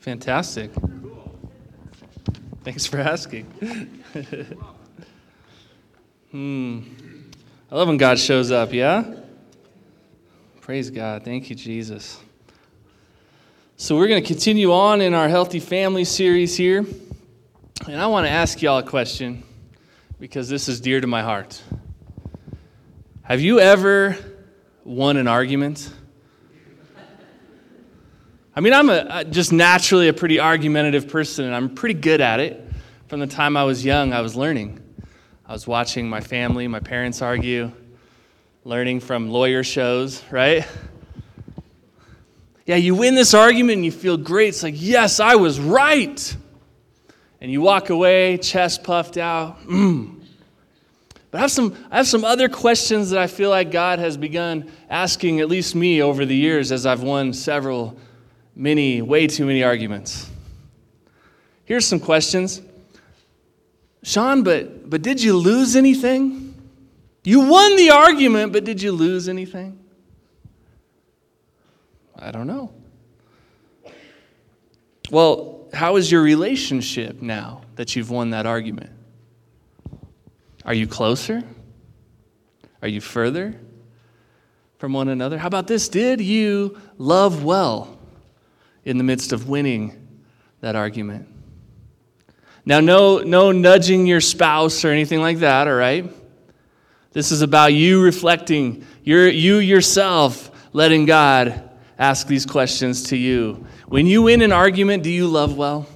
Fantastic. 0.00 0.70
Thanks 2.64 2.86
for 2.86 2.98
asking. 2.98 3.44
hmm. 6.30 6.80
I 7.70 7.74
love 7.76 7.88
when 7.88 7.98
God 7.98 8.18
shows 8.18 8.50
up, 8.50 8.72
yeah? 8.72 9.04
Praise 10.62 10.88
God. 10.90 11.22
Thank 11.22 11.50
you, 11.50 11.56
Jesus. 11.56 12.18
So, 13.76 13.94
we're 13.96 14.08
going 14.08 14.22
to 14.22 14.26
continue 14.26 14.72
on 14.72 15.02
in 15.02 15.12
our 15.12 15.28
Healthy 15.28 15.60
Family 15.60 16.06
series 16.06 16.56
here. 16.56 16.86
And 17.86 18.00
I 18.00 18.06
want 18.06 18.26
to 18.26 18.30
ask 18.30 18.62
y'all 18.62 18.78
a 18.78 18.82
question 18.82 19.42
because 20.18 20.48
this 20.48 20.66
is 20.66 20.80
dear 20.80 21.02
to 21.02 21.06
my 21.06 21.22
heart. 21.22 21.62
Have 23.22 23.42
you 23.42 23.60
ever 23.60 24.16
won 24.82 25.18
an 25.18 25.28
argument? 25.28 25.92
I 28.60 28.62
mean, 28.62 28.74
I'm 28.74 28.90
a, 28.90 29.24
just 29.24 29.54
naturally 29.54 30.08
a 30.08 30.12
pretty 30.12 30.38
argumentative 30.38 31.08
person, 31.08 31.46
and 31.46 31.54
I'm 31.54 31.74
pretty 31.74 31.98
good 31.98 32.20
at 32.20 32.40
it. 32.40 32.62
From 33.08 33.18
the 33.18 33.26
time 33.26 33.56
I 33.56 33.64
was 33.64 33.82
young, 33.82 34.12
I 34.12 34.20
was 34.20 34.36
learning. 34.36 34.82
I 35.46 35.54
was 35.54 35.66
watching 35.66 36.10
my 36.10 36.20
family, 36.20 36.68
my 36.68 36.80
parents 36.80 37.22
argue, 37.22 37.72
learning 38.64 39.00
from 39.00 39.30
lawyer 39.30 39.64
shows, 39.64 40.22
right? 40.30 40.68
Yeah, 42.66 42.76
you 42.76 42.94
win 42.94 43.14
this 43.14 43.32
argument 43.32 43.76
and 43.76 43.84
you 43.86 43.90
feel 43.92 44.18
great. 44.18 44.48
It's 44.48 44.62
like, 44.62 44.74
yes, 44.76 45.20
I 45.20 45.36
was 45.36 45.58
right. 45.58 46.36
And 47.40 47.50
you 47.50 47.62
walk 47.62 47.88
away, 47.88 48.36
chest 48.36 48.84
puffed 48.84 49.16
out. 49.16 49.58
Mm. 49.62 50.20
But 51.30 51.38
I 51.38 51.40
have, 51.40 51.50
some, 51.50 51.74
I 51.90 51.96
have 51.96 52.08
some 52.08 52.26
other 52.26 52.50
questions 52.50 53.08
that 53.08 53.20
I 53.20 53.26
feel 53.26 53.48
like 53.48 53.70
God 53.70 54.00
has 54.00 54.18
begun 54.18 54.70
asking, 54.90 55.40
at 55.40 55.48
least 55.48 55.74
me, 55.74 56.02
over 56.02 56.26
the 56.26 56.36
years 56.36 56.70
as 56.72 56.84
I've 56.84 57.02
won 57.02 57.32
several 57.32 57.98
many, 58.54 59.02
way 59.02 59.26
too 59.26 59.46
many 59.46 59.62
arguments. 59.62 60.30
Here's 61.64 61.86
some 61.86 62.00
questions. 62.00 62.60
Sean, 64.02 64.42
but, 64.42 64.88
but 64.88 65.02
did 65.02 65.22
you 65.22 65.36
lose 65.36 65.76
anything? 65.76 66.54
You 67.22 67.40
won 67.40 67.76
the 67.76 67.90
argument, 67.90 68.52
but 68.52 68.64
did 68.64 68.80
you 68.80 68.92
lose 68.92 69.28
anything? 69.28 69.78
I 72.18 72.30
don't 72.30 72.46
know. 72.46 72.72
Well, 75.10 75.68
how 75.72 75.96
is 75.96 76.10
your 76.10 76.22
relationship 76.22 77.20
now 77.20 77.62
that 77.76 77.94
you've 77.96 78.10
won 78.10 78.30
that 78.30 78.46
argument? 78.46 78.90
Are 80.64 80.74
you 80.74 80.86
closer? 80.86 81.42
Are 82.82 82.88
you 82.88 83.00
further 83.00 83.54
from 84.78 84.92
one 84.92 85.08
another? 85.08 85.38
How 85.38 85.46
about 85.46 85.66
this? 85.66 85.88
Did 85.88 86.20
you 86.20 86.78
love 86.98 87.44
well? 87.44 87.98
In 88.84 88.98
the 88.98 89.04
midst 89.04 89.32
of 89.32 89.48
winning 89.48 90.08
that 90.60 90.76
argument. 90.76 91.28
Now, 92.64 92.80
no, 92.80 93.18
no 93.18 93.52
nudging 93.52 94.06
your 94.06 94.20
spouse 94.20 94.84
or 94.84 94.88
anything 94.88 95.20
like 95.20 95.38
that, 95.38 95.66
all 95.66 95.74
right? 95.74 96.12
This 97.12 97.32
is 97.32 97.42
about 97.42 97.72
you 97.72 98.02
reflecting, 98.02 98.86
you 99.02 99.18
you 99.22 99.56
yourself 99.56 100.50
letting 100.72 101.06
God 101.06 101.70
ask 101.98 102.26
these 102.26 102.46
questions 102.46 103.04
to 103.04 103.16
you. 103.16 103.66
When 103.88 104.06
you 104.06 104.22
win 104.22 104.42
an 104.42 104.52
argument, 104.52 105.02
do 105.02 105.10
you 105.10 105.26
love 105.26 105.56
well? 105.56 105.88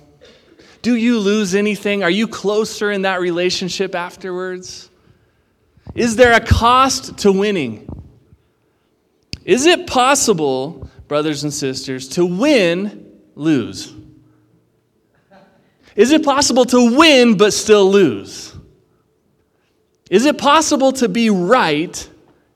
Do 0.83 0.97
you 0.97 1.19
lose 1.19 1.55
anything? 1.55 2.03
Are 2.03 2.11
you 2.11 2.27
closer 2.27 2.91
in 2.91 3.03
that 3.03 3.21
relationship 3.21 3.95
afterwards? 3.95 4.91
Is 5.95 6.17
there 6.17 6.33
a 6.33 6.41
cost 6.41 7.19
to 7.19 7.33
winning? 7.33 7.89
Is 9.45 9.67
it 9.67 9.87
possible 9.87 10.91
brothers 11.09 11.45
and 11.45 11.53
sisters, 11.53 12.09
to 12.11 12.25
win, 12.25 13.13
lose? 13.35 13.95
Is 15.97 16.11
it 16.11 16.25
possible 16.25 16.65
to 16.67 16.97
win 16.97 17.37
but 17.37 17.53
still 17.53 17.91
lose? 17.91 18.55
Is 20.11 20.27
it 20.27 20.39
possible 20.39 20.93
to 20.93 21.09
be 21.09 21.31
right 21.31 22.09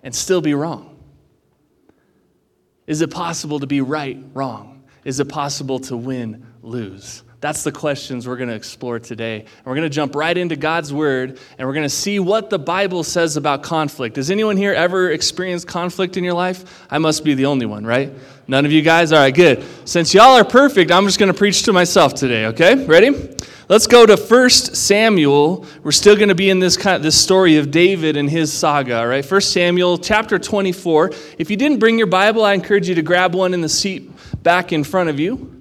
and 0.03 0.15
still 0.15 0.41
be 0.41 0.55
wrong? 0.55 0.97
Is 2.87 3.01
it 3.01 3.11
possible 3.11 3.61
to 3.61 3.67
be 3.67 3.81
right, 3.81 4.19
wrong? 4.35 4.85
Is 5.05 5.21
it 5.21 5.29
possible 5.29 5.79
to 5.81 5.97
win, 5.97 6.47
lose? 6.63 7.23
That's 7.41 7.63
the 7.63 7.71
questions 7.71 8.27
we're 8.27 8.37
going 8.37 8.49
to 8.49 8.55
explore 8.55 8.99
today. 8.99 9.41
And 9.41 9.67
we're 9.67 9.77
going 9.77 9.89
to 9.89 9.95
jump 9.95 10.17
right 10.17 10.37
into 10.37 10.57
God's 10.57 10.93
Word 10.93 11.39
and 11.57 11.69
we're 11.69 11.75
going 11.75 11.85
to 11.85 11.89
see 11.89 12.19
what 12.19 12.51
the 12.51 12.59
Bible 12.59 13.05
says 13.05 13.37
about 13.37 13.63
conflict. 13.63 14.17
Has 14.17 14.31
anyone 14.31 14.57
here 14.57 14.73
ever 14.73 15.11
experienced 15.11 15.69
conflict 15.69 16.17
in 16.17 16.25
your 16.25 16.35
life? 16.35 16.87
I 16.91 16.99
must 16.99 17.23
be 17.23 17.35
the 17.35 17.47
only 17.47 17.67
one, 17.67 17.87
right? 17.87 18.13
None 18.49 18.67
of 18.67 18.73
you 18.73 18.83
guys? 18.83 19.13
All 19.13 19.21
right, 19.21 19.35
good. 19.35 19.65
Since 19.85 20.15
y'all 20.15 20.37
are 20.37 20.45
perfect, 20.45 20.91
I'm 20.91 21.05
just 21.05 21.19
going 21.19 21.31
to 21.31 21.39
preach 21.39 21.63
to 21.65 21.73
myself 21.73 22.15
today, 22.15 22.47
okay? 22.47 22.85
Ready? 22.87 23.11
Let's 23.69 23.87
go 23.87 24.07
to 24.07 24.17
1 24.17 24.51
Samuel. 24.51 25.67
We're 25.83 25.93
still 25.93 26.17
going 26.17 26.31
to 26.31 26.35
be 26.35 26.49
in 26.49 26.59
this 26.59 26.77
kind 26.77 26.97
of, 26.97 27.03
this 27.03 27.21
story 27.21 27.59
of 27.59 27.71
David 27.71 28.17
and 28.17 28.29
his 28.29 28.51
saga, 28.51 29.01
all 29.01 29.07
right? 29.07 29.31
1 29.31 29.41
Samuel 29.43 29.99
chapter 29.99 30.39
24. 30.39 31.11
If 31.39 31.51
you 31.51 31.57
didn't 31.57 31.79
bring 31.79 31.99
your 31.99 32.07
Bible, 32.07 32.43
I 32.43 32.55
encourage 32.55 32.89
you 32.89 32.95
to 32.95 33.03
grab 33.03 33.35
one 33.35 33.53
in 33.53 33.61
the 33.61 33.69
seat 33.69 34.11
back 34.43 34.73
in 34.73 34.83
front 34.83 35.11
of 35.11 35.21
you 35.21 35.59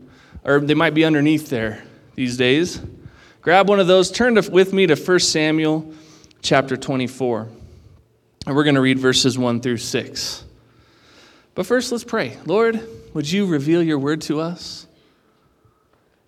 or 0.48 0.62
they 0.62 0.74
might 0.74 0.94
be 0.94 1.04
underneath 1.04 1.50
there 1.50 1.84
these 2.16 2.38
days. 2.38 2.82
Grab 3.42 3.70
one 3.70 3.80
of 3.80 3.88
those, 3.88 4.10
turn 4.10 4.36
to, 4.36 4.50
with 4.50 4.74
me 4.74 4.88
to 4.88 4.96
1 4.96 5.20
Samuel 5.20 5.94
chapter 6.42 6.78
24. 6.78 7.50
And 8.48 8.56
we're 8.56 8.64
going 8.64 8.76
to 8.76 8.82
read 8.82 8.98
verses 8.98 9.38
1 9.38 9.60
through 9.60 9.78
6. 9.78 10.44
But 11.58 11.66
first, 11.66 11.92
let's 11.92 12.04
pray. 12.04 12.38
Lord, 12.46 12.88
would 13.16 13.32
you 13.32 13.48
reveal 13.48 13.82
your 13.82 13.98
word 13.98 14.22
to 14.22 14.40
us? 14.40 14.86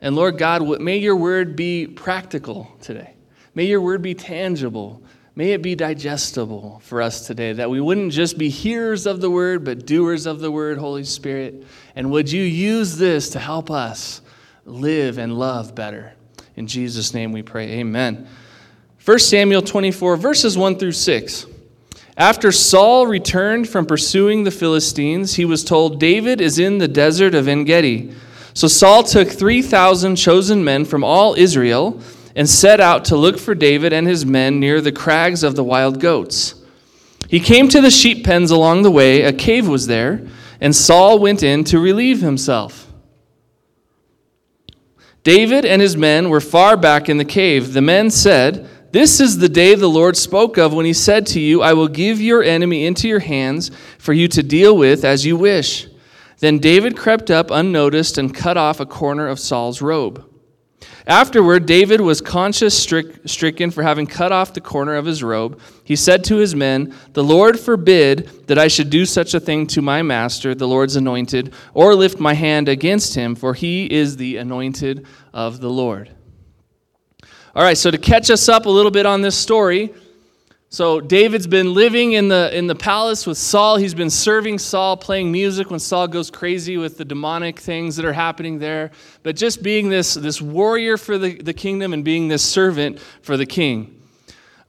And 0.02 0.16
Lord 0.16 0.40
God, 0.40 0.82
may 0.82 0.98
your 0.98 1.16
word 1.16 1.56
be 1.56 1.86
practical 1.86 2.76
today. 2.82 3.14
May 3.54 3.66
your 3.66 3.80
word 3.80 4.02
be 4.02 4.16
tangible. 4.16 5.04
May 5.36 5.52
it 5.52 5.62
be 5.62 5.76
digestible 5.76 6.82
for 6.84 7.00
us 7.00 7.28
today, 7.28 7.54
that 7.54 7.70
we 7.70 7.80
wouldn't 7.80 8.12
just 8.12 8.40
be 8.40 8.50
hearers 8.50 9.06
of 9.06 9.22
the 9.22 9.30
word, 9.30 9.64
but 9.64 9.86
doers 9.86 10.26
of 10.26 10.40
the 10.40 10.50
word, 10.50 10.80
Holy 10.80 11.04
Spirit. 11.04 11.64
And 11.96 12.10
would 12.10 12.32
you 12.32 12.42
use 12.42 12.98
this 12.98 13.30
to 13.30 13.40
help 13.40 13.70
us 13.70 14.22
live 14.66 15.20
and 15.20 15.38
love 15.38 15.76
better? 15.76 16.14
In 16.56 16.66
Jesus' 16.66 17.14
name 17.14 17.34
we 17.34 17.44
pray. 17.44 17.74
Amen. 17.74 18.28
1 19.06 19.20
Samuel 19.20 19.62
24, 19.62 20.18
verses 20.18 20.58
1 20.58 20.80
through 20.80 20.94
6. 20.94 21.46
After 22.20 22.52
Saul 22.52 23.08
returned 23.08 23.70
from 23.70 23.86
pursuing 23.86 24.44
the 24.44 24.52
Philistines, 24.52 25.36
he 25.36 25.46
was 25.46 25.64
told, 25.64 26.02
David 26.02 26.42
is 26.42 26.60
in 26.60 26.78
the 26.78 26.88
desert 26.90 27.34
of 27.34 27.48
En 27.48 27.64
Gedi. 27.64 28.14
So 28.54 28.68
Saul 28.68 29.04
took 29.04 29.30
3,000 29.30 30.18
chosen 30.18 30.62
men 30.62 30.84
from 30.84 31.02
all 31.02 31.34
Israel 31.36 32.02
and 32.36 32.50
set 32.50 32.82
out 32.82 33.06
to 33.06 33.16
look 33.16 33.40
for 33.40 33.56
David 33.56 33.94
and 33.94 34.06
his 34.06 34.26
men 34.26 34.60
near 34.60 34.82
the 34.82 34.92
crags 34.92 35.44
of 35.44 35.56
the 35.56 35.64
wild 35.64 36.02
goats. 36.02 36.56
He 37.30 37.40
came 37.40 37.70
to 37.70 37.80
the 37.80 37.90
sheep 37.90 38.26
pens 38.26 38.52
along 38.52 38.82
the 38.82 38.92
way. 38.92 39.22
A 39.22 39.32
cave 39.32 39.66
was 39.66 39.88
there, 39.88 40.28
and 40.60 40.76
Saul 40.76 41.20
went 41.20 41.42
in 41.42 41.64
to 41.66 41.80
relieve 41.80 42.20
himself. 42.20 42.92
David 45.24 45.64
and 45.64 45.82
his 45.82 45.96
men 45.96 46.30
were 46.30 46.42
far 46.42 46.76
back 46.76 47.08
in 47.08 47.18
the 47.18 47.24
cave. 47.24 47.72
The 47.72 47.82
men 47.82 48.10
said, 48.10 48.68
This 48.92 49.20
is 49.20 49.38
the 49.38 49.50
day 49.50 49.76
the 49.76 49.88
Lord 49.88 50.18
spoke 50.18 50.58
of 50.58 50.74
when 50.74 50.86
he 50.86 50.94
said 50.94 51.28
to 51.28 51.40
you, 51.40 51.62
I 51.62 51.74
will 51.74 51.88
give 51.88 52.20
your 52.20 52.42
enemy 52.42 52.88
into 52.88 53.08
your 53.08 53.20
hands 53.20 53.70
for 54.00 54.14
you 54.14 54.28
to 54.30 54.42
deal 54.42 54.76
with 54.76 55.06
as 55.06 55.26
you 55.28 55.38
wish. 55.38 55.88
Then 56.40 56.58
David 56.58 56.98
crept 56.98 57.30
up 57.30 57.52
unnoticed 57.52 58.18
and 58.18 58.34
cut 58.34 58.58
off 58.58 58.80
a 58.80 58.88
corner 58.88 59.28
of 59.28 59.40
Saul's 59.40 59.82
robe. 59.82 60.26
Afterward, 61.06 61.66
David 61.68 62.02
was 62.02 62.22
conscience 62.22 62.74
stricken 62.76 63.72
for 63.72 63.84
having 63.84 64.08
cut 64.08 64.32
off 64.32 64.54
the 64.54 64.62
corner 64.62 64.96
of 64.96 65.06
his 65.06 65.22
robe. 65.24 65.60
He 65.84 65.96
said 65.96 66.24
to 66.26 66.38
his 66.38 66.56
men, 66.56 66.96
The 67.14 67.24
Lord 67.24 67.60
forbid 67.60 68.48
that 68.48 68.58
I 68.58 68.68
should 68.68 68.90
do 68.90 69.06
such 69.06 69.34
a 69.34 69.40
thing 69.40 69.68
to 69.68 69.82
my 69.82 70.02
master, 70.02 70.56
the 70.56 70.68
Lord's 70.68 70.96
anointed, 70.96 71.54
or 71.74 71.94
lift 71.94 72.20
my 72.20 72.34
hand 72.34 72.70
against 72.70 73.16
him, 73.16 73.36
for 73.36 73.54
he 73.54 73.92
is 73.92 74.18
the 74.18 74.38
anointed 74.38 75.06
of 75.34 75.60
the 75.62 75.70
Lord. 75.70 76.12
All 77.56 77.64
right, 77.64 77.78
so 77.78 77.90
to 77.90 77.98
catch 77.98 78.30
us 78.30 78.48
up 78.48 78.68
a 78.68 78.70
little 78.70 78.92
bit 78.92 79.08
on 79.08 79.22
this 79.22 79.36
story, 79.36 79.92
so 80.70 81.02
David's 81.02 81.48
been 81.48 81.74
living 81.74 82.14
in 82.14 82.28
the 82.28 82.56
in 82.56 82.68
the 82.68 82.76
palace 82.76 83.26
with 83.26 83.40
Saul. 83.40 83.78
He's 83.78 83.96
been 83.96 84.12
serving 84.12 84.60
Saul, 84.60 84.96
playing 84.98 85.32
music 85.32 85.72
when 85.72 85.80
Saul 85.80 86.08
goes 86.08 86.30
crazy 86.30 86.78
with 86.78 87.00
the 87.00 87.06
demonic 87.06 87.60
things 87.60 87.96
that 87.96 88.06
are 88.06 88.14
happening 88.14 88.60
there. 88.60 88.92
But 89.24 89.36
just 89.36 89.64
being 89.64 89.90
this, 89.90 90.14
this 90.14 90.40
warrior 90.40 90.96
for 90.96 91.18
the, 91.18 91.42
the 91.42 91.54
kingdom 91.54 91.92
and 91.92 92.06
being 92.06 92.28
this 92.28 92.46
servant 92.46 93.00
for 93.24 93.36
the 93.36 93.48
king. 93.48 93.99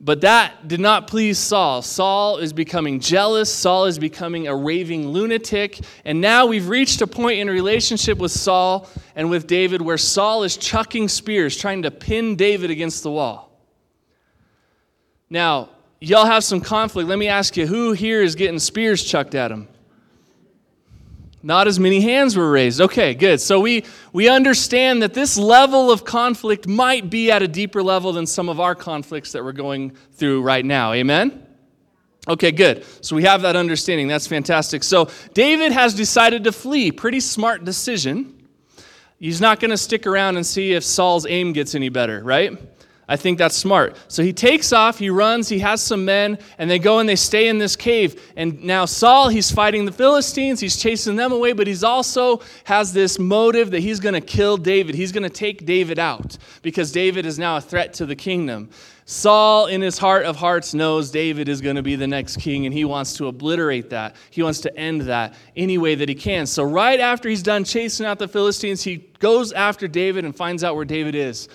But 0.02 0.22
that 0.22 0.66
did 0.66 0.80
not 0.80 1.08
please 1.08 1.38
Saul. 1.38 1.82
Saul 1.82 2.38
is 2.38 2.54
becoming 2.54 3.00
jealous. 3.00 3.52
Saul 3.52 3.84
is 3.84 3.98
becoming 3.98 4.48
a 4.48 4.56
raving 4.56 5.08
lunatic. 5.08 5.78
And 6.06 6.22
now 6.22 6.46
we've 6.46 6.68
reached 6.68 7.02
a 7.02 7.06
point 7.06 7.38
in 7.38 7.48
relationship 7.48 8.16
with 8.16 8.32
Saul 8.32 8.88
and 9.14 9.28
with 9.28 9.46
David 9.46 9.82
where 9.82 9.98
Saul 9.98 10.42
is 10.42 10.56
chucking 10.56 11.08
spears, 11.08 11.54
trying 11.54 11.82
to 11.82 11.90
pin 11.90 12.34
David 12.34 12.70
against 12.70 13.02
the 13.02 13.10
wall. 13.10 13.50
Now, 15.28 15.68
y'all 16.00 16.24
have 16.24 16.44
some 16.44 16.62
conflict. 16.62 17.06
Let 17.06 17.18
me 17.18 17.28
ask 17.28 17.58
you 17.58 17.66
who 17.66 17.92
here 17.92 18.22
is 18.22 18.34
getting 18.34 18.58
spears 18.58 19.04
chucked 19.04 19.34
at 19.34 19.52
him? 19.52 19.68
Not 21.42 21.66
as 21.66 21.80
many 21.80 22.00
hands 22.02 22.36
were 22.36 22.50
raised. 22.50 22.80
Okay, 22.80 23.14
good. 23.14 23.40
So 23.40 23.60
we, 23.60 23.84
we 24.12 24.28
understand 24.28 25.02
that 25.02 25.14
this 25.14 25.38
level 25.38 25.90
of 25.90 26.04
conflict 26.04 26.66
might 26.66 27.08
be 27.08 27.30
at 27.30 27.42
a 27.42 27.48
deeper 27.48 27.82
level 27.82 28.12
than 28.12 28.26
some 28.26 28.50
of 28.50 28.60
our 28.60 28.74
conflicts 28.74 29.32
that 29.32 29.42
we're 29.42 29.52
going 29.52 29.92
through 30.12 30.42
right 30.42 30.64
now. 30.64 30.92
Amen? 30.92 31.46
Okay, 32.28 32.52
good. 32.52 32.84
So 33.00 33.16
we 33.16 33.22
have 33.22 33.42
that 33.42 33.56
understanding. 33.56 34.06
That's 34.06 34.26
fantastic. 34.26 34.82
So 34.82 35.08
David 35.32 35.72
has 35.72 35.94
decided 35.94 36.44
to 36.44 36.52
flee. 36.52 36.92
Pretty 36.92 37.20
smart 37.20 37.64
decision. 37.64 38.46
He's 39.18 39.40
not 39.40 39.60
going 39.60 39.70
to 39.70 39.78
stick 39.78 40.06
around 40.06 40.36
and 40.36 40.46
see 40.46 40.72
if 40.72 40.84
Saul's 40.84 41.26
aim 41.26 41.54
gets 41.54 41.74
any 41.74 41.88
better, 41.88 42.22
right? 42.22 42.58
I 43.10 43.16
think 43.16 43.38
that's 43.38 43.56
smart. 43.56 43.96
So 44.06 44.22
he 44.22 44.32
takes 44.32 44.72
off, 44.72 45.00
he 45.00 45.10
runs, 45.10 45.48
he 45.48 45.58
has 45.58 45.82
some 45.82 46.04
men, 46.04 46.38
and 46.58 46.70
they 46.70 46.78
go 46.78 47.00
and 47.00 47.08
they 47.08 47.16
stay 47.16 47.48
in 47.48 47.58
this 47.58 47.74
cave. 47.74 48.32
And 48.36 48.62
now 48.62 48.84
Saul, 48.84 49.28
he's 49.28 49.50
fighting 49.50 49.84
the 49.84 49.90
Philistines, 49.90 50.60
he's 50.60 50.76
chasing 50.76 51.16
them 51.16 51.32
away, 51.32 51.52
but 51.52 51.66
he's 51.66 51.82
also 51.82 52.40
has 52.62 52.92
this 52.92 53.18
motive 53.18 53.72
that 53.72 53.80
he's 53.80 53.98
going 53.98 54.14
to 54.14 54.20
kill 54.20 54.56
David. 54.56 54.94
He's 54.94 55.10
going 55.10 55.24
to 55.24 55.28
take 55.28 55.66
David 55.66 55.98
out 55.98 56.38
because 56.62 56.92
David 56.92 57.26
is 57.26 57.36
now 57.36 57.56
a 57.56 57.60
threat 57.60 57.94
to 57.94 58.06
the 58.06 58.14
kingdom. 58.14 58.70
Saul, 59.06 59.66
in 59.66 59.80
his 59.80 59.98
heart 59.98 60.24
of 60.24 60.36
hearts, 60.36 60.72
knows 60.72 61.10
David 61.10 61.48
is 61.48 61.60
going 61.60 61.74
to 61.74 61.82
be 61.82 61.96
the 61.96 62.06
next 62.06 62.36
king, 62.36 62.64
and 62.64 62.72
he 62.72 62.84
wants 62.84 63.14
to 63.14 63.26
obliterate 63.26 63.90
that. 63.90 64.14
He 64.30 64.40
wants 64.44 64.60
to 64.60 64.76
end 64.78 65.00
that 65.02 65.34
any 65.56 65.78
way 65.78 65.96
that 65.96 66.08
he 66.08 66.14
can. 66.14 66.46
So, 66.46 66.62
right 66.62 67.00
after 67.00 67.28
he's 67.28 67.42
done 67.42 67.64
chasing 67.64 68.06
out 68.06 68.20
the 68.20 68.28
Philistines, 68.28 68.84
he 68.84 68.98
goes 69.18 69.50
after 69.50 69.88
David 69.88 70.24
and 70.24 70.36
finds 70.36 70.62
out 70.62 70.76
where 70.76 70.84
David 70.84 71.16
is. 71.16 71.48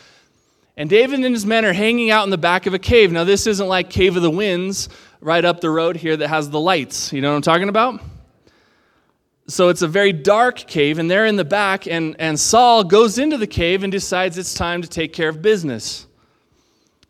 And 0.77 0.89
David 0.89 1.21
and 1.21 1.33
his 1.33 1.45
men 1.45 1.63
are 1.63 1.73
hanging 1.73 2.11
out 2.11 2.25
in 2.25 2.29
the 2.29 2.37
back 2.37 2.65
of 2.65 2.73
a 2.73 2.79
cave. 2.79 3.11
Now, 3.11 3.23
this 3.23 3.47
isn't 3.47 3.67
like 3.67 3.89
Cave 3.89 4.17
of 4.17 4.21
the 4.21 4.29
Winds 4.29 4.89
right 5.21 5.43
up 5.45 5.61
the 5.61 5.69
road 5.69 5.95
here 5.95 6.17
that 6.17 6.27
has 6.27 6.49
the 6.49 6.59
lights. 6.59 7.13
You 7.13 7.21
know 7.21 7.29
what 7.29 7.37
I'm 7.37 7.41
talking 7.41 7.69
about? 7.69 8.01
So 9.47 9.69
it's 9.69 9.83
a 9.83 9.87
very 9.87 10.11
dark 10.11 10.57
cave, 10.57 10.97
and 10.97 11.09
they're 11.09 11.27
in 11.27 11.35
the 11.35 11.45
back, 11.45 11.87
and, 11.87 12.15
and 12.19 12.39
Saul 12.39 12.83
goes 12.83 13.19
into 13.19 13.37
the 13.37 13.47
cave 13.47 13.83
and 13.83 13.91
decides 13.91 14.37
it's 14.37 14.53
time 14.53 14.81
to 14.81 14.87
take 14.87 15.13
care 15.13 15.29
of 15.29 15.41
business. 15.41 16.07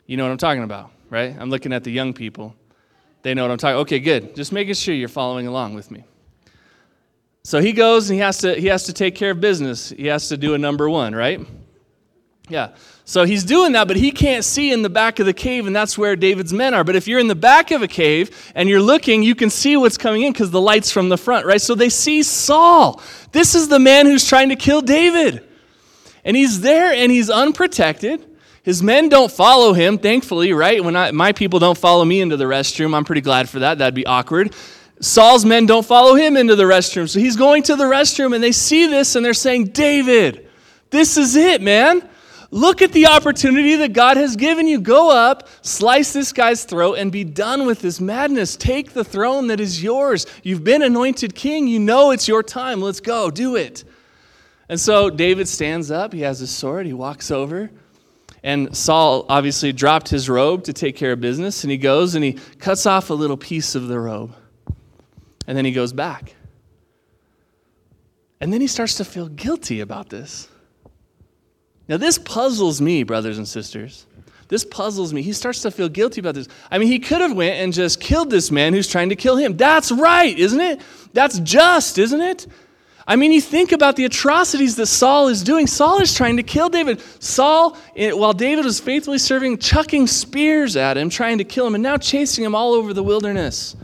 You 0.06 0.18
know 0.18 0.24
what 0.24 0.32
I'm 0.32 0.38
talking 0.38 0.64
about, 0.64 0.92
right? 1.10 1.36
I'm 1.40 1.50
looking 1.50 1.74
at 1.74 1.84
the 1.84 1.92
young 1.92 2.14
people. 2.14 2.54
They 3.24 3.34
know 3.34 3.42
what 3.42 3.52
I'm 3.52 3.58
talking 3.58 3.78
Okay, 3.78 4.00
good. 4.00 4.36
Just 4.36 4.52
making 4.52 4.76
sure 4.76 4.94
you're 4.94 5.08
following 5.08 5.48
along 5.48 5.74
with 5.74 5.90
me. 5.90 6.04
So 7.44 7.60
he 7.60 7.74
goes 7.74 8.10
and 8.10 8.16
he 8.16 8.22
has 8.22 8.38
to 8.40 8.54
he 8.56 8.68
has 8.68 8.84
to 8.86 8.94
take 8.94 9.16
care 9.16 9.32
of 9.32 9.40
business. 9.40 9.90
He 9.90 10.08
has 10.08 10.30
to 10.30 10.38
do 10.38 10.54
a 10.56 10.58
number 10.58 10.90
one, 10.90 11.16
right? 11.16 11.40
Yeah. 12.50 12.76
So 13.08 13.24
he's 13.24 13.44
doing 13.44 13.74
that, 13.74 13.88
but 13.88 13.98
he 13.98 14.12
can't 14.12 14.44
see 14.44 14.72
in 14.72 14.82
the 14.82 14.90
back 14.90 15.20
of 15.20 15.28
the 15.28 15.34
cave, 15.34 15.68
and 15.68 15.76
that's 15.76 15.96
where 15.96 16.16
David's 16.16 16.52
men 16.52 16.74
are. 16.74 16.84
But 16.84 16.96
if 16.96 17.08
you're 17.08 17.20
in 17.20 17.28
the 17.28 17.36
back 17.36 17.70
of 17.70 17.84
a 17.84 17.88
cave 17.88 18.52
and 18.56 18.68
you're 18.68 18.82
looking, 18.82 19.22
you 19.22 19.36
can 19.36 19.52
see 19.52 19.78
what's 19.78 19.96
coming 19.96 20.24
in 20.24 20.34
because 20.34 20.50
the 20.50 20.60
light's 20.60 20.90
from 20.90 21.10
the 21.10 21.18
front, 21.18 21.46
right? 21.46 21.62
So 21.62 21.76
they 21.76 21.90
see 21.90 22.24
Saul. 22.24 23.00
This 23.32 23.54
is 23.54 23.68
the 23.68 23.78
man 23.78 24.08
who's 24.08 24.28
trying 24.28 24.50
to 24.50 24.56
kill 24.56 24.82
David. 24.82 25.48
And 26.24 26.36
he's 26.36 26.62
there 26.62 26.92
and 26.92 27.12
he's 27.12 27.30
unprotected. 27.30 28.26
His 28.64 28.82
men 28.82 29.10
don't 29.10 29.32
follow 29.32 29.74
him, 29.74 30.00
thankfully, 30.00 30.52
right? 30.52 30.84
When 30.84 30.96
I, 30.96 31.12
my 31.12 31.32
people 31.32 31.60
don't 31.60 31.78
follow 31.78 32.04
me 32.04 32.22
into 32.22 32.38
the 32.38 32.46
restroom, 32.46 32.96
I'm 32.96 33.06
pretty 33.06 33.22
glad 33.22 33.48
for 33.48 33.60
that. 33.60 33.78
That'd 33.78 33.94
be 33.94 34.08
awkward. 34.08 34.56
Saul's 35.00 35.46
men 35.46 35.68
don't 35.68 35.86
follow 35.86 36.16
him 36.16 36.36
into 36.36 36.56
the 36.56 36.64
restroom. 36.64 37.08
So 37.08 37.20
he's 37.20 37.36
going 37.36 37.62
to 37.64 37.76
the 37.76 37.84
restroom 37.84 38.34
and 38.34 38.44
they 38.44 38.52
see 38.52 38.88
this 38.88 39.16
and 39.16 39.24
they're 39.24 39.36
saying, 39.36 39.66
David, 39.66 40.50
this 40.90 41.18
is 41.18 41.36
it, 41.36 41.62
man. 41.62 42.10
Look 42.56 42.82
at 42.82 42.94
the 42.94 43.08
opportunity 43.08 43.76
that 43.76 43.92
God 43.92 44.16
has 44.16 44.38
given 44.38 44.66
you. 44.66 44.80
Go 44.80 45.12
up, 45.12 45.50
slice 45.62 46.14
this 46.14 46.32
guy's 46.32 46.64
throat, 46.64 46.94
and 46.94 47.12
be 47.12 47.26
done 47.26 47.66
with 47.66 47.82
this 47.82 48.00
madness. 48.00 48.56
Take 48.56 48.94
the 48.94 49.04
throne 49.04 49.48
that 49.48 49.60
is 49.60 49.84
yours. 49.84 50.26
You've 50.42 50.64
been 50.64 50.82
anointed 50.82 51.36
king. 51.36 51.68
You 51.68 51.80
know 51.80 52.12
it's 52.12 52.30
your 52.30 52.42
time. 52.42 52.82
Let's 52.82 53.02
go. 53.02 53.30
Do 53.30 53.58
it. 53.58 53.84
And 54.70 54.80
so 54.80 55.10
David 55.10 55.50
stands 55.50 55.92
up. 55.92 56.14
He 56.14 56.22
has 56.22 56.40
his 56.40 56.50
sword. 56.50 56.86
He 56.86 56.94
walks 56.94 57.30
over. 57.30 57.70
And 58.42 58.74
Saul 58.74 59.26
obviously 59.28 59.74
dropped 59.74 60.08
his 60.08 60.30
robe 60.30 60.64
to 60.64 60.72
take 60.72 60.96
care 60.96 61.12
of 61.12 61.20
business. 61.20 61.66
And 61.66 61.72
he 61.72 61.78
goes 61.78 62.16
and 62.16 62.24
he 62.24 62.40
cuts 62.60 62.86
off 62.86 63.10
a 63.10 63.14
little 63.14 63.36
piece 63.36 63.76
of 63.76 63.90
the 63.90 64.00
robe. 64.00 64.34
And 65.46 65.58
then 65.58 65.66
he 65.66 65.74
goes 65.74 65.92
back. 65.92 66.36
And 68.40 68.54
then 68.54 68.62
he 68.62 68.68
starts 68.68 68.96
to 68.96 69.04
feel 69.04 69.28
guilty 69.28 69.82
about 69.82 70.08
this. 70.08 70.48
Now, 71.88 71.98
this 71.98 72.18
puzzles 72.18 72.82
me, 72.82 73.04
brothers 73.04 73.38
and 73.38 73.48
sisters. 73.48 74.06
This 74.48 74.64
puzzles 74.64 75.14
me. 75.14 75.22
He 75.22 75.34
starts 75.34 75.62
to 75.64 75.72
feel 75.72 75.90
guilty 75.90 76.20
about 76.20 76.36
this. 76.36 76.48
I 76.70 76.78
mean, 76.78 76.88
he 76.88 77.00
could 77.00 77.22
have 77.22 77.34
went 77.34 77.56
and 77.56 77.74
just 77.74 78.00
killed 78.00 78.30
this 78.30 78.52
man 78.52 78.74
who's 78.74 78.88
trying 78.88 79.10
to 79.10 79.16
kill 79.16 79.38
him. 79.38 79.58
That's 79.58 79.92
right, 79.92 80.38
isn't 80.38 80.60
it? 80.60 80.82
That's 81.14 81.40
just, 81.40 81.98
isn't 81.98 82.22
it? 82.22 82.48
I 83.08 83.16
mean, 83.16 83.32
you 83.32 83.42
think 83.42 83.72
about 83.72 83.96
the 83.96 84.06
atrocities 84.06 84.76
that 84.78 84.88
Saul 84.88 85.28
is 85.28 85.44
doing. 85.44 85.68
Saul 85.68 86.02
is 86.02 86.16
trying 86.16 86.38
to 86.38 86.44
kill 86.44 86.70
David. 86.70 87.02
Saul, 87.20 87.78
while 87.96 88.34
David 88.34 88.66
was 88.66 88.80
faithfully 88.80 89.20
serving, 89.20 89.60
chucking 89.60 90.08
spears 90.08 90.76
at 90.76 90.98
him, 90.98 91.10
trying 91.10 91.38
to 91.38 91.44
kill 91.44 91.68
him, 91.68 91.76
and 91.76 91.84
now 91.84 91.98
chasing 91.98 92.44
him 92.44 92.56
all 92.56 92.74
over 92.74 92.94
the 92.94 93.04
wilderness. 93.04 93.76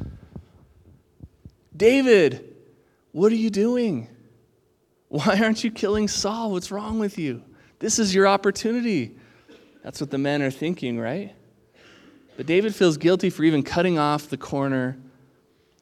David, 1.76 2.56
what 3.12 3.32
are 3.32 3.36
you 3.36 3.52
doing? 3.52 4.08
Why 5.10 5.40
aren't 5.42 5.64
you 5.64 5.72
killing 5.72 6.08
Saul? 6.08 6.52
What's 6.52 6.72
wrong 6.72 6.98
with 6.98 7.20
you? 7.20 7.44
This 7.82 7.98
is 7.98 8.14
your 8.14 8.28
opportunity. 8.28 9.16
That's 9.84 10.00
what 10.00 10.12
the 10.12 10.20
men 10.20 10.44
are 10.44 10.52
thinking, 10.52 11.00
right? 11.00 11.36
But 12.38 12.46
David 12.46 12.76
feels 12.76 12.98
guilty 12.98 13.32
for 13.32 13.44
even 13.44 13.64
cutting 13.64 13.98
off 13.98 14.30
the 14.30 14.38
corner 14.38 14.98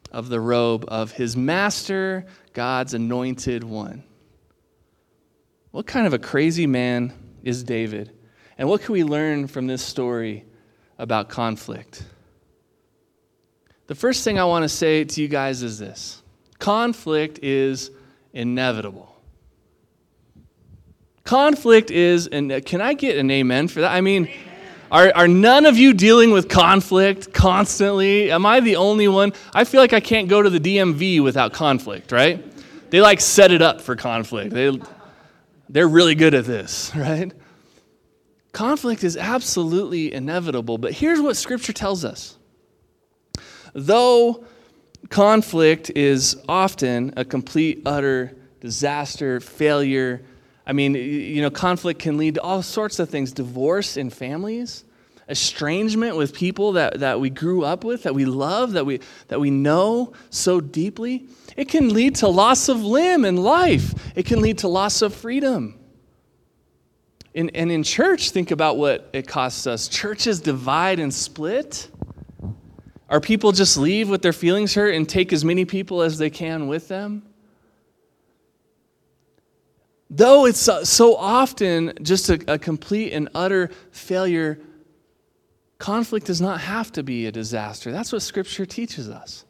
of 0.10 0.30
the 0.30 0.40
robe 0.40 0.86
of 0.88 1.12
his 1.12 1.36
master, 1.36 2.26
God's 2.54 2.94
anointed 2.94 3.66
one. 3.66 4.04
What 5.72 5.86
kind 5.86 6.08
of 6.08 6.14
a 6.14 6.20
crazy 6.20 6.66
man 6.66 7.14
is 7.44 7.64
David? 7.64 8.12
And 8.58 8.70
what 8.70 8.82
can 8.82 8.94
we 8.94 9.04
learn 9.04 9.48
from 9.48 9.68
this 9.68 9.84
story 9.84 10.46
about 10.98 11.28
conflict? 11.30 12.04
The 13.88 13.96
first 13.96 14.24
thing 14.24 14.40
I 14.40 14.46
want 14.46 14.64
to 14.64 14.70
say 14.70 15.04
to 15.04 15.22
you 15.22 15.28
guys 15.28 15.64
is 15.64 15.80
this 15.80 16.24
conflict 16.60 17.40
is 17.44 17.92
inevitable. 18.34 19.19
Conflict 21.30 21.92
is, 21.92 22.26
and 22.26 22.66
can 22.66 22.82
I 22.82 22.96
get 22.96 23.16
an 23.16 23.30
amen 23.30 23.68
for 23.68 23.82
that? 23.82 23.92
I 23.92 24.02
mean, 24.02 24.32
are, 24.92 25.12
are 25.14 25.28
none 25.28 25.68
of 25.68 25.78
you 25.78 25.94
dealing 25.94 26.32
with 26.32 26.50
conflict 26.50 27.32
constantly? 27.34 28.32
Am 28.32 28.48
I 28.48 28.62
the 28.62 28.78
only 28.78 29.08
one? 29.08 29.34
I 29.54 29.64
feel 29.64 29.80
like 29.80 29.94
I 29.94 30.00
can't 30.00 30.28
go 30.28 30.42
to 30.42 30.50
the 30.50 30.60
DMV 30.60 31.22
without 31.22 31.54
conflict, 31.54 32.12
right? 32.12 32.44
They 32.90 33.00
like 33.00 33.22
set 33.22 33.52
it 33.52 33.62
up 33.62 33.80
for 33.80 33.96
conflict. 33.96 34.56
They, 34.56 34.76
they're 35.70 35.88
really 35.88 36.16
good 36.16 36.34
at 36.34 36.46
this, 36.46 36.92
right? 36.96 37.32
Conflict 38.52 39.04
is 39.04 39.16
absolutely 39.16 40.12
inevitable, 40.12 40.80
but 40.80 40.94
here's 40.94 41.22
what 41.22 41.38
Scripture 41.38 41.74
tells 41.74 42.04
us. 42.04 42.40
Though 43.76 44.46
conflict 45.12 45.92
is 45.92 46.42
often 46.50 47.14
a 47.18 47.24
complete, 47.24 47.84
utter 47.86 48.36
disaster, 48.62 49.40
failure, 49.40 50.24
I 50.70 50.72
mean, 50.72 50.94
you 50.94 51.42
know, 51.42 51.50
conflict 51.50 52.00
can 52.00 52.16
lead 52.16 52.36
to 52.36 52.44
all 52.44 52.62
sorts 52.62 53.00
of 53.00 53.10
things 53.10 53.32
divorce 53.32 53.98
in 53.98 54.12
families, 54.12 54.86
estrangement 55.28 56.16
with 56.16 56.32
people 56.32 56.74
that, 56.74 57.00
that 57.00 57.20
we 57.20 57.32
grew 57.32 57.64
up 57.64 57.84
with, 57.84 58.04
that 58.04 58.14
we 58.14 58.26
love, 58.26 58.74
that 58.74 58.86
we, 58.86 59.00
that 59.30 59.40
we 59.40 59.50
know 59.50 60.14
so 60.30 60.62
deeply. 60.62 61.28
It 61.58 61.70
can 61.70 61.92
lead 61.92 62.18
to 62.18 62.28
loss 62.28 62.70
of 62.70 62.84
limb 62.84 63.26
and 63.26 63.44
life, 63.44 63.96
it 64.16 64.28
can 64.28 64.42
lead 64.42 64.60
to 64.60 64.68
loss 64.68 65.02
of 65.02 65.16
freedom. 65.16 65.74
In, 67.34 67.50
and 67.56 67.72
in 67.72 67.82
church, 67.82 68.30
think 68.30 68.52
about 68.52 68.78
what 68.78 69.10
it 69.12 69.28
costs 69.28 69.66
us. 69.66 69.88
Churches 69.88 70.40
divide 70.40 71.00
and 71.00 71.12
split. 71.12 71.90
Our 73.10 73.20
people 73.20 73.54
just 73.54 73.76
leave 73.76 74.08
with 74.08 74.22
their 74.22 74.34
feelings 74.34 74.76
hurt 74.76 74.94
and 74.94 75.10
take 75.10 75.34
as 75.34 75.44
many 75.44 75.66
people 75.66 76.04
as 76.04 76.20
they 76.20 76.30
can 76.30 76.68
with 76.68 76.88
them? 76.88 77.29
Though 80.10 80.46
it's 80.46 80.68
uh, 80.68 80.84
so 80.84 81.16
often 81.16 81.94
just 82.02 82.30
a, 82.30 82.54
a 82.54 82.58
complete 82.58 83.14
and 83.14 83.30
utter 83.36 83.70
failure, 83.92 84.60
conflict 85.78 86.26
does 86.26 86.42
not 86.42 86.62
have 86.62 86.92
to 86.94 87.04
be 87.04 87.28
a 87.28 87.32
disaster. 87.32 87.92
That's 87.92 88.12
what 88.12 88.24
Scripture 88.24 88.66
teaches 88.66 89.08
us. 89.10 89.46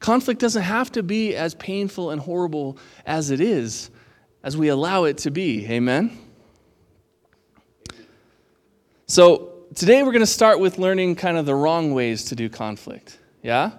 Conflict 0.00 0.40
doesn't 0.40 0.62
have 0.62 0.90
to 0.92 1.02
be 1.02 1.36
as 1.36 1.54
painful 1.54 2.10
and 2.10 2.20
horrible 2.20 2.78
as 3.06 3.30
it 3.30 3.40
is, 3.40 3.90
as 4.42 4.56
we 4.56 4.68
allow 4.68 5.04
it 5.04 5.18
to 5.18 5.30
be. 5.30 5.66
Amen? 5.66 6.18
So, 9.06 9.52
today 9.74 10.02
we're 10.02 10.12
going 10.12 10.20
to 10.20 10.26
start 10.26 10.58
with 10.58 10.78
learning 10.78 11.16
kind 11.16 11.36
of 11.36 11.46
the 11.46 11.54
wrong 11.54 11.92
ways 11.92 12.24
to 12.26 12.34
do 12.34 12.48
conflict. 12.48 13.18
Yeah? 13.42 13.70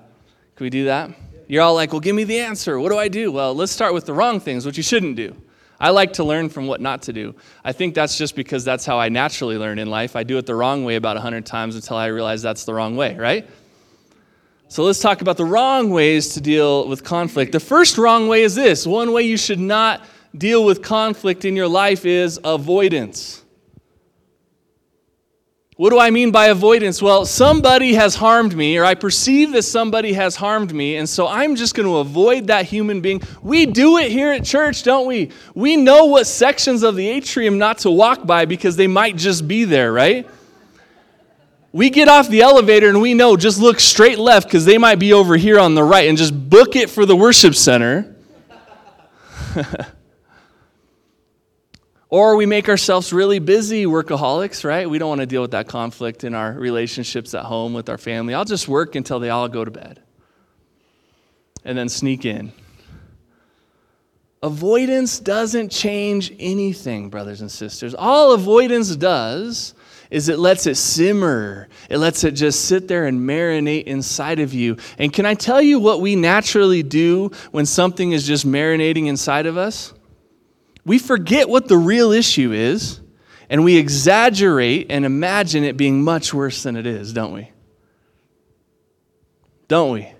Can 0.56 0.64
we 0.64 0.70
do 0.70 0.86
that? 0.86 1.12
You're 1.48 1.64
all 1.64 1.74
like, 1.74 1.92
well, 1.92 2.00
give 2.00 2.16
me 2.16 2.24
the 2.24 2.40
answer. 2.40 2.80
What 2.80 2.90
do 2.90 2.98
I 2.98 3.08
do? 3.08 3.32
Well, 3.32 3.54
let's 3.54 3.72
start 3.72 3.94
with 3.94 4.06
the 4.06 4.14
wrong 4.14 4.40
things, 4.40 4.66
what 4.66 4.78
you 4.78 4.84
shouldn't 4.84 5.16
do. 5.18 5.36
I 5.82 5.90
like 5.90 6.14
to 6.14 6.24
learn 6.24 6.48
from 6.48 6.68
what 6.68 6.80
not 6.80 7.02
to 7.04 7.14
do. 7.14 7.34
I 7.66 7.72
think 7.72 7.96
that's 7.96 8.16
just 8.16 8.36
because 8.36 8.64
that's 8.64 8.86
how 8.86 9.00
I 9.00 9.10
naturally 9.10 9.58
learn 9.58 9.80
in 9.80 9.90
life. 9.90 10.16
I 10.16 10.22
do 10.22 10.38
it 10.38 10.46
the 10.46 10.54
wrong 10.54 10.86
way 10.86 10.96
about 10.96 11.16
100 11.16 11.44
times 11.44 11.76
until 11.76 11.98
I 11.98 12.06
realize 12.06 12.44
that's 12.44 12.66
the 12.66 12.74
wrong 12.74 12.96
way, 12.96 13.16
right? 13.16 13.50
So 14.68 14.84
let's 14.84 15.00
talk 15.00 15.22
about 15.22 15.38
the 15.38 15.46
wrong 15.46 15.90
ways 15.90 16.36
to 16.36 16.42
deal 16.42 16.88
with 16.88 17.04
conflict. 17.04 17.52
The 17.52 17.60
first 17.60 17.98
wrong 17.98 18.28
way 18.28 18.44
is 18.44 18.54
this 18.54 18.86
one 18.86 19.12
way 19.12 19.24
you 19.24 19.38
should 19.38 19.60
not 19.60 20.06
deal 20.38 20.64
with 20.64 20.84
conflict 20.84 21.46
in 21.46 21.56
your 21.56 21.68
life 21.68 22.06
is 22.06 22.40
avoidance. 22.44 23.44
What 25.82 25.90
do 25.90 25.98
I 25.98 26.12
mean 26.12 26.30
by 26.30 26.50
avoidance? 26.50 27.02
Well, 27.02 27.26
somebody 27.26 27.96
has 27.96 28.14
harmed 28.14 28.56
me, 28.56 28.78
or 28.78 28.86
I 28.86 28.94
perceive 28.94 29.54
that 29.54 29.64
somebody 29.64 30.14
has 30.14 30.36
harmed 30.36 30.72
me, 30.76 30.98
and 30.98 31.10
so 31.10 31.28
I'm 31.28 31.56
just 31.56 31.74
going 31.74 31.88
to 31.88 31.98
avoid 31.98 32.46
that 32.46 32.68
human 32.68 33.02
being. 33.02 33.20
We 33.42 33.66
do 33.66 33.98
it 33.98 34.12
here 34.12 34.32
at 34.32 34.46
church, 34.46 34.84
don't 34.84 35.08
we? 35.08 35.32
We 35.56 35.78
know 35.78 36.06
what 36.06 36.28
sections 36.28 36.84
of 36.84 36.96
the 36.96 37.10
atrium 37.10 37.58
not 37.58 37.80
to 37.80 37.90
walk 37.90 38.28
by 38.28 38.46
because 38.46 38.76
they 38.76 38.86
might 38.86 39.16
just 39.16 39.48
be 39.48 39.64
there, 39.64 39.92
right? 39.92 40.30
We 41.72 41.90
get 41.90 42.08
off 42.08 42.30
the 42.30 42.42
elevator 42.42 42.88
and 42.88 43.02
we 43.02 43.16
know 43.16 43.36
just 43.36 43.60
look 43.60 43.80
straight 43.80 44.20
left 44.20 44.46
because 44.46 44.66
they 44.66 44.78
might 44.78 45.00
be 45.00 45.14
over 45.14 45.36
here 45.36 45.60
on 45.60 45.74
the 45.74 45.84
right 45.84 46.08
and 46.08 46.16
just 46.16 46.48
book 46.48 46.76
it 46.76 46.92
for 46.92 47.08
the 47.08 47.16
worship 47.16 47.56
center. 47.56 48.16
Or 52.12 52.36
we 52.36 52.46
make 52.46 52.68
ourselves 52.68 53.14
really 53.14 53.40
busy 53.40 53.86
workaholics, 53.86 54.66
right? 54.66 54.88
We 54.88 55.00
don't 55.00 55.08
want 55.08 55.22
to 55.22 55.26
deal 55.26 55.42
with 55.42 55.52
that 55.52 55.70
conflict 55.70 56.26
in 56.26 56.36
our 56.36 56.52
relationships 56.52 57.34
at 57.34 57.46
home 57.46 57.74
with 57.74 57.88
our 57.88 57.98
family. 57.98 58.34
I'll 58.34 58.44
just 58.44 58.68
work 58.68 58.96
until 58.96 59.20
they 59.20 59.30
all 59.30 59.48
go 59.48 59.64
to 59.64 59.72
bed 59.72 60.04
and 61.64 61.78
then 61.78 61.88
sneak 61.88 62.26
in. 62.26 62.52
Avoidance 64.44 65.20
doesn't 65.20 65.70
change 65.70 66.34
anything, 66.38 67.10
brothers 67.10 67.40
and 67.40 67.50
sisters. 67.50 67.96
All 67.96 68.34
avoidance 68.34 68.94
does 68.98 69.74
is 70.10 70.28
it 70.28 70.38
lets 70.40 70.68
it 70.68 70.76
simmer. 70.76 71.70
It 71.90 72.00
lets 72.00 72.26
it 72.26 72.32
just 72.32 72.66
sit 72.66 72.90
there 72.90 73.06
and 73.06 73.22
marinate 73.22 73.86
inside 73.86 74.42
of 74.42 74.54
you. 74.54 74.76
And 74.98 75.14
can 75.14 75.26
I 75.26 75.36
tell 75.36 75.62
you 75.62 75.80
what 75.80 76.02
we 76.02 76.18
naturally 76.18 76.84
do 76.84 77.32
when 77.52 77.66
something 77.66 78.12
is 78.12 78.28
just 78.28 78.46
marinating 78.46 79.08
inside 79.08 79.46
of 79.46 79.56
us? 79.56 79.94
We 80.86 81.00
forget 81.00 81.48
what 81.48 81.68
the 81.68 81.78
real 81.78 82.12
issue 82.12 82.52
is 82.52 83.00
and 83.50 83.64
we 83.64 83.78
exaggerate 83.78 84.88
and 84.90 85.06
imagine 85.06 85.64
it 85.64 85.78
being 85.78 86.04
much 86.04 86.34
worse 86.34 86.64
than 86.64 86.76
it 86.76 86.88
is, 86.88 87.14
don't 87.14 87.34
we? 87.34 87.52
Don't 89.68 89.92
we? 89.92 90.12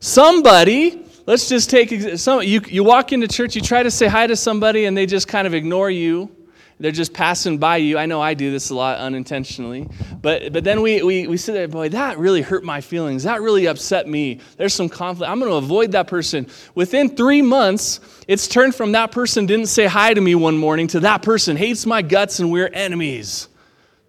Somebody, 0.00 1.04
let's 1.26 1.48
just 1.48 1.68
take 1.68 2.18
some 2.18 2.42
you 2.42 2.60
you 2.66 2.84
walk 2.84 3.12
into 3.12 3.28
church, 3.28 3.56
you 3.56 3.60
try 3.60 3.82
to 3.82 3.90
say 3.90 4.06
hi 4.06 4.26
to 4.26 4.36
somebody 4.36 4.84
and 4.84 4.96
they 4.96 5.06
just 5.06 5.28
kind 5.28 5.46
of 5.46 5.54
ignore 5.54 5.90
you 5.90 6.34
they're 6.80 6.92
just 6.92 7.12
passing 7.12 7.58
by 7.58 7.78
you. 7.78 7.98
I 7.98 8.06
know 8.06 8.20
I 8.20 8.34
do 8.34 8.52
this 8.52 8.70
a 8.70 8.74
lot 8.74 8.98
unintentionally. 8.98 9.88
But, 10.22 10.52
but 10.52 10.62
then 10.62 10.80
we, 10.80 11.02
we, 11.02 11.26
we 11.26 11.36
sit 11.36 11.52
there, 11.52 11.66
boy, 11.66 11.88
that 11.88 12.18
really 12.18 12.40
hurt 12.40 12.62
my 12.62 12.80
feelings. 12.80 13.24
That 13.24 13.42
really 13.42 13.66
upset 13.66 14.06
me. 14.06 14.40
There's 14.56 14.74
some 14.74 14.88
conflict. 14.88 15.28
I'm 15.30 15.40
going 15.40 15.50
to 15.50 15.56
avoid 15.56 15.92
that 15.92 16.06
person. 16.06 16.46
Within 16.76 17.16
three 17.16 17.42
months, 17.42 17.98
it's 18.28 18.46
turned 18.46 18.76
from 18.76 18.92
that 18.92 19.10
person 19.10 19.46
didn't 19.46 19.66
say 19.66 19.86
hi 19.86 20.14
to 20.14 20.20
me 20.20 20.36
one 20.36 20.56
morning 20.56 20.86
to 20.88 21.00
that 21.00 21.22
person 21.22 21.56
hates 21.56 21.84
my 21.84 22.00
guts 22.00 22.38
and 22.38 22.52
we're 22.52 22.68
enemies 22.68 23.48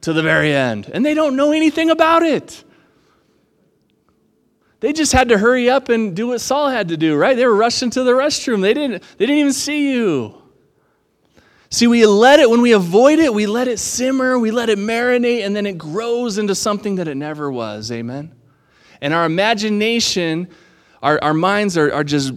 to 0.02 0.14
the 0.14 0.22
very 0.22 0.54
end. 0.54 0.90
And 0.94 1.04
they 1.04 1.16
don't 1.16 1.36
know 1.36 1.52
anything 1.52 1.90
about 1.90 2.22
it. 2.22 2.64
They 4.80 4.94
just 4.94 5.12
had 5.12 5.30
to 5.30 5.38
hurry 5.38 5.70
up 5.70 5.90
and 5.90 6.16
do 6.16 6.28
what 6.28 6.40
Saul 6.40 6.70
had 6.70 6.90
to 6.90 6.98
do, 6.98 7.18
right? 7.18 7.36
They 7.36 7.46
were 7.46 7.56
rushing 7.56 7.90
to 7.92 8.04
the 8.04 8.12
restroom. 8.12 8.62
They 8.62 8.74
didn't, 8.74 9.04
they 9.18 9.26
didn't 9.26 9.40
even 9.40 9.54
see 9.54 9.92
you. 9.92 10.39
See, 11.72 11.86
we 11.86 12.06
let 12.06 12.40
it, 12.40 12.50
when 12.50 12.62
we 12.62 12.72
avoid 12.72 13.20
it, 13.20 13.32
we 13.34 13.46
let 13.46 13.68
it 13.68 13.78
simmer, 13.78 14.40
we 14.40 14.50
let 14.50 14.70
it 14.70 14.80
marinate, 14.80 15.46
and 15.46 15.56
then 15.56 15.68
it 15.68 15.78
grows 15.78 16.40
into 16.40 16.56
something 16.56 16.96
that 16.96 17.08
it 17.08 17.16
never 17.16 17.52
was. 17.52 17.92
Amen? 17.92 18.34
And 19.02 19.14
our 19.14 19.26
imagination, 19.26 20.48
our, 21.04 21.20
our 21.24 21.34
minds 21.34 21.78
are, 21.78 21.94
are 21.94 22.04
just 22.04 22.34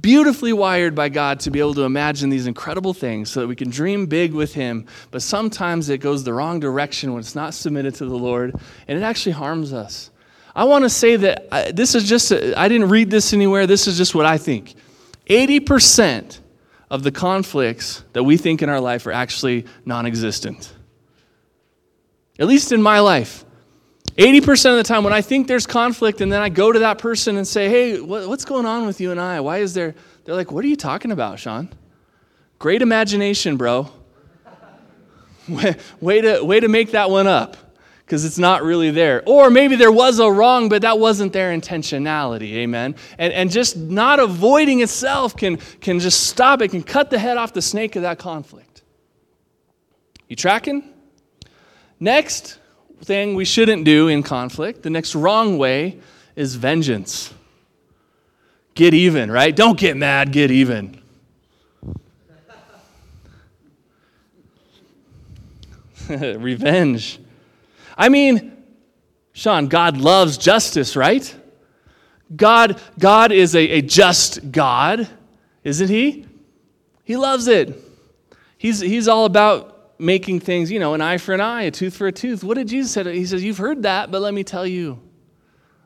beautifully 0.00 0.52
wired 0.52 0.94
by 0.94 1.08
God 1.08 1.40
to 1.40 1.50
be 1.50 1.60
able 1.60 1.74
to 1.74 1.82
imagine 1.82 2.28
these 2.28 2.46
incredible 2.46 2.92
things 2.92 3.30
so 3.30 3.40
that 3.40 3.46
we 3.46 3.56
can 3.56 3.70
dream 3.70 4.06
big 4.06 4.34
with 4.34 4.52
Him. 4.52 4.86
But 5.10 5.22
sometimes 5.22 5.88
it 5.88 5.98
goes 5.98 6.22
the 6.22 6.34
wrong 6.34 6.60
direction 6.60 7.12
when 7.12 7.20
it's 7.20 7.34
not 7.34 7.54
submitted 7.54 7.94
to 7.96 8.04
the 8.04 8.16
Lord, 8.16 8.54
and 8.86 8.98
it 8.98 9.02
actually 9.02 9.32
harms 9.32 9.72
us. 9.72 10.10
I 10.54 10.64
want 10.64 10.84
to 10.84 10.90
say 10.90 11.16
that 11.16 11.48
I, 11.50 11.72
this 11.72 11.94
is 11.94 12.08
just, 12.08 12.30
uh, 12.30 12.52
I 12.56 12.68
didn't 12.68 12.90
read 12.90 13.10
this 13.10 13.32
anywhere, 13.32 13.66
this 13.66 13.86
is 13.86 13.96
just 13.96 14.14
what 14.14 14.26
I 14.26 14.36
think. 14.36 14.74
80% 15.28 16.40
of 16.90 17.02
the 17.02 17.10
conflicts 17.10 18.04
that 18.12 18.22
we 18.22 18.36
think 18.36 18.62
in 18.62 18.68
our 18.68 18.80
life 18.80 19.06
are 19.06 19.12
actually 19.12 19.66
non 19.84 20.06
existent. 20.06 20.72
At 22.38 22.46
least 22.46 22.72
in 22.72 22.82
my 22.82 23.00
life. 23.00 23.44
80% 24.16 24.70
of 24.70 24.76
the 24.76 24.84
time, 24.84 25.02
when 25.02 25.12
I 25.12 25.22
think 25.22 25.48
there's 25.48 25.66
conflict 25.66 26.20
and 26.20 26.32
then 26.32 26.40
I 26.40 26.48
go 26.48 26.70
to 26.70 26.78
that 26.80 26.98
person 26.98 27.36
and 27.36 27.46
say, 27.46 27.68
hey, 27.68 28.00
what's 28.00 28.44
going 28.44 28.64
on 28.64 28.86
with 28.86 29.00
you 29.00 29.10
and 29.10 29.20
I? 29.20 29.40
Why 29.40 29.58
is 29.58 29.74
there? 29.74 29.94
They're 30.24 30.36
like, 30.36 30.52
what 30.52 30.64
are 30.64 30.68
you 30.68 30.76
talking 30.76 31.10
about, 31.10 31.40
Sean? 31.40 31.68
Great 32.60 32.80
imagination, 32.80 33.56
bro. 33.56 33.90
way, 35.48 36.20
to, 36.20 36.42
way 36.44 36.60
to 36.60 36.68
make 36.68 36.92
that 36.92 37.10
one 37.10 37.26
up 37.26 37.56
because 38.04 38.24
it's 38.24 38.38
not 38.38 38.62
really 38.62 38.90
there. 38.90 39.22
Or 39.26 39.50
maybe 39.50 39.76
there 39.76 39.92
was 39.92 40.18
a 40.18 40.30
wrong, 40.30 40.68
but 40.68 40.82
that 40.82 40.98
wasn't 40.98 41.32
their 41.32 41.56
intentionality. 41.56 42.52
Amen. 42.54 42.94
And, 43.18 43.32
and 43.32 43.50
just 43.50 43.76
not 43.76 44.20
avoiding 44.20 44.80
itself 44.80 45.36
can, 45.36 45.56
can 45.80 46.00
just 46.00 46.26
stop 46.26 46.60
it, 46.60 46.70
can 46.70 46.82
cut 46.82 47.10
the 47.10 47.18
head 47.18 47.38
off 47.38 47.54
the 47.54 47.62
snake 47.62 47.96
of 47.96 48.02
that 48.02 48.18
conflict. 48.18 48.82
You 50.28 50.36
tracking? 50.36 50.84
Next 51.98 52.58
thing 53.02 53.34
we 53.34 53.44
shouldn't 53.44 53.84
do 53.84 54.08
in 54.08 54.22
conflict, 54.22 54.82
the 54.82 54.90
next 54.90 55.14
wrong 55.14 55.58
way 55.58 55.98
is 56.36 56.56
vengeance. 56.56 57.32
Get 58.74 58.92
even, 58.92 59.30
right? 59.30 59.54
Don't 59.54 59.78
get 59.78 59.96
mad, 59.96 60.32
get 60.32 60.50
even. 60.50 61.00
Revenge. 66.08 67.20
I 67.96 68.08
mean, 68.08 68.56
Sean, 69.32 69.66
God 69.66 69.96
loves 69.96 70.38
justice, 70.38 70.96
right? 70.96 71.34
God, 72.34 72.80
God 72.98 73.32
is 73.32 73.54
a, 73.54 73.62
a 73.62 73.82
just 73.82 74.50
God, 74.50 75.08
isn't 75.62 75.88
he? 75.88 76.26
He 77.04 77.16
loves 77.16 77.48
it. 77.48 77.80
He's, 78.56 78.80
he's 78.80 79.08
all 79.08 79.24
about 79.24 79.74
making 79.98 80.40
things, 80.40 80.70
you 80.70 80.78
know, 80.78 80.94
an 80.94 81.00
eye 81.00 81.18
for 81.18 81.34
an 81.34 81.40
eye, 81.40 81.62
a 81.62 81.70
tooth 81.70 81.96
for 81.96 82.06
a 82.06 82.12
tooth. 82.12 82.42
What 82.42 82.56
did 82.56 82.68
Jesus 82.68 82.92
say? 82.92 83.16
He 83.16 83.26
says, 83.26 83.44
You've 83.44 83.58
heard 83.58 83.82
that, 83.82 84.10
but 84.10 84.22
let 84.22 84.34
me 84.34 84.44
tell 84.44 84.66
you. 84.66 85.00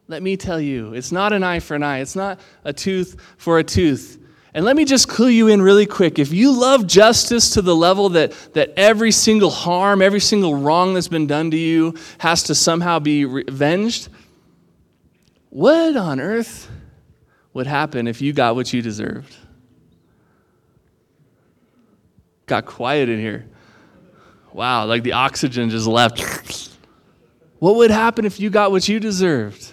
Let 0.07 0.23
me 0.23 0.37
tell 0.37 0.61
you. 0.61 0.95
It's 0.95 1.13
not 1.13 1.33
an 1.33 1.43
eye 1.43 1.61
for 1.61 1.75
an 1.75 1.83
eye, 1.83 1.99
it's 1.99 2.17
not 2.17 2.41
a 2.65 2.73
tooth 2.73 3.17
for 3.37 3.59
a 3.59 3.65
tooth. 3.65 4.19
And 4.55 4.65
let 4.65 4.77
me 4.77 4.85
just 4.85 5.09
clue 5.09 5.29
you 5.29 5.49
in 5.49 5.61
really 5.61 5.87
quick. 5.87 6.19
If 6.19 6.33
you 6.33 6.53
love 6.53 6.87
justice 6.87 7.51
to 7.51 7.63
the 7.63 7.77
level 7.77 8.09
that, 8.11 8.33
that 8.55 8.73
every 8.77 9.13
single 9.13 9.51
harm, 9.51 10.01
every 10.01 10.21
single 10.21 10.55
wrong 10.55 10.95
that's 10.95 11.09
been 11.09 11.27
done 11.27 11.51
to 11.51 11.57
you 11.57 11.95
has 12.19 12.45
to 12.45 12.55
somehow 12.55 12.99
be 12.99 13.25
revenged, 13.25 14.09
what 15.51 15.97
on 15.97 16.19
earth 16.19 16.71
would 17.53 17.67
happen 17.67 18.07
if 18.07 18.21
you 18.23 18.33
got 18.33 18.55
what 18.55 18.73
you 18.73 18.83
deserved? 18.83 19.35
Got 22.47 22.65
quiet 22.65 23.09
in 23.09 23.21
here. 23.21 23.47
Wow, 24.53 24.87
like 24.87 25.03
the 25.03 25.13
oxygen 25.13 25.69
just 25.69 25.87
left. 25.87 26.71
What 27.59 27.77
would 27.77 27.91
happen 27.91 28.25
if 28.25 28.41
you 28.41 28.51
got 28.51 28.71
what 28.71 28.89
you 28.89 28.99
deserved? 28.99 29.73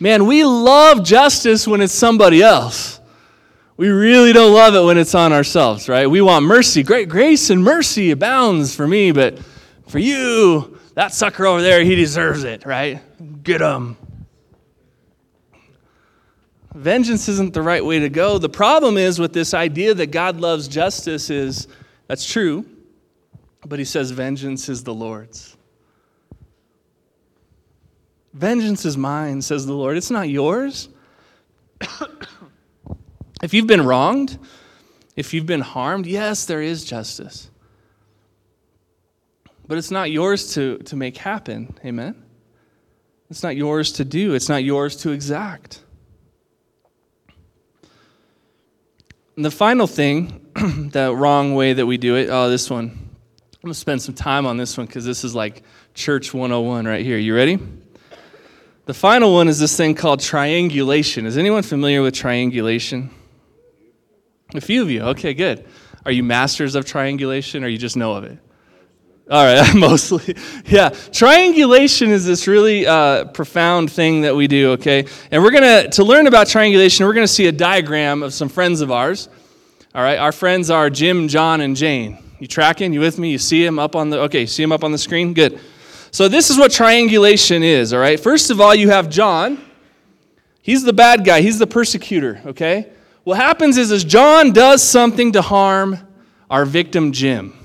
Man, 0.00 0.26
we 0.26 0.44
love 0.44 1.04
justice 1.04 1.68
when 1.68 1.80
it's 1.80 1.92
somebody 1.92 2.42
else. 2.42 2.99
We 3.80 3.88
really 3.88 4.34
don't 4.34 4.52
love 4.52 4.74
it 4.74 4.84
when 4.84 4.98
it's 4.98 5.14
on 5.14 5.32
ourselves, 5.32 5.88
right? 5.88 6.06
We 6.06 6.20
want 6.20 6.44
mercy. 6.44 6.82
Great 6.82 7.08
grace 7.08 7.48
and 7.48 7.64
mercy 7.64 8.10
abounds 8.10 8.74
for 8.74 8.86
me, 8.86 9.10
but 9.10 9.38
for 9.88 9.98
you, 9.98 10.78
that 10.96 11.14
sucker 11.14 11.46
over 11.46 11.62
there, 11.62 11.82
he 11.82 11.94
deserves 11.94 12.44
it, 12.44 12.66
right? 12.66 13.00
Get 13.42 13.62
him. 13.62 13.96
Vengeance 16.74 17.26
isn't 17.30 17.54
the 17.54 17.62
right 17.62 17.82
way 17.82 18.00
to 18.00 18.10
go. 18.10 18.36
The 18.36 18.50
problem 18.50 18.98
is 18.98 19.18
with 19.18 19.32
this 19.32 19.54
idea 19.54 19.94
that 19.94 20.08
God 20.08 20.36
loves 20.36 20.68
justice 20.68 21.30
is 21.30 21.66
that's 22.06 22.30
true, 22.30 22.66
but 23.64 23.78
he 23.78 23.86
says 23.86 24.10
vengeance 24.10 24.68
is 24.68 24.84
the 24.84 24.92
Lord's. 24.92 25.56
Vengeance 28.34 28.84
is 28.84 28.98
mine, 28.98 29.40
says 29.40 29.64
the 29.64 29.72
Lord. 29.72 29.96
It's 29.96 30.10
not 30.10 30.28
yours. 30.28 30.90
If 33.42 33.54
you've 33.54 33.66
been 33.66 33.84
wronged, 33.84 34.38
if 35.16 35.32
you've 35.32 35.46
been 35.46 35.60
harmed, 35.60 36.06
yes, 36.06 36.44
there 36.44 36.62
is 36.62 36.84
justice. 36.84 37.50
But 39.66 39.78
it's 39.78 39.90
not 39.90 40.10
yours 40.10 40.54
to, 40.54 40.78
to 40.78 40.96
make 40.96 41.16
happen. 41.16 41.74
Amen? 41.84 42.22
It's 43.30 43.42
not 43.42 43.56
yours 43.56 43.92
to 43.92 44.04
do, 44.04 44.34
it's 44.34 44.48
not 44.48 44.64
yours 44.64 44.96
to 44.96 45.10
exact. 45.10 45.82
And 49.36 49.44
the 49.44 49.50
final 49.50 49.86
thing, 49.86 50.46
the 50.54 51.14
wrong 51.14 51.54
way 51.54 51.72
that 51.72 51.86
we 51.86 51.96
do 51.96 52.16
it, 52.16 52.28
oh, 52.30 52.50
this 52.50 52.68
one. 52.68 52.90
I'm 52.90 53.66
going 53.66 53.74
to 53.74 53.78
spend 53.78 54.02
some 54.02 54.14
time 54.14 54.46
on 54.46 54.56
this 54.56 54.76
one 54.76 54.86
because 54.86 55.04
this 55.04 55.22
is 55.22 55.34
like 55.34 55.62
church 55.94 56.34
101 56.34 56.86
right 56.86 57.04
here. 57.04 57.18
You 57.18 57.36
ready? 57.36 57.58
The 58.86 58.94
final 58.94 59.34
one 59.34 59.48
is 59.48 59.58
this 59.58 59.76
thing 59.76 59.94
called 59.94 60.20
triangulation. 60.20 61.26
Is 61.26 61.38
anyone 61.38 61.62
familiar 61.62 62.02
with 62.02 62.14
triangulation? 62.14 63.10
A 64.54 64.60
few 64.60 64.82
of 64.82 64.90
you. 64.90 65.02
Okay, 65.02 65.34
good. 65.34 65.64
Are 66.04 66.12
you 66.12 66.22
masters 66.22 66.74
of 66.74 66.84
triangulation 66.84 67.62
or 67.62 67.68
you 67.68 67.78
just 67.78 67.96
know 67.96 68.14
of 68.14 68.24
it? 68.24 68.38
All 69.30 69.44
right, 69.44 69.74
mostly. 69.76 70.34
Yeah, 70.66 70.88
triangulation 70.88 72.10
is 72.10 72.26
this 72.26 72.48
really 72.48 72.84
uh, 72.84 73.26
profound 73.26 73.92
thing 73.92 74.22
that 74.22 74.34
we 74.34 74.48
do, 74.48 74.72
okay? 74.72 75.06
And 75.30 75.42
we're 75.42 75.52
going 75.52 75.84
to, 75.84 75.90
to 75.90 76.04
learn 76.04 76.26
about 76.26 76.48
triangulation, 76.48 77.06
we're 77.06 77.14
going 77.14 77.26
to 77.26 77.32
see 77.32 77.46
a 77.46 77.52
diagram 77.52 78.24
of 78.24 78.34
some 78.34 78.48
friends 78.48 78.80
of 78.80 78.90
ours. 78.90 79.28
All 79.94 80.02
right, 80.02 80.18
our 80.18 80.32
friends 80.32 80.68
are 80.68 80.90
Jim, 80.90 81.28
John, 81.28 81.60
and 81.60 81.76
Jane. 81.76 82.18
You 82.40 82.48
tracking? 82.48 82.92
You 82.92 83.00
with 83.00 83.18
me? 83.18 83.30
You 83.30 83.38
see 83.38 83.64
him 83.64 83.78
up 83.78 83.94
on 83.94 84.10
the, 84.10 84.20
okay, 84.22 84.46
see 84.46 84.62
him 84.62 84.72
up 84.72 84.82
on 84.82 84.90
the 84.90 84.98
screen? 84.98 85.32
Good. 85.32 85.60
So 86.10 86.26
this 86.26 86.50
is 86.50 86.58
what 86.58 86.72
triangulation 86.72 87.62
is, 87.62 87.92
all 87.92 88.00
right? 88.00 88.18
First 88.18 88.50
of 88.50 88.60
all, 88.60 88.74
you 88.74 88.90
have 88.90 89.08
John. 89.08 89.64
He's 90.60 90.82
the 90.82 90.92
bad 90.92 91.24
guy, 91.24 91.40
he's 91.40 91.58
the 91.58 91.66
persecutor, 91.66 92.40
okay? 92.46 92.90
What 93.24 93.36
happens 93.36 93.76
is, 93.76 93.90
is 93.90 94.04
John 94.04 94.52
does 94.52 94.82
something 94.82 95.32
to 95.32 95.42
harm 95.42 95.98
our 96.48 96.64
victim, 96.64 97.12
Jim. 97.12 97.56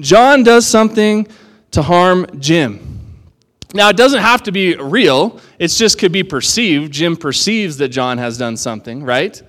John 0.00 0.42
does 0.42 0.66
something 0.66 1.26
to 1.70 1.82
harm 1.82 2.26
Jim. 2.38 2.82
Now, 3.74 3.88
it 3.88 3.96
doesn't 3.96 4.20
have 4.20 4.42
to 4.44 4.52
be 4.52 4.76
real, 4.76 5.40
it 5.58 5.68
just 5.68 5.98
could 5.98 6.12
be 6.12 6.22
perceived. 6.22 6.92
Jim 6.92 7.16
perceives 7.16 7.76
that 7.78 7.88
John 7.88 8.18
has 8.18 8.38
done 8.38 8.56
something, 8.56 9.02
right? 9.02 9.40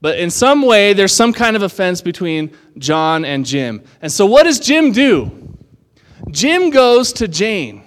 But 0.00 0.18
in 0.18 0.30
some 0.30 0.62
way, 0.62 0.92
there's 0.92 1.12
some 1.12 1.32
kind 1.32 1.56
of 1.56 1.62
offense 1.62 2.00
between 2.00 2.56
John 2.78 3.24
and 3.24 3.44
Jim. 3.44 3.82
And 4.00 4.12
so, 4.12 4.26
what 4.26 4.44
does 4.44 4.60
Jim 4.60 4.92
do? 4.92 5.56
Jim 6.30 6.70
goes 6.70 7.12
to 7.14 7.28
Jane, 7.28 7.82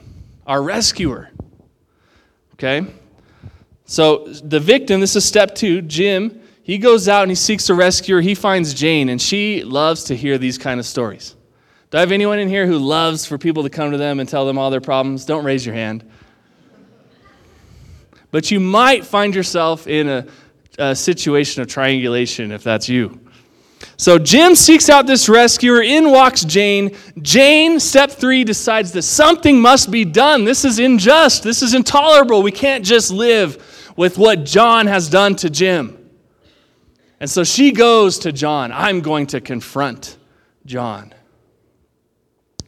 our 0.46 0.62
rescuer. 0.62 1.30
Okay? 2.54 2.86
So, 3.92 4.20
the 4.26 4.62
victim, 4.62 5.02
this 5.02 5.18
is 5.18 5.26
step 5.26 5.54
two, 5.54 5.82
Jim, 5.82 6.40
he 6.64 6.78
goes 6.78 7.10
out 7.10 7.24
and 7.24 7.32
he 7.32 7.36
seeks 7.36 7.70
a 7.70 7.74
rescuer. 7.74 8.22
He 8.22 8.36
finds 8.36 8.74
Jane, 8.74 9.10
and 9.10 9.22
she 9.22 9.66
loves 9.66 10.06
to 10.06 10.16
hear 10.16 10.38
these 10.38 10.58
kind 10.58 10.80
of 10.80 10.86
stories. 10.86 11.36
Do 11.90 11.98
I 11.98 12.00
have 12.00 12.14
anyone 12.14 12.40
in 12.40 12.48
here 12.48 12.66
who 12.66 12.78
loves 12.78 13.26
for 13.26 13.38
people 13.38 13.64
to 13.64 13.70
come 13.70 13.92
to 13.92 13.98
them 13.98 14.22
and 14.22 14.30
tell 14.30 14.46
them 14.46 14.58
all 14.58 14.70
their 14.70 14.80
problems? 14.80 15.26
Don't 15.26 15.44
raise 15.44 15.66
your 15.66 15.76
hand. 15.76 16.10
But 18.32 18.50
you 18.50 18.62
might 18.62 19.04
find 19.04 19.36
yourself 19.36 19.88
in 19.88 20.08
a, 20.08 20.26
a 20.80 20.96
situation 20.96 21.62
of 21.62 21.68
triangulation 21.68 22.54
if 22.54 22.64
that's 22.64 22.88
you. 22.88 23.20
So 23.98 24.18
Jim 24.18 24.56
seeks 24.56 24.90
out 24.90 25.06
this 25.06 25.28
rescuer. 25.28 25.82
In 25.82 26.12
walks 26.12 26.46
Jane. 26.46 26.96
Jane, 27.22 27.78
step 27.78 28.10
three, 28.10 28.46
decides 28.46 28.94
that 28.94 29.02
something 29.02 29.60
must 29.60 29.92
be 29.92 30.06
done. 30.06 30.46
This 30.46 30.64
is 30.64 30.80
unjust. 30.80 31.44
This 31.44 31.62
is 31.62 31.74
intolerable. 31.74 32.42
We 32.42 32.54
can't 32.54 32.86
just 32.86 33.12
live 33.12 33.68
with 33.96 34.18
what 34.18 34.46
John 34.46 34.88
has 34.88 35.10
done 35.10 35.36
to 35.38 35.50
Jim. 35.50 35.98
And 37.20 37.30
so 37.30 37.44
she 37.44 37.72
goes 37.72 38.20
to 38.20 38.32
John. 38.32 38.72
I'm 38.72 39.02
going 39.02 39.28
to 39.28 39.42
confront 39.42 40.18
John. 40.66 41.14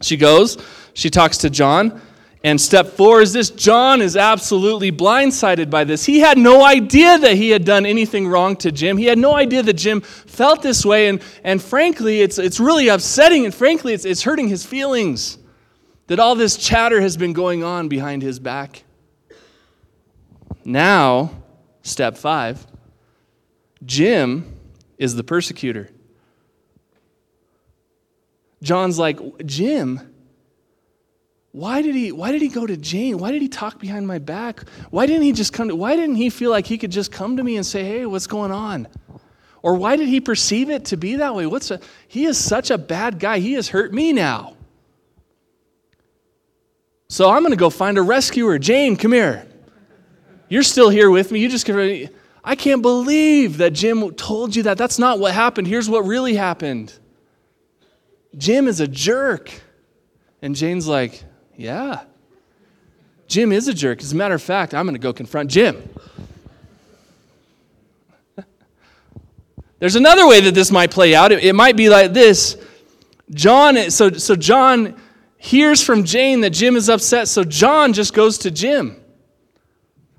She 0.01 0.17
goes, 0.17 0.63
she 0.93 1.09
talks 1.09 1.39
to 1.39 1.49
John. 1.49 2.01
And 2.45 2.59
step 2.59 2.87
four 2.87 3.21
is 3.21 3.31
this 3.31 3.49
John 3.49 4.01
is 4.01 4.17
absolutely 4.17 4.91
blindsided 4.91 5.69
by 5.69 5.85
this. 5.85 6.05
He 6.05 6.19
had 6.19 6.37
no 6.37 6.65
idea 6.65 7.17
that 7.17 7.37
he 7.37 7.49
had 7.49 7.63
done 7.63 7.85
anything 7.85 8.27
wrong 8.27 8.57
to 8.57 8.71
Jim. 8.71 8.97
He 8.97 9.05
had 9.05 9.17
no 9.17 9.33
idea 9.33 9.63
that 9.63 9.73
Jim 9.73 10.01
felt 10.01 10.61
this 10.61 10.85
way. 10.85 11.07
And, 11.07 11.21
and 11.45 11.61
frankly, 11.61 12.21
it's, 12.21 12.37
it's 12.37 12.59
really 12.59 12.89
upsetting. 12.89 13.45
And 13.45 13.55
frankly, 13.55 13.93
it's, 13.93 14.03
it's 14.03 14.23
hurting 14.23 14.49
his 14.49 14.65
feelings 14.65 15.37
that 16.07 16.19
all 16.19 16.35
this 16.35 16.57
chatter 16.57 16.99
has 16.99 17.15
been 17.15 17.31
going 17.31 17.63
on 17.63 17.87
behind 17.87 18.21
his 18.21 18.39
back. 18.39 18.83
Now, 20.65 21.31
step 21.81 22.17
five 22.17 22.65
Jim 23.85 24.57
is 24.97 25.15
the 25.15 25.23
persecutor. 25.23 25.89
John's 28.61 28.97
like, 28.97 29.19
Jim, 29.45 29.99
why 31.51 31.81
did 31.81 31.93
he 31.93 32.11
why 32.11 32.31
did 32.31 32.41
he 32.41 32.47
go 32.47 32.65
to 32.65 32.77
Jane? 32.77 33.17
Why 33.17 33.31
did 33.31 33.41
he 33.41 33.47
talk 33.47 33.79
behind 33.79 34.07
my 34.07 34.19
back? 34.19 34.67
Why 34.89 35.05
didn't 35.05 35.23
he 35.23 35.33
just 35.33 35.53
come 35.53 35.67
to 35.67 35.75
why 35.75 35.95
didn't 35.95 36.15
he 36.15 36.29
feel 36.29 36.49
like 36.49 36.65
he 36.65 36.77
could 36.77 36.91
just 36.91 37.11
come 37.11 37.37
to 37.37 37.43
me 37.43 37.57
and 37.57 37.65
say, 37.65 37.83
"Hey, 37.83 38.05
what's 38.05 38.25
going 38.25 38.51
on?" 38.51 38.87
Or 39.61 39.75
why 39.75 39.95
did 39.95 40.09
he 40.09 40.19
perceive 40.19 40.69
it 40.69 40.85
to 40.85 40.97
be 40.97 41.15
that 41.17 41.35
way? 41.35 41.45
What's 41.45 41.71
a, 41.71 41.79
he 42.07 42.25
is 42.25 42.37
such 42.37 42.69
a 42.69 42.77
bad 42.77 43.19
guy. 43.19 43.39
He 43.39 43.53
has 43.53 43.69
hurt 43.69 43.93
me 43.93 44.11
now. 44.11 44.57
So 47.07 47.29
I'm 47.29 47.43
going 47.43 47.51
to 47.51 47.57
go 47.57 47.69
find 47.69 47.97
a 47.97 48.01
rescuer. 48.01 48.59
Jane, 48.59 48.97
come 48.97 49.13
here. 49.13 49.47
You're 50.53 50.61
still 50.61 50.89
here 50.89 51.09
with 51.09 51.31
me. 51.31 51.39
You 51.39 51.49
just 51.49 51.67
I 51.67 52.55
can't 52.55 52.83
believe 52.83 53.57
that 53.57 53.73
Jim 53.73 54.13
told 54.13 54.55
you 54.55 54.61
that. 54.63 54.77
That's 54.77 54.99
not 54.99 55.17
what 55.17 55.33
happened. 55.33 55.65
Here's 55.65 55.89
what 55.89 56.05
really 56.05 56.35
happened. 56.35 56.93
Jim 58.37 58.67
is 58.67 58.79
a 58.79 58.87
jerk. 58.87 59.49
And 60.43 60.55
Jane's 60.55 60.87
like, 60.87 61.23
Yeah. 61.57 62.03
Jim 63.25 63.51
is 63.51 63.67
a 63.67 63.73
jerk. 63.73 64.03
As 64.03 64.11
a 64.11 64.15
matter 64.15 64.35
of 64.35 64.43
fact, 64.43 64.75
I'm 64.75 64.85
going 64.85 64.93
to 64.93 64.99
go 64.99 65.11
confront 65.11 65.49
Jim. 65.49 65.89
There's 69.79 69.95
another 69.95 70.27
way 70.27 70.39
that 70.41 70.53
this 70.53 70.69
might 70.69 70.91
play 70.91 71.15
out. 71.15 71.31
It, 71.31 71.43
it 71.43 71.53
might 71.53 71.75
be 71.75 71.89
like 71.89 72.13
this. 72.13 72.63
John, 73.31 73.89
so, 73.89 74.11
so 74.11 74.35
John 74.35 75.01
hears 75.35 75.81
from 75.81 76.03
Jane 76.03 76.41
that 76.41 76.51
Jim 76.51 76.75
is 76.75 76.89
upset, 76.89 77.27
so 77.27 77.43
John 77.43 77.91
just 77.91 78.13
goes 78.13 78.37
to 78.37 78.51
Jim. 78.51 79.02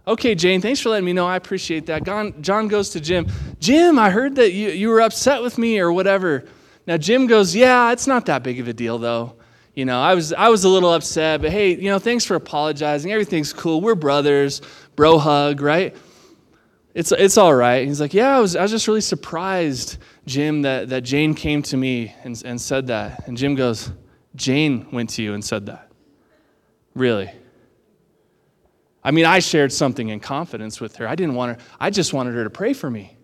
Okay, 0.06 0.34
Jane, 0.34 0.60
thanks 0.60 0.80
for 0.80 0.90
letting 0.90 1.06
me 1.06 1.14
know. 1.14 1.26
I 1.26 1.36
appreciate 1.36 1.86
that. 1.86 2.04
John 2.40 2.68
goes 2.68 2.90
to 2.90 3.00
Jim. 3.00 3.26
Jim, 3.58 3.98
I 3.98 4.10
heard 4.10 4.34
that 4.36 4.52
you, 4.52 4.68
you 4.68 4.90
were 4.90 5.00
upset 5.00 5.42
with 5.42 5.56
me 5.56 5.78
or 5.78 5.92
whatever. 5.92 6.44
Now, 6.86 6.98
Jim 6.98 7.26
goes, 7.26 7.56
Yeah, 7.56 7.90
it's 7.90 8.06
not 8.06 8.26
that 8.26 8.42
big 8.42 8.60
of 8.60 8.68
a 8.68 8.74
deal, 8.74 8.98
though. 8.98 9.36
You 9.74 9.86
know, 9.86 10.00
I 10.00 10.14
was, 10.14 10.32
I 10.34 10.50
was 10.50 10.64
a 10.64 10.68
little 10.68 10.92
upset, 10.92 11.40
but 11.40 11.50
hey, 11.50 11.74
you 11.74 11.88
know, 11.88 11.98
thanks 11.98 12.24
for 12.24 12.36
apologizing. 12.36 13.10
Everything's 13.12 13.52
cool. 13.52 13.80
We're 13.80 13.94
brothers. 13.94 14.60
Bro 14.94 15.18
hug, 15.18 15.60
right? 15.62 15.96
It's, 16.92 17.10
it's 17.10 17.38
all 17.38 17.54
right. 17.54 17.86
He's 17.88 18.00
like, 18.00 18.12
Yeah, 18.12 18.36
I 18.36 18.40
was, 18.40 18.56
I 18.56 18.62
was 18.62 18.70
just 18.70 18.86
really 18.86 19.00
surprised, 19.00 19.96
Jim, 20.26 20.62
that, 20.62 20.90
that 20.90 21.00
Jane 21.00 21.34
came 21.34 21.62
to 21.62 21.78
me 21.78 22.14
and, 22.24 22.40
and 22.44 22.60
said 22.60 22.88
that. 22.88 23.26
And 23.26 23.38
Jim 23.38 23.54
goes, 23.54 23.90
Jane 24.36 24.86
went 24.92 25.10
to 25.10 25.22
you 25.22 25.32
and 25.32 25.42
said 25.42 25.64
that. 25.66 25.90
Really? 26.94 27.30
I 29.04 29.10
mean, 29.10 29.26
I 29.26 29.38
shared 29.40 29.72
something 29.72 30.08
in 30.08 30.18
confidence 30.18 30.80
with 30.80 30.96
her. 30.96 31.06
I 31.06 31.14
didn't 31.14 31.34
want 31.34 31.58
her, 31.58 31.64
I 31.78 31.90
just 31.90 32.12
wanted 32.12 32.34
her 32.34 32.44
to 32.44 32.50
pray 32.50 32.72
for 32.72 32.90
me. 32.90 33.16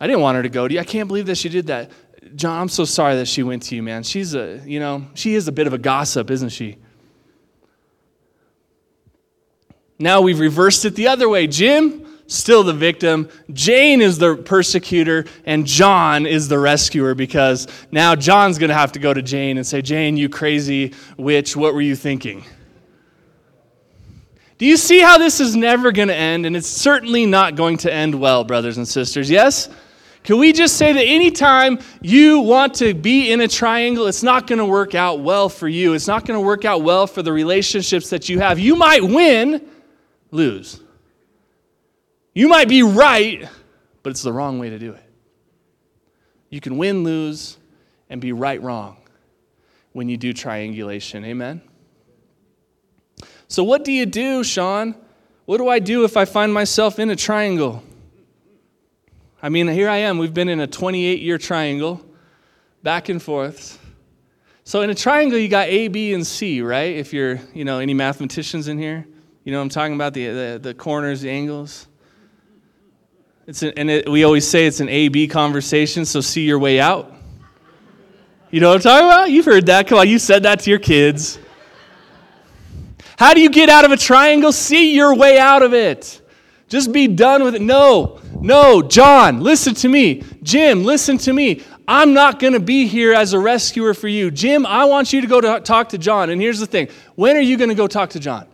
I 0.00 0.06
didn't 0.06 0.22
want 0.22 0.36
her 0.36 0.42
to 0.42 0.48
go 0.48 0.68
to 0.68 0.74
you. 0.74 0.80
I 0.80 0.84
can't 0.84 1.08
believe 1.08 1.26
that 1.26 1.36
she 1.36 1.48
did 1.48 1.68
that. 1.68 1.90
John, 2.34 2.60
I'm 2.60 2.68
so 2.68 2.84
sorry 2.84 3.16
that 3.16 3.28
she 3.28 3.42
went 3.42 3.62
to 3.64 3.76
you, 3.76 3.82
man. 3.82 4.02
She's 4.02 4.34
a, 4.34 4.60
you 4.64 4.80
know, 4.80 5.06
she 5.14 5.34
is 5.34 5.48
a 5.48 5.52
bit 5.52 5.66
of 5.66 5.72
a 5.72 5.78
gossip, 5.78 6.30
isn't 6.30 6.50
she? 6.50 6.78
Now 9.98 10.20
we've 10.20 10.40
reversed 10.40 10.84
it 10.84 10.96
the 10.96 11.08
other 11.08 11.28
way. 11.28 11.46
Jim, 11.46 12.04
still 12.26 12.62
the 12.62 12.72
victim. 12.72 13.28
Jane 13.52 14.00
is 14.00 14.18
the 14.18 14.36
persecutor, 14.36 15.26
and 15.46 15.66
John 15.66 16.26
is 16.26 16.48
the 16.48 16.58
rescuer 16.58 17.14
because 17.14 17.68
now 17.90 18.14
John's 18.14 18.58
going 18.58 18.70
to 18.70 18.74
have 18.74 18.92
to 18.92 18.98
go 18.98 19.14
to 19.14 19.22
Jane 19.22 19.56
and 19.56 19.66
say, 19.66 19.82
Jane, 19.82 20.16
you 20.16 20.28
crazy 20.28 20.92
witch, 21.16 21.56
what 21.56 21.74
were 21.74 21.80
you 21.80 21.94
thinking? 21.94 22.44
Do 24.64 24.70
you 24.70 24.78
see 24.78 25.00
how 25.00 25.18
this 25.18 25.40
is 25.40 25.54
never 25.54 25.92
going 25.92 26.08
to 26.08 26.16
end? 26.16 26.46
And 26.46 26.56
it's 26.56 26.66
certainly 26.66 27.26
not 27.26 27.54
going 27.54 27.76
to 27.76 27.92
end 27.92 28.14
well, 28.14 28.44
brothers 28.44 28.78
and 28.78 28.88
sisters. 28.88 29.28
Yes? 29.28 29.68
Can 30.22 30.38
we 30.38 30.54
just 30.54 30.78
say 30.78 30.90
that 30.90 31.04
anytime 31.04 31.80
you 32.00 32.40
want 32.40 32.72
to 32.76 32.94
be 32.94 33.30
in 33.30 33.42
a 33.42 33.46
triangle, 33.46 34.06
it's 34.06 34.22
not 34.22 34.46
going 34.46 34.60
to 34.60 34.64
work 34.64 34.94
out 34.94 35.20
well 35.20 35.50
for 35.50 35.68
you? 35.68 35.92
It's 35.92 36.06
not 36.06 36.24
going 36.24 36.40
to 36.40 36.46
work 36.46 36.64
out 36.64 36.80
well 36.80 37.06
for 37.06 37.22
the 37.22 37.30
relationships 37.30 38.08
that 38.08 38.30
you 38.30 38.38
have. 38.38 38.58
You 38.58 38.74
might 38.74 39.04
win, 39.04 39.68
lose. 40.30 40.80
You 42.32 42.48
might 42.48 42.70
be 42.70 42.82
right, 42.82 43.46
but 44.02 44.08
it's 44.12 44.22
the 44.22 44.32
wrong 44.32 44.58
way 44.58 44.70
to 44.70 44.78
do 44.78 44.94
it. 44.94 45.04
You 46.48 46.62
can 46.62 46.78
win, 46.78 47.04
lose, 47.04 47.58
and 48.08 48.18
be 48.18 48.32
right, 48.32 48.62
wrong 48.62 48.96
when 49.92 50.08
you 50.08 50.16
do 50.16 50.32
triangulation. 50.32 51.22
Amen? 51.26 51.60
So, 53.48 53.62
what 53.64 53.84
do 53.84 53.92
you 53.92 54.06
do, 54.06 54.42
Sean? 54.42 54.94
What 55.44 55.58
do 55.58 55.68
I 55.68 55.78
do 55.78 56.04
if 56.04 56.16
I 56.16 56.24
find 56.24 56.52
myself 56.52 56.98
in 56.98 57.10
a 57.10 57.16
triangle? 57.16 57.82
I 59.42 59.50
mean, 59.50 59.68
here 59.68 59.90
I 59.90 59.98
am. 59.98 60.16
We've 60.16 60.32
been 60.32 60.48
in 60.48 60.60
a 60.60 60.66
28 60.66 61.20
year 61.20 61.36
triangle, 61.36 62.04
back 62.82 63.08
and 63.10 63.22
forth. 63.22 63.78
So, 64.64 64.80
in 64.80 64.88
a 64.88 64.94
triangle, 64.94 65.38
you 65.38 65.48
got 65.48 65.68
A, 65.68 65.88
B, 65.88 66.14
and 66.14 66.26
C, 66.26 66.62
right? 66.62 66.96
If 66.96 67.12
you're, 67.12 67.38
you 67.52 67.64
know, 67.64 67.78
any 67.78 67.92
mathematicians 67.92 68.68
in 68.68 68.78
here, 68.78 69.06
you 69.44 69.52
know 69.52 69.60
I'm 69.60 69.68
talking 69.68 69.94
about 69.94 70.14
the, 70.14 70.26
the, 70.28 70.58
the 70.62 70.74
corners, 70.74 71.20
the 71.20 71.30
angles. 71.30 71.86
It's 73.46 73.62
an, 73.62 73.74
and 73.76 73.90
it, 73.90 74.08
we 74.08 74.24
always 74.24 74.48
say 74.48 74.66
it's 74.66 74.80
an 74.80 74.88
A 74.88 75.08
B 75.08 75.28
conversation, 75.28 76.06
so 76.06 76.22
see 76.22 76.46
your 76.46 76.58
way 76.58 76.80
out. 76.80 77.12
You 78.50 78.60
know 78.60 78.68
what 78.68 78.76
I'm 78.76 78.80
talking 78.80 79.06
about? 79.06 79.30
You've 79.30 79.44
heard 79.44 79.66
that. 79.66 79.86
Come 79.86 79.98
on, 79.98 80.08
you 80.08 80.18
said 80.18 80.44
that 80.44 80.60
to 80.60 80.70
your 80.70 80.78
kids. 80.78 81.38
How 83.18 83.34
do 83.34 83.40
you 83.40 83.50
get 83.50 83.68
out 83.68 83.84
of 83.84 83.92
a 83.92 83.96
triangle? 83.96 84.52
See 84.52 84.94
your 84.94 85.14
way 85.14 85.38
out 85.38 85.62
of 85.62 85.72
it. 85.74 86.20
Just 86.68 86.92
be 86.92 87.06
done 87.06 87.44
with 87.44 87.54
it. 87.54 87.62
No, 87.62 88.20
no, 88.40 88.82
John, 88.82 89.40
listen 89.40 89.74
to 89.74 89.88
me. 89.88 90.24
Jim, 90.42 90.84
listen 90.84 91.18
to 91.18 91.32
me. 91.32 91.62
I'm 91.86 92.14
not 92.14 92.38
going 92.38 92.54
to 92.54 92.60
be 92.60 92.86
here 92.86 93.12
as 93.12 93.32
a 93.34 93.38
rescuer 93.38 93.92
for 93.94 94.08
you. 94.08 94.30
Jim, 94.30 94.64
I 94.64 94.84
want 94.86 95.12
you 95.12 95.20
to 95.20 95.26
go 95.26 95.40
to 95.40 95.60
talk 95.60 95.90
to 95.90 95.98
John. 95.98 96.30
And 96.30 96.40
here's 96.40 96.58
the 96.58 96.66
thing 96.66 96.88
when 97.14 97.36
are 97.36 97.40
you 97.40 97.56
going 97.56 97.68
to 97.68 97.74
go 97.74 97.86
talk 97.86 98.10
to 98.10 98.20
John? 98.20 98.46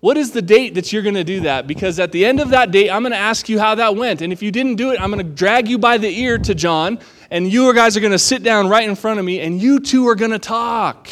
What 0.00 0.16
is 0.16 0.30
the 0.30 0.42
date 0.42 0.74
that 0.74 0.92
you're 0.92 1.02
going 1.02 1.16
to 1.16 1.24
do 1.24 1.40
that? 1.40 1.66
Because 1.66 1.98
at 1.98 2.12
the 2.12 2.24
end 2.24 2.38
of 2.38 2.50
that 2.50 2.70
date, 2.70 2.88
I'm 2.88 3.02
going 3.02 3.12
to 3.12 3.18
ask 3.18 3.48
you 3.48 3.58
how 3.58 3.74
that 3.74 3.96
went. 3.96 4.22
And 4.22 4.32
if 4.32 4.42
you 4.42 4.52
didn't 4.52 4.76
do 4.76 4.92
it, 4.92 5.00
I'm 5.00 5.10
going 5.10 5.24
to 5.24 5.32
drag 5.32 5.68
you 5.68 5.76
by 5.76 5.98
the 5.98 6.08
ear 6.08 6.38
to 6.38 6.54
John, 6.54 7.00
and 7.32 7.52
you 7.52 7.74
guys 7.74 7.96
are 7.96 8.00
going 8.00 8.12
to 8.12 8.18
sit 8.18 8.44
down 8.44 8.68
right 8.68 8.88
in 8.88 8.94
front 8.94 9.18
of 9.18 9.24
me, 9.24 9.40
and 9.40 9.60
you 9.60 9.80
two 9.80 10.06
are 10.06 10.14
going 10.14 10.30
to 10.30 10.38
talk. 10.38 11.08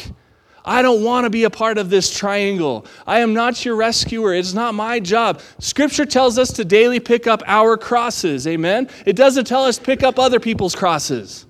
I 0.67 0.81
don't 0.81 1.03
want 1.03 1.23
to 1.23 1.29
be 1.29 1.45
a 1.45 1.49
part 1.49 1.77
of 1.77 1.89
this 1.89 2.15
triangle. 2.15 2.85
I 3.07 3.21
am 3.21 3.33
not 3.33 3.65
your 3.65 3.75
rescuer. 3.75 4.35
It's 4.35 4.53
not 4.53 4.75
my 4.75 4.99
job. 4.99 5.41
Scripture 5.59 6.05
tells 6.05 6.37
us 6.37 6.51
to 6.53 6.65
daily 6.65 6.99
pick 6.99 7.25
up 7.25 7.41
our 7.47 7.77
crosses. 7.77 8.45
Amen? 8.45 8.89
It 9.05 9.15
doesn't 9.15 9.45
tell 9.45 9.63
us 9.63 9.79
pick 9.79 10.03
up 10.03 10.19
other 10.19 10.39
people's 10.39 10.75
crosses. 10.75 11.45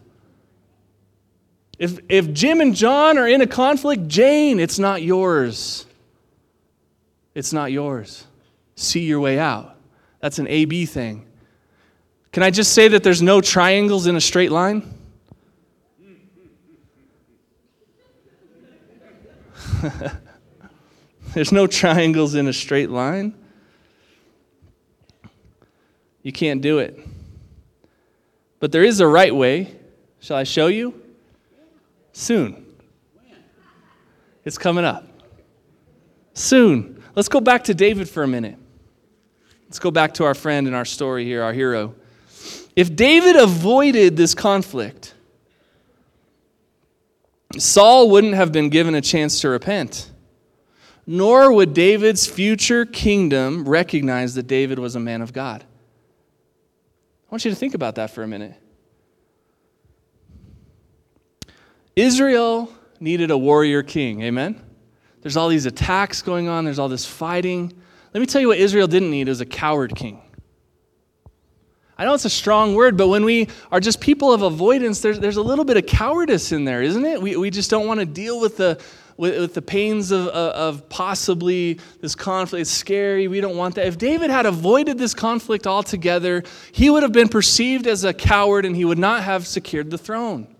If, 1.79 1.99
if 2.07 2.31
Jim 2.31 2.61
and 2.61 2.73
John 2.75 3.17
are 3.17 3.27
in 3.27 3.41
a 3.41 3.47
conflict, 3.47 4.07
Jane, 4.07 4.59
it's 4.59 4.79
not 4.79 5.01
yours 5.01 5.87
it's 7.37 7.53
not 7.53 7.71
yours. 7.71 8.25
See 8.75 9.01
your 9.01 9.19
way 9.19 9.37
out. 9.37 9.75
That's 10.21 10.39
an 10.39 10.47
AB 10.47 10.87
thing. 10.87 11.23
Can 12.31 12.41
I 12.41 12.49
just 12.49 12.73
say 12.73 12.87
that 12.87 13.03
there's 13.03 13.21
no 13.21 13.41
triangles 13.41 14.07
in 14.07 14.15
a 14.15 14.21
straight 14.21 14.51
line? 14.51 14.91
there's 21.33 21.51
no 21.51 21.67
triangles 21.67 22.35
in 22.35 22.47
a 22.47 22.53
straight 22.53 22.89
line. 22.89 23.33
You 26.23 26.31
can't 26.31 26.61
do 26.61 26.79
it. 26.79 26.99
But 28.59 28.71
there 28.71 28.83
is 28.83 28.99
a 28.99 29.07
right 29.07 29.33
way. 29.33 29.75
Shall 30.19 30.37
I 30.37 30.43
show 30.43 30.67
you? 30.67 31.01
Soon. 32.11 32.65
It's 34.43 34.57
coming 34.57 34.85
up. 34.85 35.05
Soon. 36.33 37.03
Let's 37.15 37.29
go 37.29 37.39
back 37.39 37.65
to 37.65 37.73
David 37.73 38.09
for 38.09 38.23
a 38.23 38.27
minute. 38.27 38.57
Let's 39.65 39.79
go 39.79 39.91
back 39.91 40.13
to 40.15 40.23
our 40.23 40.33
friend 40.33 40.67
in 40.67 40.73
our 40.73 40.85
story 40.85 41.25
here, 41.25 41.43
our 41.43 41.53
hero. 41.53 41.95
If 42.75 42.95
David 42.95 43.35
avoided 43.35 44.15
this 44.15 44.33
conflict, 44.33 45.13
Saul 47.57 48.09
wouldn't 48.09 48.33
have 48.33 48.51
been 48.51 48.69
given 48.69 48.93
a 48.95 49.01
chance 49.01 49.39
to 49.41 49.49
repent, 49.49 50.11
nor 51.05 51.51
would 51.51 51.73
David's 51.73 52.27
future 52.27 52.85
kingdom 52.85 53.67
recognize 53.67 54.35
that 54.35 54.47
David 54.47 54.79
was 54.79 54.95
a 54.95 54.99
man 54.99 55.21
of 55.21 55.31
God. 55.33 55.63
I 55.63 57.31
want 57.31 57.45
you 57.45 57.51
to 57.51 57.55
think 57.55 57.73
about 57.73 57.95
that 57.95 58.11
for 58.11 58.23
a 58.23 58.27
minute. 58.27 58.55
Israel 61.95 62.71
needed 62.99 63.31
a 63.31 63.37
warrior 63.37 63.81
king, 63.81 64.21
amen? 64.21 64.61
There's 65.21 65.35
all 65.35 65.49
these 65.49 65.65
attacks 65.65 66.21
going 66.21 66.47
on, 66.47 66.65
there's 66.65 66.79
all 66.79 66.89
this 66.89 67.05
fighting. 67.05 67.73
Let 68.13 68.19
me 68.19 68.25
tell 68.25 68.39
you 68.39 68.47
what 68.47 68.57
Israel 68.57 68.87
didn't 68.87 69.09
need 69.09 69.27
is 69.27 69.41
a 69.41 69.45
coward 69.45 69.95
king. 69.95 70.21
I 71.97 72.05
know 72.05 72.13
it's 72.13 72.25
a 72.25 72.29
strong 72.29 72.75
word, 72.75 72.95
but 72.95 73.07
when 73.07 73.25
we 73.25 73.47
are 73.71 73.79
just 73.79 73.99
people 73.99 74.31
of 74.31 74.43
avoidance, 74.43 75.01
there's, 75.01 75.19
there's 75.19 75.37
a 75.37 75.41
little 75.41 75.65
bit 75.65 75.77
of 75.77 75.87
cowardice 75.87 76.51
in 76.51 76.63
there, 76.63 76.83
isn't 76.83 77.03
it? 77.03 77.19
We, 77.19 77.35
we 77.37 77.49
just 77.49 77.71
don't 77.71 77.87
want 77.87 77.99
to 77.99 78.05
deal 78.05 78.39
with 78.39 78.57
the, 78.57 78.79
with, 79.17 79.39
with 79.39 79.53
the 79.55 79.63
pains 79.63 80.11
of, 80.11 80.27
of, 80.27 80.75
of, 80.75 80.89
possibly 80.89 81.79
this 81.99 82.13
conflict. 82.13 82.61
It's 82.61 82.69
scary. 82.69 83.27
We 83.27 83.41
don't 83.41 83.57
want 83.57 83.75
that. 83.75 83.87
If 83.87 83.97
David 83.97 84.29
had 84.29 84.45
avoided 84.45 84.99
this 84.99 85.15
conflict 85.15 85.65
altogether, 85.65 86.43
he 86.71 86.91
would 86.91 87.01
have 87.01 87.13
been 87.13 87.29
perceived 87.29 87.87
as 87.87 88.03
a 88.03 88.13
coward 88.13 88.63
and 88.63 88.75
he 88.75 88.85
would 88.85 88.99
not 88.99 89.23
have 89.23 89.47
secured 89.47 89.89
the 89.89 89.97
throne. 89.97 90.55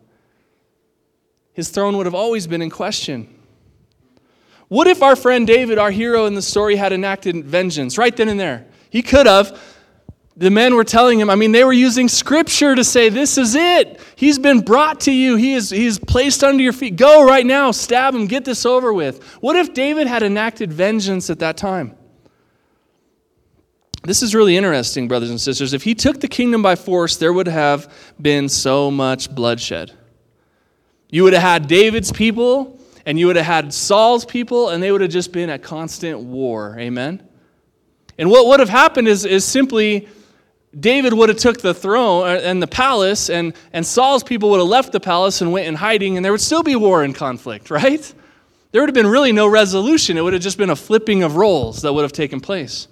His 1.54 1.70
throne 1.70 1.98
would 1.98 2.08
have 2.08 2.16
always 2.16 2.48
been 2.48 2.64
in 2.64 2.72
question. 2.72 3.34
What 4.70 4.88
if 4.88 5.04
our 5.04 5.16
friend 5.16 5.46
David, 5.46 5.78
our 5.78 5.92
hero 5.92 6.26
in 6.26 6.34
the 6.34 6.42
story, 6.42 6.76
had 6.76 6.94
enacted 6.94 7.46
vengeance 7.46 7.98
right 7.98 8.16
then 8.16 8.28
and 8.28 8.40
there? 8.40 8.66
He 8.90 9.02
could 9.02 9.28
have. 9.28 9.60
The 10.38 10.52
men 10.52 10.76
were 10.76 10.84
telling 10.84 11.20
him, 11.20 11.32
I 11.32 11.36
mean, 11.36 11.52
they 11.52 11.64
were 11.64 11.74
using 11.74 12.08
scripture 12.08 12.76
to 12.76 12.84
say, 12.84 13.10
This 13.10 13.40
is 13.40 13.56
it. 13.56 14.00
He's 14.16 14.38
been 14.38 14.62
brought 14.62 15.02
to 15.02 15.12
you. 15.12 15.36
He 15.36 15.54
is, 15.54 15.72
he 15.72 15.88
is 15.88 15.98
placed 15.98 16.44
under 16.44 16.62
your 16.62 16.74
feet. 16.74 16.96
Go 16.96 17.26
right 17.26 17.46
now, 17.46 17.72
stab 17.72 18.14
him, 18.14 18.28
get 18.28 18.46
this 18.46 18.64
over 18.64 18.94
with. 18.94 19.24
What 19.42 19.56
if 19.56 19.74
David 19.74 20.06
had 20.06 20.22
enacted 20.22 20.72
vengeance 20.72 21.32
at 21.32 21.40
that 21.40 21.58
time? 21.58 21.96
This 24.04 24.22
is 24.22 24.36
really 24.36 24.56
interesting, 24.56 25.08
brothers 25.08 25.32
and 25.32 25.42
sisters. 25.42 25.74
If 25.74 25.84
he 25.84 25.96
took 25.96 26.22
the 26.22 26.28
kingdom 26.28 26.62
by 26.62 26.76
force, 26.76 27.18
there 27.18 27.34
would 27.34 27.48
have 27.48 27.92
been 28.22 28.48
so 28.48 28.92
much 28.92 29.34
bloodshed. 29.34 29.92
You 31.10 31.24
would 31.24 31.34
have 31.34 31.42
had 31.42 31.68
David's 31.68 32.12
people 32.12 32.80
and 33.08 33.18
you 33.18 33.26
would 33.28 33.38
have 33.38 33.46
had 33.46 33.74
Saul's 33.74 34.26
people, 34.26 34.68
and 34.68 34.84
they 34.84 34.92
would 34.92 35.00
have 35.00 35.10
just 35.10 35.32
been 35.32 35.50
at 35.50 35.64
constant 35.64 36.20
war. 36.20 36.76
Amen? 36.78 37.26
And 38.18 38.30
what 38.30 38.48
would 38.48 38.60
have 38.60 38.68
happened 38.68 39.08
is, 39.08 39.24
is 39.24 39.46
simply 39.46 40.10
David 40.78 41.14
would 41.14 41.30
have 41.30 41.38
took 41.38 41.62
the 41.62 41.74
throne 41.74 42.24
uh, 42.28 42.42
and 42.44 42.62
the 42.62 42.68
palace, 42.68 43.30
and, 43.30 43.54
and 43.74 43.86
Saul's 43.86 44.24
people 44.24 44.50
would 44.52 44.60
have 44.60 44.68
left 44.68 44.92
the 44.92 45.00
palace 45.00 45.42
and 45.42 45.52
went 45.52 45.68
in 45.68 45.76
hiding, 45.76 46.18
and 46.18 46.26
there 46.26 46.32
would 46.32 46.42
still 46.42 46.64
be 46.64 46.76
war 46.76 47.04
and 47.04 47.16
conflict, 47.16 47.70
right? 47.72 48.14
There 48.72 48.82
would 48.82 48.90
have 48.90 48.96
been 48.96 49.08
really 49.08 49.32
no 49.32 49.48
resolution. 49.48 50.18
It 50.18 50.22
would 50.22 50.34
have 50.34 50.42
just 50.42 50.58
been 50.58 50.70
a 50.70 50.76
flipping 50.76 51.24
of 51.24 51.36
roles 51.36 51.82
that 51.82 51.94
would 51.94 52.04
have 52.04 52.12
taken 52.12 52.40
place. 52.40 52.88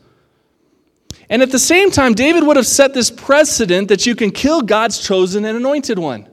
And 1.29 1.41
at 1.41 1.51
the 1.51 1.59
same 1.59 1.91
time, 1.91 2.13
David 2.13 2.45
would 2.45 2.55
have 2.55 2.67
set 2.67 2.93
this 2.93 3.11
precedent 3.11 3.89
that 3.89 4.05
you 4.05 4.15
can 4.15 4.31
kill 4.31 4.61
God's 4.61 5.05
chosen 5.05 5.43
and 5.43 5.57
anointed 5.57 5.99
one. 5.99 6.29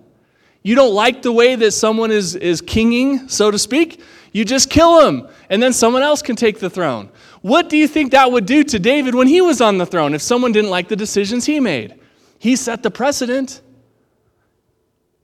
You 0.62 0.74
don't 0.74 0.94
like 0.94 1.22
the 1.22 1.32
way 1.32 1.56
that 1.56 1.72
someone 1.72 2.12
is, 2.12 2.36
is 2.36 2.60
kinging, 2.60 3.28
so 3.28 3.50
to 3.50 3.58
speak, 3.58 4.00
you 4.32 4.44
just 4.44 4.70
kill 4.70 5.06
him, 5.06 5.28
and 5.50 5.62
then 5.62 5.72
someone 5.72 6.02
else 6.02 6.22
can 6.22 6.36
take 6.36 6.58
the 6.58 6.70
throne. 6.70 7.10
What 7.42 7.68
do 7.68 7.76
you 7.76 7.88
think 7.88 8.12
that 8.12 8.30
would 8.30 8.46
do 8.46 8.64
to 8.64 8.78
David 8.78 9.14
when 9.14 9.26
he 9.26 9.40
was 9.40 9.60
on 9.60 9.78
the 9.78 9.86
throne 9.86 10.14
if 10.14 10.22
someone 10.22 10.52
didn't 10.52 10.70
like 10.70 10.88
the 10.88 10.96
decisions 10.96 11.44
he 11.44 11.60
made? 11.60 11.98
He 12.38 12.56
set 12.56 12.82
the 12.82 12.90
precedent. 12.90 13.60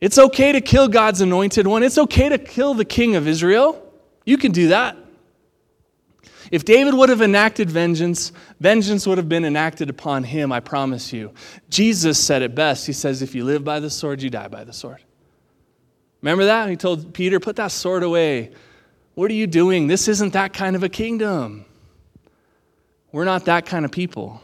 It's 0.01 0.19
okay 0.19 0.53
to 0.53 0.61
kill 0.61 0.89
God's 0.89 1.21
anointed 1.21 1.67
one, 1.67 1.83
it's 1.83 1.99
okay 1.99 2.29
to 2.29 2.39
kill 2.39 2.75
the 2.75 2.85
king 2.85 3.17
of 3.17 3.27
Israel. 3.27 3.85
You 4.25 4.37
can 4.37 4.53
do 4.53 4.69
that. 4.69 4.97
If 6.51 6.65
David 6.65 6.95
would 6.95 7.09
have 7.09 7.21
enacted 7.21 7.71
vengeance, 7.71 8.33
vengeance 8.59 9.07
would 9.07 9.19
have 9.19 9.29
been 9.29 9.45
enacted 9.45 9.91
upon 9.91 10.25
him, 10.25 10.51
I 10.51 10.61
promise 10.61 11.13
you. 11.13 11.33
Jesus 11.69 12.23
said 12.23 12.43
it 12.43 12.55
best. 12.55 12.87
He 12.87 12.93
says, 12.93 13.21
If 13.21 13.35
you 13.35 13.45
live 13.45 13.65
by 13.65 13.81
the 13.81 13.91
sword, 13.91 14.23
you 14.23 14.31
die 14.31 14.49
by 14.49 14.65
the 14.65 14.73
sword. 14.73 15.03
Remember 16.23 16.47
that? 16.47 16.69
He 16.69 16.77
told 16.77 17.13
Peter, 17.13 17.39
Put 17.39 17.57
that 17.57 17.71
sword 17.71 18.03
away. 18.03 18.53
What 19.15 19.31
are 19.31 19.35
you 19.35 19.47
doing? 19.47 19.89
This 19.89 20.09
isn't 20.09 20.33
that 20.33 20.53
kind 20.53 20.75
of 20.75 20.83
a 20.83 20.89
kingdom. 20.89 21.67
We're 23.13 23.25
not 23.25 23.47
that 23.47 23.67
kind 23.67 23.85
of 23.85 23.91
people. 23.91 24.41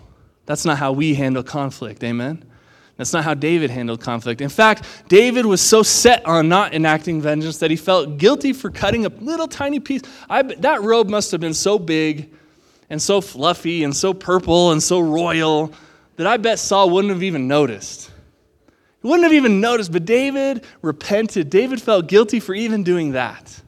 That's 0.47 0.65
not 0.65 0.79
how 0.79 0.93
we 0.93 1.15
handle 1.15 1.43
conflict. 1.43 2.03
Amen? 2.05 2.45
That's 2.97 3.13
not 3.13 3.25
how 3.25 3.35
David 3.35 3.71
handled 3.71 4.01
conflict. 4.01 4.41
In 4.41 4.49
fact, 4.49 4.85
David 5.09 5.47
was 5.47 5.61
so 5.61 5.83
set 5.83 6.25
on 6.27 6.49
not 6.49 6.75
enacting 6.75 7.21
vengeance 7.21 7.59
that 7.59 7.71
he 7.71 7.77
felt 7.77 8.19
guilty 8.19 8.53
for 8.53 8.71
cutting 8.71 9.05
a 9.05 9.09
little 9.09 9.49
tiny 9.49 9.81
piece. 9.81 10.03
I, 10.31 10.43
that 10.43 10.83
robe 10.83 11.09
must 11.09 11.33
have 11.33 11.41
been 11.41 11.55
so 11.55 11.79
big 11.79 12.33
and 12.91 13.03
so 13.03 13.21
fluffy 13.21 13.83
and 13.83 13.95
so 13.95 14.15
purple 14.15 14.71
and 14.71 14.83
so 14.83 15.01
royal 15.01 15.73
that 16.17 16.27
I 16.27 16.37
bet 16.37 16.61
Saul 16.61 16.91
wouldn't 16.91 17.13
have 17.13 17.25
even 17.25 17.49
noticed. 17.49 18.13
He 19.03 19.09
wouldn't 19.09 19.25
have 19.25 19.33
even 19.33 19.61
noticed, 19.61 19.91
but 19.91 20.05
David 20.05 20.65
repented. 20.81 21.51
David 21.51 21.83
felt 21.83 22.07
guilty 22.07 22.39
for 22.39 22.55
even 22.55 22.85
doing 22.85 23.13
that. 23.13 23.61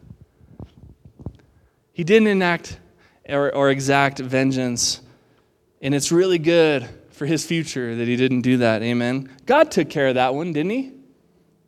He 1.92 2.04
didn't 2.04 2.28
enact 2.28 2.78
or, 3.28 3.54
or 3.54 3.70
exact 3.70 4.18
vengeance, 4.18 5.00
and 5.80 5.94
it's 5.94 6.12
really 6.12 6.38
good 6.38 6.88
for 7.10 7.26
his 7.26 7.44
future 7.44 7.96
that 7.96 8.06
he 8.06 8.16
didn't 8.16 8.42
do 8.42 8.58
that. 8.58 8.82
Amen. 8.82 9.30
God 9.46 9.70
took 9.70 9.88
care 9.88 10.08
of 10.08 10.14
that 10.16 10.34
one, 10.34 10.52
didn't 10.52 10.70
he? 10.70 10.92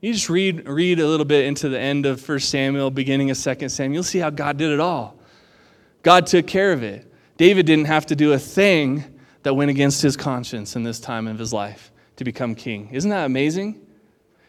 You 0.00 0.12
just 0.12 0.28
read, 0.28 0.68
read 0.68 1.00
a 1.00 1.06
little 1.06 1.26
bit 1.26 1.46
into 1.46 1.68
the 1.68 1.78
end 1.78 2.06
of 2.06 2.26
1 2.26 2.38
Samuel, 2.40 2.90
beginning 2.90 3.30
of 3.30 3.38
2 3.38 3.68
Samuel. 3.68 3.94
You'll 3.94 4.02
see 4.04 4.20
how 4.20 4.30
God 4.30 4.56
did 4.56 4.70
it 4.70 4.78
all. 4.78 5.18
God 6.02 6.26
took 6.26 6.46
care 6.46 6.72
of 6.72 6.82
it. 6.82 7.12
David 7.36 7.66
didn't 7.66 7.86
have 7.86 8.06
to 8.06 8.16
do 8.16 8.32
a 8.32 8.38
thing 8.38 9.04
that 9.42 9.54
went 9.54 9.70
against 9.70 10.02
his 10.02 10.16
conscience 10.16 10.76
in 10.76 10.84
this 10.84 11.00
time 11.00 11.26
of 11.26 11.38
his 11.38 11.52
life 11.52 11.90
to 12.16 12.24
become 12.24 12.54
king. 12.54 12.90
Isn't 12.92 13.10
that 13.10 13.24
amazing? 13.24 13.80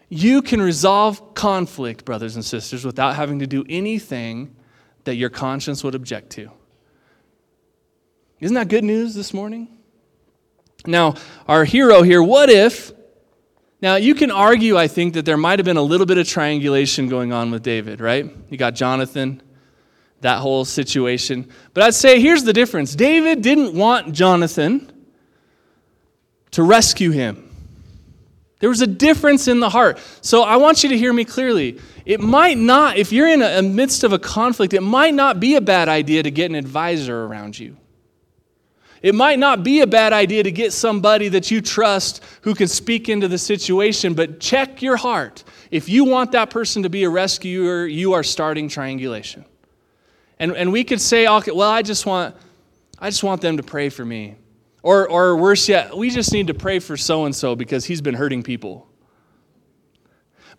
You 0.09 0.41
can 0.41 0.61
resolve 0.61 1.33
conflict, 1.35 2.03
brothers 2.03 2.35
and 2.35 2.43
sisters, 2.43 2.83
without 2.83 3.15
having 3.15 3.39
to 3.39 3.47
do 3.47 3.63
anything 3.69 4.55
that 5.03 5.15
your 5.15 5.29
conscience 5.29 5.83
would 5.83 5.95
object 5.95 6.31
to. 6.31 6.51
Isn't 8.39 8.55
that 8.55 8.69
good 8.69 8.83
news 8.83 9.13
this 9.13 9.33
morning? 9.33 9.67
Now, 10.85 11.15
our 11.47 11.65
hero 11.65 12.03
here, 12.03 12.23
what 12.23 12.49
if? 12.49 12.93
Now, 13.81 13.95
you 13.95 14.15
can 14.15 14.31
argue, 14.31 14.77
I 14.77 14.87
think, 14.87 15.13
that 15.13 15.25
there 15.25 15.37
might 15.37 15.59
have 15.59 15.65
been 15.65 15.77
a 15.77 15.81
little 15.81 16.05
bit 16.05 16.17
of 16.17 16.27
triangulation 16.27 17.07
going 17.07 17.33
on 17.33 17.51
with 17.51 17.63
David, 17.63 18.01
right? 18.01 18.29
You 18.49 18.57
got 18.57 18.75
Jonathan, 18.75 19.41
that 20.21 20.39
whole 20.39 20.65
situation. 20.65 21.49
But 21.73 21.83
I'd 21.83 21.93
say 21.93 22.19
here's 22.19 22.43
the 22.43 22.53
difference 22.53 22.95
David 22.95 23.41
didn't 23.41 23.73
want 23.73 24.13
Jonathan 24.13 24.91
to 26.51 26.63
rescue 26.63 27.11
him. 27.11 27.45
There 28.59 28.69
was 28.69 28.81
a 28.81 28.87
difference 28.87 29.47
in 29.47 29.61
the 29.61 29.69
heart. 29.69 29.99
So 30.21 30.43
I 30.43 30.57
want 30.57 30.83
you 30.83 30.89
to 30.89 30.97
hear 30.97 31.13
me 31.13 31.23
clearly. 31.23 31.79
It 32.05 32.19
might 32.19 32.57
not, 32.57 32.97
if 32.97 33.13
you're 33.13 33.29
in 33.29 33.41
a 33.41 33.61
midst 33.61 34.03
of 34.03 34.11
a 34.11 34.19
conflict, 34.19 34.73
it 34.73 34.81
might 34.81 35.13
not 35.13 35.39
be 35.39 35.55
a 35.55 35.61
bad 35.61 35.87
idea 35.87 36.23
to 36.23 36.31
get 36.31 36.49
an 36.49 36.55
advisor 36.55 37.23
around 37.23 37.57
you. 37.57 37.77
It 39.01 39.15
might 39.15 39.39
not 39.39 39.63
be 39.63 39.81
a 39.81 39.87
bad 39.87 40.11
idea 40.11 40.43
to 40.43 40.51
get 40.51 40.73
somebody 40.73 41.29
that 41.29 41.51
you 41.51 41.61
trust 41.61 42.23
who 42.41 42.53
can 42.53 42.67
speak 42.67 43.07
into 43.07 43.27
the 43.27 43.37
situation, 43.37 44.13
but 44.13 44.39
check 44.39 44.81
your 44.81 44.97
heart. 44.97 45.43
If 45.71 45.87
you 45.87 46.03
want 46.03 46.33
that 46.33 46.49
person 46.49 46.83
to 46.83 46.89
be 46.89 47.03
a 47.03 47.09
rescuer, 47.09 47.85
you 47.85 48.13
are 48.13 48.23
starting 48.23 48.67
triangulation. 48.67 49.45
And, 50.37 50.51
and 50.51 50.71
we 50.71 50.83
could 50.83 50.99
say, 50.99 51.27
okay, 51.27 51.51
well, 51.51 51.69
I 51.69 51.81
just 51.81 52.05
want, 52.05 52.35
I 52.97 53.09
just 53.09 53.23
want 53.23 53.41
them 53.41 53.57
to 53.57 53.63
pray 53.63 53.89
for 53.89 54.03
me. 54.03 54.35
Or, 54.83 55.07
or 55.09 55.37
worse 55.37 55.69
yet, 55.69 55.95
we 55.95 56.09
just 56.09 56.33
need 56.33 56.47
to 56.47 56.53
pray 56.53 56.79
for 56.79 56.97
so 56.97 57.25
and 57.25 57.35
so 57.35 57.55
because 57.55 57.85
he's 57.85 58.01
been 58.01 58.15
hurting 58.15 58.43
people. 58.43 58.88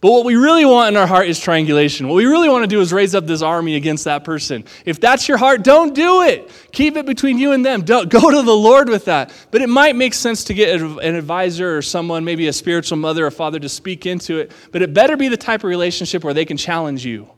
But 0.00 0.12
what 0.12 0.24
we 0.24 0.34
really 0.34 0.64
want 0.64 0.94
in 0.94 0.96
our 0.98 1.06
heart 1.06 1.28
is 1.28 1.38
triangulation. 1.38 2.08
What 2.08 2.14
we 2.14 2.24
really 2.24 2.48
want 2.48 2.62
to 2.62 2.66
do 2.66 2.80
is 2.80 2.90
raise 2.90 3.14
up 3.14 3.26
this 3.26 3.42
army 3.42 3.76
against 3.76 4.04
that 4.04 4.24
person. 4.24 4.64
If 4.86 4.98
that's 4.98 5.28
your 5.28 5.36
heart, 5.36 5.62
don't 5.62 5.94
do 5.94 6.22
it. 6.22 6.50
Keep 6.72 6.96
it 6.96 7.04
between 7.04 7.38
you 7.38 7.52
and 7.52 7.64
them. 7.64 7.82
Don't, 7.82 8.08
go 8.08 8.30
to 8.30 8.42
the 8.42 8.56
Lord 8.56 8.88
with 8.88 9.04
that. 9.04 9.30
But 9.50 9.60
it 9.60 9.68
might 9.68 9.96
make 9.96 10.14
sense 10.14 10.44
to 10.44 10.54
get 10.54 10.80
an 10.80 11.14
advisor 11.14 11.76
or 11.76 11.82
someone, 11.82 12.24
maybe 12.24 12.48
a 12.48 12.52
spiritual 12.52 12.96
mother 12.96 13.26
or 13.26 13.30
father, 13.30 13.58
to 13.58 13.68
speak 13.68 14.06
into 14.06 14.38
it. 14.38 14.52
But 14.72 14.80
it 14.80 14.94
better 14.94 15.18
be 15.18 15.28
the 15.28 15.36
type 15.36 15.60
of 15.60 15.64
relationship 15.64 16.24
where 16.24 16.34
they 16.34 16.46
can 16.46 16.56
challenge 16.56 17.04
you. 17.04 17.28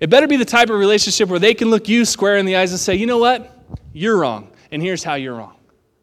It 0.00 0.08
better 0.08 0.26
be 0.26 0.38
the 0.38 0.46
type 0.46 0.70
of 0.70 0.78
relationship 0.78 1.28
where 1.28 1.38
they 1.38 1.52
can 1.52 1.68
look 1.68 1.86
you 1.86 2.06
square 2.06 2.38
in 2.38 2.46
the 2.46 2.56
eyes 2.56 2.70
and 2.70 2.80
say, 2.80 2.94
you 2.94 3.04
know 3.04 3.18
what? 3.18 3.54
You're 3.92 4.16
wrong, 4.16 4.50
and 4.70 4.80
here's 4.80 5.04
how 5.04 5.14
you're 5.16 5.34
wrong. 5.34 5.56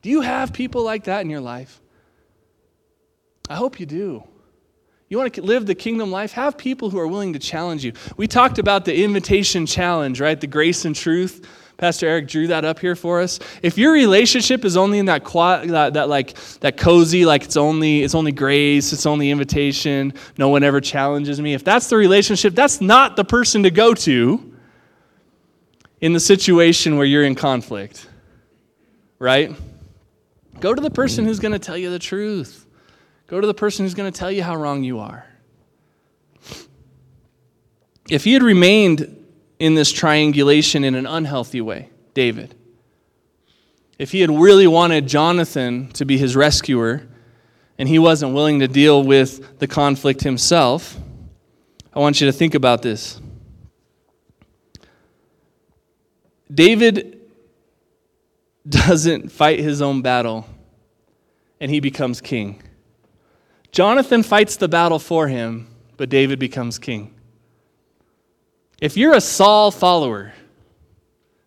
Do 0.03 0.11
you 0.11 0.21
have 0.21 0.53
people 0.53 0.83
like 0.83 1.05
that 1.05 1.21
in 1.21 1.31
your 1.31 1.41
life? 1.41 1.81
I 3.49 3.55
hope 3.55 3.79
you 3.79 3.85
do. 3.85 4.23
You 5.09 5.17
want 5.17 5.33
to 5.35 5.41
live 5.41 5.65
the 5.65 5.75
kingdom 5.75 6.11
life? 6.11 6.33
Have 6.33 6.57
people 6.57 6.89
who 6.89 6.99
are 6.99 7.07
willing 7.07 7.33
to 7.33 7.39
challenge 7.39 7.85
you. 7.85 7.93
We 8.17 8.27
talked 8.27 8.59
about 8.59 8.83
the 8.83 9.03
invitation 9.03 9.65
challenge, 9.65 10.19
right? 10.19 10.39
The 10.39 10.47
grace 10.47 10.83
and 10.83 10.93
truth. 10.95 11.47
Pastor 11.77 12.07
Eric 12.07 12.27
drew 12.27 12.47
that 12.47 12.65
up 12.65 12.79
here 12.79 12.95
for 12.95 13.21
us. 13.21 13.39
If 13.61 13.77
your 13.77 13.93
relationship 13.93 14.65
is 14.65 14.75
only 14.75 14.97
in 14.97 15.05
that 15.05 15.23
quiet, 15.23 15.69
that, 15.69 15.93
that 15.93 16.09
like 16.09 16.33
that 16.59 16.75
cozy, 16.75 17.23
like 17.23 17.43
it's 17.43 17.55
only 17.55 18.01
it's 18.01 18.15
only 18.15 18.31
grace, 18.31 18.91
it's 18.91 19.05
only 19.05 19.29
invitation, 19.29 20.13
no 20.37 20.49
one 20.49 20.63
ever 20.63 20.81
challenges 20.81 21.39
me. 21.39 21.53
If 21.53 21.63
that's 21.63 21.87
the 21.87 21.95
relationship, 21.95 22.55
that's 22.55 22.81
not 22.81 23.15
the 23.15 23.23
person 23.23 23.63
to 23.63 23.71
go 23.71 23.93
to 23.93 24.53
in 26.01 26.13
the 26.13 26.19
situation 26.19 26.97
where 26.97 27.05
you're 27.05 27.23
in 27.23 27.35
conflict. 27.35 28.09
Right? 29.19 29.55
Go 30.59 30.73
to 30.73 30.81
the 30.81 30.91
person 30.91 31.25
who's 31.25 31.39
going 31.39 31.53
to 31.53 31.59
tell 31.59 31.77
you 31.77 31.91
the 31.91 31.99
truth. 31.99 32.66
Go 33.27 33.41
to 33.41 33.47
the 33.47 33.53
person 33.53 33.85
who's 33.85 33.93
going 33.93 34.11
to 34.11 34.17
tell 34.17 34.31
you 34.31 34.41
how 34.41 34.55
wrong 34.55 34.83
you 34.83 34.99
are. 34.99 35.25
If 38.09 38.23
he 38.23 38.33
had 38.33 38.41
remained 38.41 39.25
in 39.59 39.75
this 39.75 39.91
triangulation 39.91 40.85
in 40.85 40.95
an 40.95 41.05
unhealthy 41.05 41.59
way, 41.59 41.89
David, 42.13 42.55
if 43.99 44.11
he 44.11 44.21
had 44.21 44.31
really 44.31 44.67
wanted 44.67 45.07
Jonathan 45.07 45.89
to 45.89 46.05
be 46.05 46.17
his 46.17 46.35
rescuer 46.35 47.05
and 47.77 47.89
he 47.89 47.99
wasn't 47.99 48.33
willing 48.33 48.59
to 48.61 48.67
deal 48.67 49.03
with 49.03 49.59
the 49.59 49.67
conflict 49.67 50.21
himself, 50.21 50.97
I 51.93 51.99
want 51.99 52.21
you 52.21 52.27
to 52.27 52.31
think 52.31 52.55
about 52.55 52.81
this. 52.81 53.19
David 56.53 57.19
doesn't 58.69 59.31
fight 59.31 59.59
his 59.59 59.81
own 59.81 60.01
battle 60.01 60.47
and 61.59 61.69
he 61.69 61.81
becomes 61.81 62.21
king. 62.21 62.61
Jonathan 63.77 64.23
fights 64.23 64.55
the 64.55 64.67
battle 64.67 64.97
for 64.97 65.27
him, 65.27 65.67
but 65.97 66.09
David 66.09 66.39
becomes 66.39 66.79
king. 66.79 67.13
If 68.81 68.97
you're 68.97 69.13
a 69.13 69.21
Saul 69.21 69.69
follower, 69.69 70.33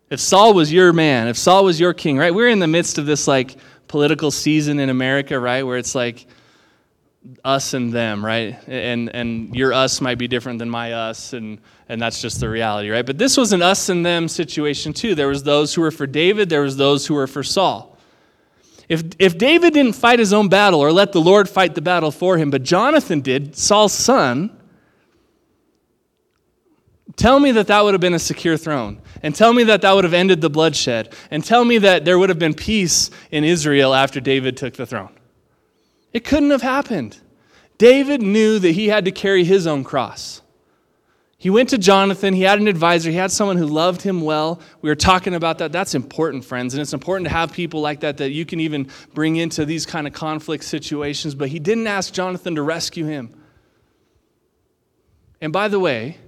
if 0.09 0.21
Saul 0.21 0.53
was 0.53 0.71
your 0.71 0.93
man, 0.93 1.27
if 1.27 1.37
Saul 1.37 1.65
was 1.65 1.77
your 1.77 1.93
king, 1.93 2.17
right? 2.17 2.33
We're 2.33 2.47
in 2.47 2.59
the 2.59 2.67
midst 2.67 2.97
of 2.97 3.05
this 3.05 3.27
like 3.27 3.57
political 3.89 4.31
season 4.31 4.79
in 4.79 4.87
America, 4.89 5.37
right? 5.37 5.63
Where 5.63 5.77
it's 5.77 5.93
like 5.93 6.25
us 7.43 7.73
and 7.73 7.91
them, 7.91 8.25
right? 8.25 8.57
And 8.65 9.13
and 9.13 9.53
your 9.53 9.73
us 9.73 9.99
might 9.99 10.17
be 10.17 10.29
different 10.29 10.59
than 10.59 10.69
my 10.69 10.93
us 10.93 11.33
and 11.33 11.59
and 11.89 12.01
that's 12.01 12.21
just 12.21 12.39
the 12.39 12.47
reality, 12.47 12.91
right? 12.91 13.05
But 13.05 13.17
this 13.17 13.35
was 13.35 13.51
an 13.51 13.61
us 13.61 13.89
and 13.89 14.05
them 14.05 14.29
situation 14.29 14.93
too. 14.93 15.15
There 15.15 15.27
was 15.27 15.43
those 15.43 15.73
who 15.73 15.81
were 15.81 15.91
for 15.91 16.07
David, 16.07 16.47
there 16.47 16.61
was 16.61 16.77
those 16.77 17.05
who 17.05 17.13
were 17.13 17.27
for 17.27 17.43
Saul. 17.43 17.90
If, 18.89 19.03
if 19.19 19.37
David 19.37 19.73
didn't 19.73 19.93
fight 19.93 20.19
his 20.19 20.33
own 20.33 20.49
battle 20.49 20.79
or 20.79 20.91
let 20.91 21.11
the 21.11 21.21
Lord 21.21 21.47
fight 21.47 21.75
the 21.75 21.81
battle 21.81 22.11
for 22.11 22.37
him, 22.37 22.49
but 22.49 22.63
Jonathan 22.63 23.21
did, 23.21 23.55
Saul's 23.55 23.93
son, 23.93 24.55
tell 27.15 27.39
me 27.39 27.51
that 27.51 27.67
that 27.67 27.83
would 27.83 27.93
have 27.93 28.01
been 28.01 28.13
a 28.13 28.19
secure 28.19 28.57
throne. 28.57 29.01
And 29.23 29.35
tell 29.35 29.53
me 29.53 29.63
that 29.65 29.81
that 29.81 29.93
would 29.93 30.03
have 30.03 30.13
ended 30.13 30.41
the 30.41 30.49
bloodshed. 30.49 31.13
And 31.29 31.43
tell 31.43 31.63
me 31.63 31.77
that 31.79 32.05
there 32.05 32.17
would 32.17 32.29
have 32.29 32.39
been 32.39 32.53
peace 32.53 33.11
in 33.29 33.43
Israel 33.43 33.93
after 33.93 34.19
David 34.19 34.57
took 34.57 34.73
the 34.73 34.85
throne. 34.85 35.15
It 36.13 36.25
couldn't 36.25 36.51
have 36.51 36.63
happened. 36.63 37.19
David 37.77 38.21
knew 38.21 38.59
that 38.59 38.71
he 38.71 38.89
had 38.89 39.05
to 39.05 39.11
carry 39.11 39.43
his 39.43 39.65
own 39.65 39.83
cross. 39.83 40.40
He 41.41 41.49
went 41.49 41.69
to 41.69 41.79
Jonathan. 41.79 42.35
He 42.35 42.43
had 42.43 42.59
an 42.59 42.67
advisor. 42.67 43.09
He 43.09 43.15
had 43.15 43.31
someone 43.31 43.57
who 43.57 43.65
loved 43.65 44.03
him 44.03 44.21
well. 44.21 44.61
We 44.83 44.91
were 44.91 44.95
talking 44.95 45.33
about 45.33 45.57
that. 45.57 45.71
That's 45.71 45.95
important, 45.95 46.45
friends. 46.45 46.75
And 46.75 46.81
it's 46.81 46.93
important 46.93 47.27
to 47.29 47.33
have 47.33 47.51
people 47.51 47.81
like 47.81 48.01
that 48.01 48.17
that 48.17 48.29
you 48.29 48.45
can 48.45 48.59
even 48.59 48.91
bring 49.15 49.37
into 49.37 49.65
these 49.65 49.87
kind 49.87 50.05
of 50.05 50.13
conflict 50.13 50.63
situations. 50.63 51.33
But 51.33 51.49
he 51.49 51.57
didn't 51.57 51.87
ask 51.87 52.13
Jonathan 52.13 52.53
to 52.53 52.61
rescue 52.61 53.05
him. 53.05 53.33
And 55.41 55.51
by 55.51 55.67
the 55.67 55.79
way, 55.79 56.19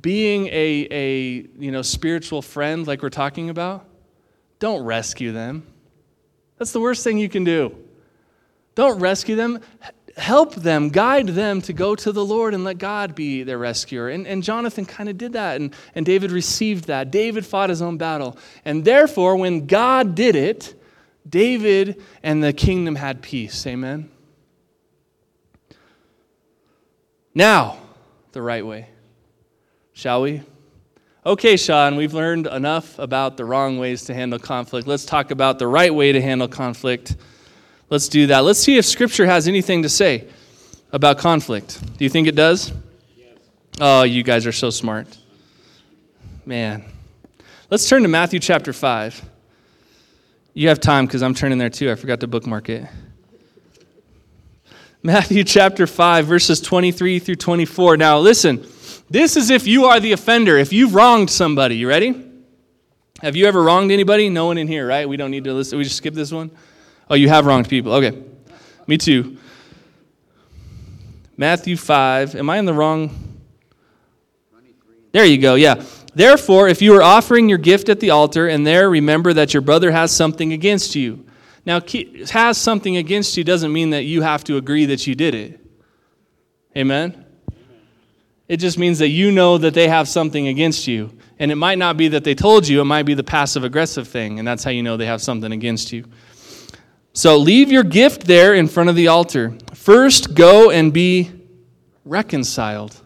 being 0.00 0.48
a, 0.48 0.88
a 0.90 1.12
you 1.56 1.70
know, 1.70 1.82
spiritual 1.82 2.42
friend 2.42 2.84
like 2.84 3.02
we're 3.02 3.08
talking 3.08 3.50
about, 3.50 3.86
don't 4.58 4.82
rescue 4.82 5.30
them. 5.30 5.64
That's 6.58 6.72
the 6.72 6.80
worst 6.80 7.04
thing 7.04 7.18
you 7.18 7.28
can 7.28 7.44
do. 7.44 7.76
Don't 8.74 8.98
rescue 8.98 9.36
them 9.36 9.60
help 10.16 10.54
them, 10.54 10.88
guide 10.88 11.28
them 11.28 11.62
to 11.62 11.72
go 11.72 11.94
to 11.94 12.12
the 12.12 12.24
Lord 12.24 12.54
and 12.54 12.64
let 12.64 12.78
God 12.78 13.14
be 13.14 13.42
their 13.42 13.58
rescuer. 13.58 14.08
And, 14.08 14.26
and 14.26 14.42
Jonathan 14.42 14.84
kind 14.84 15.08
of 15.08 15.16
did 15.16 15.32
that, 15.32 15.60
and, 15.60 15.74
and 15.94 16.04
David 16.04 16.30
received 16.30 16.86
that. 16.86 17.10
David 17.10 17.46
fought 17.46 17.70
his 17.70 17.82
own 17.82 17.96
battle. 17.96 18.36
And 18.64 18.84
therefore, 18.84 19.36
when 19.36 19.66
God 19.66 20.14
did 20.14 20.36
it, 20.36 20.74
David 21.28 22.02
and 22.22 22.42
the 22.42 22.52
kingdom 22.52 22.96
had 22.96 23.22
peace. 23.22 23.66
Amen? 23.66 24.10
Now, 27.34 27.78
the 28.32 28.42
right 28.42 28.66
way. 28.66 28.88
Shall 29.94 30.22
we? 30.22 30.42
Okay, 31.24 31.56
Sean, 31.56 31.96
we've 31.96 32.14
learned 32.14 32.48
enough 32.48 32.98
about 32.98 33.36
the 33.36 33.44
wrong 33.44 33.78
ways 33.78 34.04
to 34.04 34.14
handle 34.14 34.38
conflict. 34.38 34.88
Let's 34.88 35.04
talk 35.04 35.30
about 35.30 35.58
the 35.58 35.68
right 35.68 35.94
way 35.94 36.12
to 36.12 36.20
handle 36.20 36.48
conflict. 36.48 37.16
Let's 37.92 38.08
do 38.08 38.28
that. 38.28 38.38
Let's 38.38 38.58
see 38.58 38.78
if 38.78 38.86
Scripture 38.86 39.26
has 39.26 39.46
anything 39.46 39.82
to 39.82 39.88
say 39.90 40.24
about 40.92 41.18
conflict. 41.18 41.78
Do 41.98 42.04
you 42.04 42.08
think 42.08 42.26
it 42.26 42.34
does? 42.34 42.72
Yes. 43.18 43.36
Oh, 43.82 44.02
you 44.02 44.22
guys 44.22 44.46
are 44.46 44.52
so 44.52 44.70
smart. 44.70 45.14
Man. 46.46 46.86
Let's 47.68 47.86
turn 47.86 48.00
to 48.00 48.08
Matthew 48.08 48.40
chapter 48.40 48.72
5. 48.72 49.22
You 50.54 50.68
have 50.68 50.80
time 50.80 51.04
because 51.04 51.22
I'm 51.22 51.34
turning 51.34 51.58
there 51.58 51.68
too. 51.68 51.90
I 51.90 51.94
forgot 51.94 52.20
to 52.20 52.26
bookmark 52.26 52.70
it. 52.70 52.88
Matthew 55.02 55.44
chapter 55.44 55.86
5, 55.86 56.24
verses 56.24 56.62
23 56.62 57.18
through 57.18 57.34
24. 57.34 57.98
Now, 57.98 58.20
listen, 58.20 58.66
this 59.10 59.36
is 59.36 59.50
if 59.50 59.66
you 59.66 59.84
are 59.84 60.00
the 60.00 60.12
offender, 60.12 60.56
if 60.56 60.72
you've 60.72 60.94
wronged 60.94 61.28
somebody. 61.28 61.76
You 61.76 61.90
ready? 61.90 62.24
Have 63.20 63.36
you 63.36 63.44
ever 63.44 63.62
wronged 63.62 63.92
anybody? 63.92 64.30
No 64.30 64.46
one 64.46 64.56
in 64.56 64.66
here, 64.66 64.86
right? 64.86 65.06
We 65.06 65.18
don't 65.18 65.30
need 65.30 65.44
to 65.44 65.52
listen. 65.52 65.76
We 65.76 65.84
just 65.84 65.98
skip 65.98 66.14
this 66.14 66.32
one. 66.32 66.50
Oh, 67.08 67.14
you 67.14 67.28
have 67.28 67.46
wronged 67.46 67.68
people. 67.68 67.92
Okay. 67.94 68.22
Me 68.86 68.98
too. 68.98 69.36
Matthew 71.36 71.76
5. 71.76 72.36
Am 72.36 72.50
I 72.50 72.58
in 72.58 72.64
the 72.64 72.74
wrong? 72.74 73.38
There 75.12 75.24
you 75.24 75.38
go. 75.38 75.54
Yeah. 75.54 75.82
Therefore, 76.14 76.68
if 76.68 76.82
you 76.82 76.94
are 76.94 77.02
offering 77.02 77.48
your 77.48 77.58
gift 77.58 77.88
at 77.88 78.00
the 78.00 78.10
altar 78.10 78.48
and 78.48 78.66
there 78.66 78.88
remember 78.90 79.32
that 79.32 79.54
your 79.54 79.60
brother 79.60 79.90
has 79.90 80.12
something 80.12 80.52
against 80.52 80.94
you. 80.94 81.26
Now, 81.64 81.80
has 82.30 82.58
something 82.58 82.96
against 82.96 83.36
you 83.36 83.44
doesn't 83.44 83.72
mean 83.72 83.90
that 83.90 84.04
you 84.04 84.22
have 84.22 84.42
to 84.44 84.56
agree 84.56 84.86
that 84.86 85.06
you 85.06 85.14
did 85.14 85.34
it. 85.34 85.60
Amen? 86.76 87.24
It 88.48 88.56
just 88.56 88.78
means 88.78 88.98
that 88.98 89.08
you 89.08 89.30
know 89.30 89.58
that 89.58 89.72
they 89.72 89.88
have 89.88 90.08
something 90.08 90.48
against 90.48 90.86
you. 90.86 91.16
And 91.38 91.50
it 91.50 91.56
might 91.56 91.78
not 91.78 91.96
be 91.96 92.08
that 92.08 92.24
they 92.24 92.34
told 92.34 92.68
you, 92.68 92.80
it 92.80 92.84
might 92.84 93.04
be 93.04 93.14
the 93.14 93.24
passive 93.24 93.64
aggressive 93.64 94.06
thing, 94.08 94.38
and 94.38 94.46
that's 94.46 94.62
how 94.62 94.70
you 94.70 94.82
know 94.82 94.96
they 94.96 95.06
have 95.06 95.22
something 95.22 95.52
against 95.52 95.92
you. 95.92 96.04
So 97.14 97.36
leave 97.36 97.70
your 97.70 97.82
gift 97.82 98.24
there 98.24 98.54
in 98.54 98.68
front 98.68 98.88
of 98.88 98.96
the 98.96 99.08
altar. 99.08 99.56
First, 99.74 100.34
go 100.34 100.70
and 100.70 100.92
be 100.92 101.30
reconciled. 102.04 102.98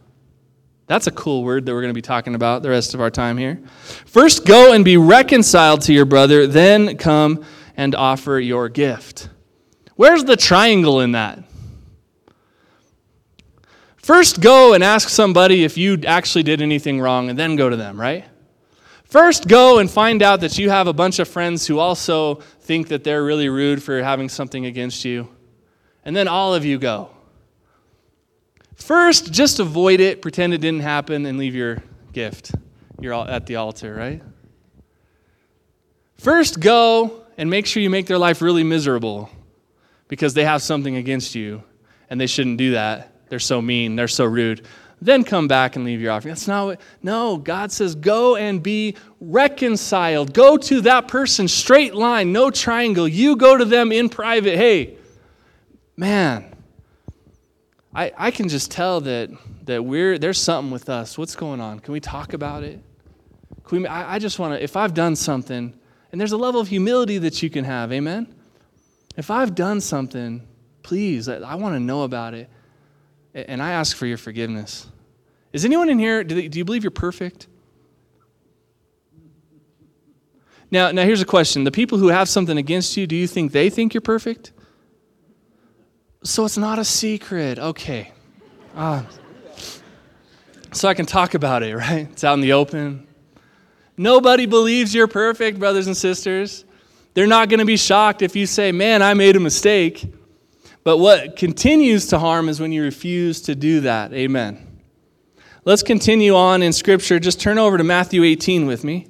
That's 0.86 1.08
a 1.08 1.10
cool 1.10 1.42
word 1.42 1.66
that 1.66 1.72
we're 1.72 1.80
going 1.80 1.92
to 1.92 1.98
be 1.98 2.02
talking 2.02 2.36
about 2.36 2.62
the 2.62 2.70
rest 2.70 2.94
of 2.94 3.00
our 3.00 3.10
time 3.10 3.36
here. 3.36 3.60
First, 4.06 4.46
go 4.46 4.72
and 4.72 4.84
be 4.84 4.96
reconciled 4.96 5.80
to 5.82 5.92
your 5.92 6.04
brother, 6.04 6.46
then 6.46 6.96
come 6.96 7.44
and 7.76 7.96
offer 7.96 8.38
your 8.38 8.68
gift. 8.68 9.28
Where's 9.96 10.22
the 10.22 10.36
triangle 10.36 11.00
in 11.00 11.12
that? 11.12 11.42
First, 13.96 14.40
go 14.40 14.74
and 14.74 14.84
ask 14.84 15.08
somebody 15.08 15.64
if 15.64 15.76
you 15.76 16.00
actually 16.06 16.44
did 16.44 16.62
anything 16.62 17.00
wrong, 17.00 17.28
and 17.28 17.36
then 17.36 17.56
go 17.56 17.68
to 17.68 17.76
them, 17.76 18.00
right? 18.00 18.24
First, 19.02 19.48
go 19.48 19.78
and 19.78 19.90
find 19.90 20.22
out 20.22 20.40
that 20.40 20.58
you 20.58 20.70
have 20.70 20.86
a 20.86 20.92
bunch 20.92 21.18
of 21.18 21.26
friends 21.26 21.66
who 21.66 21.80
also 21.80 22.40
think 22.66 22.88
that 22.88 23.04
they're 23.04 23.22
really 23.24 23.48
rude 23.48 23.82
for 23.82 24.02
having 24.02 24.28
something 24.28 24.66
against 24.66 25.04
you. 25.04 25.28
And 26.04 26.14
then 26.14 26.26
all 26.26 26.52
of 26.54 26.64
you 26.64 26.78
go. 26.78 27.10
First, 28.74 29.32
just 29.32 29.60
avoid 29.60 30.00
it, 30.00 30.20
pretend 30.20 30.52
it 30.52 30.58
didn't 30.58 30.80
happen, 30.80 31.26
and 31.26 31.38
leave 31.38 31.54
your 31.54 31.82
gift. 32.12 32.52
You're 33.00 33.14
at 33.14 33.46
the 33.46 33.56
altar, 33.56 33.94
right? 33.94 34.22
First, 36.18 36.60
go 36.60 37.22
and 37.38 37.48
make 37.48 37.66
sure 37.66 37.82
you 37.82 37.90
make 37.90 38.06
their 38.06 38.18
life 38.18 38.42
really 38.42 38.64
miserable 38.64 39.30
because 40.08 40.34
they 40.34 40.44
have 40.44 40.62
something 40.62 40.96
against 40.96 41.34
you 41.34 41.62
and 42.10 42.20
they 42.20 42.26
shouldn't 42.26 42.58
do 42.58 42.72
that. 42.72 43.28
They're 43.28 43.38
so 43.38 43.62
mean, 43.62 43.96
they're 43.96 44.08
so 44.08 44.24
rude. 44.24 44.66
Then 45.00 45.24
come 45.24 45.46
back 45.46 45.76
and 45.76 45.84
leave 45.84 46.00
your 46.00 46.12
offering. 46.12 46.32
That's 46.32 46.48
not 46.48 46.64
what, 46.66 46.80
no, 47.02 47.36
God 47.36 47.70
says 47.70 47.94
go 47.94 48.36
and 48.36 48.62
be 48.62 48.96
reconciled. 49.20 50.32
Go 50.32 50.56
to 50.56 50.80
that 50.82 51.06
person, 51.06 51.48
straight 51.48 51.94
line, 51.94 52.32
no 52.32 52.50
triangle. 52.50 53.06
You 53.06 53.36
go 53.36 53.56
to 53.56 53.64
them 53.64 53.92
in 53.92 54.08
private. 54.08 54.56
Hey, 54.56 54.96
man, 55.96 56.54
I, 57.94 58.12
I 58.16 58.30
can 58.30 58.48
just 58.48 58.70
tell 58.70 59.02
that, 59.02 59.30
that 59.64 59.84
we're, 59.84 60.18
there's 60.18 60.40
something 60.40 60.70
with 60.70 60.88
us. 60.88 61.18
What's 61.18 61.36
going 61.36 61.60
on? 61.60 61.80
Can 61.80 61.92
we 61.92 62.00
talk 62.00 62.32
about 62.32 62.62
it? 62.62 62.80
Can 63.64 63.82
we, 63.82 63.86
I, 63.86 64.14
I 64.14 64.18
just 64.18 64.38
want 64.38 64.54
to, 64.54 64.62
if 64.62 64.76
I've 64.76 64.94
done 64.94 65.14
something, 65.14 65.74
and 66.10 66.20
there's 66.20 66.32
a 66.32 66.38
level 66.38 66.60
of 66.60 66.68
humility 66.68 67.18
that 67.18 67.42
you 67.42 67.50
can 67.50 67.64
have, 67.64 67.92
amen? 67.92 68.34
If 69.16 69.30
I've 69.30 69.54
done 69.54 69.80
something, 69.80 70.46
please, 70.82 71.28
I, 71.28 71.36
I 71.36 71.56
want 71.56 71.74
to 71.74 71.80
know 71.80 72.02
about 72.02 72.32
it. 72.32 72.48
And 73.36 73.62
I 73.62 73.72
ask 73.72 73.94
for 73.94 74.06
your 74.06 74.16
forgiveness. 74.16 74.86
Is 75.52 75.66
anyone 75.66 75.90
in 75.90 75.98
here, 75.98 76.24
do, 76.24 76.34
they, 76.34 76.48
do 76.48 76.58
you 76.58 76.64
believe 76.64 76.82
you're 76.82 76.90
perfect? 76.90 77.48
Now, 80.70 80.90
now, 80.90 81.04
here's 81.04 81.20
a 81.20 81.26
question. 81.26 81.64
The 81.64 81.70
people 81.70 81.98
who 81.98 82.08
have 82.08 82.28
something 82.30 82.56
against 82.56 82.96
you, 82.96 83.06
do 83.06 83.14
you 83.14 83.26
think 83.26 83.52
they 83.52 83.68
think 83.68 83.92
you're 83.92 84.00
perfect? 84.00 84.52
So 86.24 86.46
it's 86.46 86.56
not 86.56 86.78
a 86.78 86.84
secret. 86.84 87.58
Okay. 87.58 88.10
Uh, 88.74 89.04
so 90.72 90.88
I 90.88 90.94
can 90.94 91.06
talk 91.06 91.34
about 91.34 91.62
it, 91.62 91.76
right? 91.76 92.08
It's 92.10 92.24
out 92.24 92.34
in 92.34 92.40
the 92.40 92.54
open. 92.54 93.06
Nobody 93.98 94.46
believes 94.46 94.94
you're 94.94 95.06
perfect, 95.06 95.58
brothers 95.58 95.86
and 95.86 95.96
sisters. 95.96 96.64
They're 97.14 97.26
not 97.26 97.48
going 97.48 97.60
to 97.60 97.66
be 97.66 97.76
shocked 97.76 98.22
if 98.22 98.34
you 98.34 98.46
say, 98.46 98.72
Man, 98.72 99.02
I 99.02 99.14
made 99.14 99.36
a 99.36 99.40
mistake. 99.40 100.12
But 100.86 100.98
what 100.98 101.34
continues 101.34 102.06
to 102.06 102.20
harm 102.20 102.48
is 102.48 102.60
when 102.60 102.70
you 102.70 102.84
refuse 102.84 103.40
to 103.40 103.56
do 103.56 103.80
that. 103.80 104.12
Amen. 104.12 104.78
Let's 105.64 105.82
continue 105.82 106.36
on 106.36 106.62
in 106.62 106.72
Scripture. 106.72 107.18
Just 107.18 107.40
turn 107.40 107.58
over 107.58 107.76
to 107.76 107.82
Matthew 107.82 108.22
18 108.22 108.66
with 108.66 108.84
me. 108.84 109.08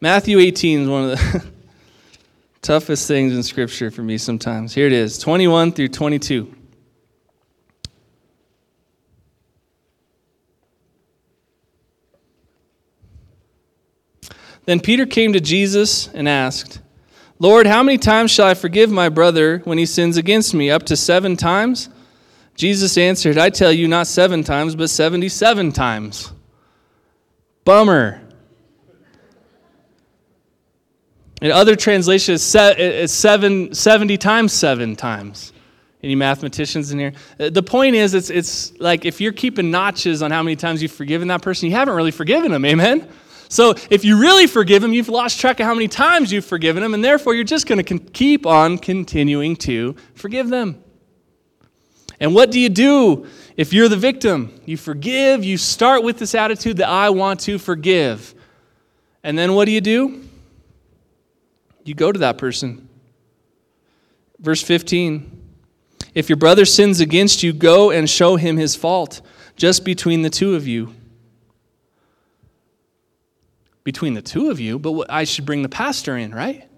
Matthew 0.00 0.38
18 0.38 0.82
is 0.82 0.88
one 0.88 1.10
of 1.10 1.18
the. 1.18 1.44
toughest 2.62 3.08
things 3.08 3.34
in 3.34 3.42
Scripture 3.42 3.90
for 3.90 4.02
me 4.02 4.18
sometimes. 4.18 4.72
Here 4.72 4.86
it 4.86 4.92
is 4.92 5.18
21 5.18 5.72
through 5.72 5.88
22. 5.88 6.54
Then 14.66 14.78
Peter 14.78 15.06
came 15.06 15.32
to 15.32 15.40
Jesus 15.40 16.06
and 16.14 16.28
asked, 16.28 16.82
Lord, 17.40 17.66
how 17.66 17.82
many 17.82 17.98
times 17.98 18.30
shall 18.30 18.46
I 18.46 18.54
forgive 18.54 18.90
my 18.90 19.08
brother 19.08 19.58
when 19.64 19.78
he 19.78 19.86
sins 19.86 20.16
against 20.16 20.54
me? 20.54 20.70
Up 20.70 20.82
to 20.84 20.96
seven 20.96 21.36
times? 21.36 21.88
Jesus 22.56 22.98
answered, 22.98 23.38
I 23.38 23.50
tell 23.50 23.72
you, 23.72 23.86
not 23.86 24.08
seven 24.08 24.42
times, 24.42 24.74
but 24.74 24.90
77 24.90 25.70
times. 25.70 26.32
Bummer. 27.64 28.20
In 31.40 31.52
other 31.52 31.76
translations, 31.76 32.52
it's 32.56 33.12
seven, 33.12 33.72
70 33.72 34.18
times 34.18 34.52
seven 34.52 34.96
times. 34.96 35.52
Any 36.02 36.16
mathematicians 36.16 36.90
in 36.90 36.98
here? 36.98 37.12
Uh, 37.38 37.50
the 37.50 37.62
point 37.62 37.94
is, 37.94 38.14
it's, 38.14 38.30
it's 38.30 38.78
like 38.80 39.04
if 39.04 39.20
you're 39.20 39.32
keeping 39.32 39.70
notches 39.70 40.22
on 40.22 40.32
how 40.32 40.42
many 40.42 40.56
times 40.56 40.82
you've 40.82 40.92
forgiven 40.92 41.28
that 41.28 41.42
person, 41.42 41.68
you 41.68 41.74
haven't 41.74 41.94
really 41.94 42.10
forgiven 42.10 42.50
them. 42.50 42.64
Amen? 42.64 43.08
So 43.48 43.74
if 43.90 44.04
you 44.04 44.20
really 44.20 44.46
forgive 44.46 44.82
them, 44.82 44.92
you've 44.92 45.08
lost 45.08 45.40
track 45.40 45.60
of 45.60 45.66
how 45.66 45.74
many 45.74 45.88
times 45.88 46.32
you've 46.32 46.44
forgiven 46.44 46.82
them, 46.82 46.94
and 46.94 47.04
therefore 47.04 47.34
you're 47.34 47.44
just 47.44 47.66
going 47.66 47.78
to 47.78 47.82
con- 47.82 48.06
keep 48.10 48.46
on 48.46 48.78
continuing 48.78 49.56
to 49.56 49.96
forgive 50.14 50.48
them. 50.48 50.82
And 52.20 52.34
what 52.34 52.50
do 52.50 52.60
you 52.60 52.68
do 52.68 53.26
if 53.56 53.72
you're 53.72 53.88
the 53.88 53.96
victim? 53.96 54.60
You 54.66 54.76
forgive, 54.76 55.44
you 55.44 55.56
start 55.56 56.02
with 56.02 56.18
this 56.18 56.34
attitude 56.34 56.78
that 56.78 56.88
I 56.88 57.10
want 57.10 57.40
to 57.40 57.58
forgive. 57.58 58.34
And 59.22 59.38
then 59.38 59.54
what 59.54 59.64
do 59.64 59.72
you 59.72 59.80
do? 59.80 60.28
you 61.88 61.94
go 61.94 62.12
to 62.12 62.18
that 62.20 62.38
person. 62.38 62.88
Verse 64.38 64.62
15 64.62 65.30
If 66.14 66.28
your 66.28 66.36
brother 66.36 66.64
sins 66.64 67.00
against 67.00 67.42
you, 67.42 67.52
go 67.52 67.90
and 67.90 68.08
show 68.08 68.36
him 68.36 68.56
his 68.56 68.76
fault, 68.76 69.22
just 69.56 69.84
between 69.84 70.22
the 70.22 70.30
two 70.30 70.54
of 70.54 70.68
you. 70.68 70.94
Between 73.88 74.12
the 74.12 74.20
two 74.20 74.50
of 74.50 74.60
you, 74.60 74.78
but 74.78 75.06
I 75.08 75.24
should 75.24 75.46
bring 75.46 75.62
the 75.62 75.68
pastor 75.70 76.14
in, 76.14 76.34
right? 76.34 76.68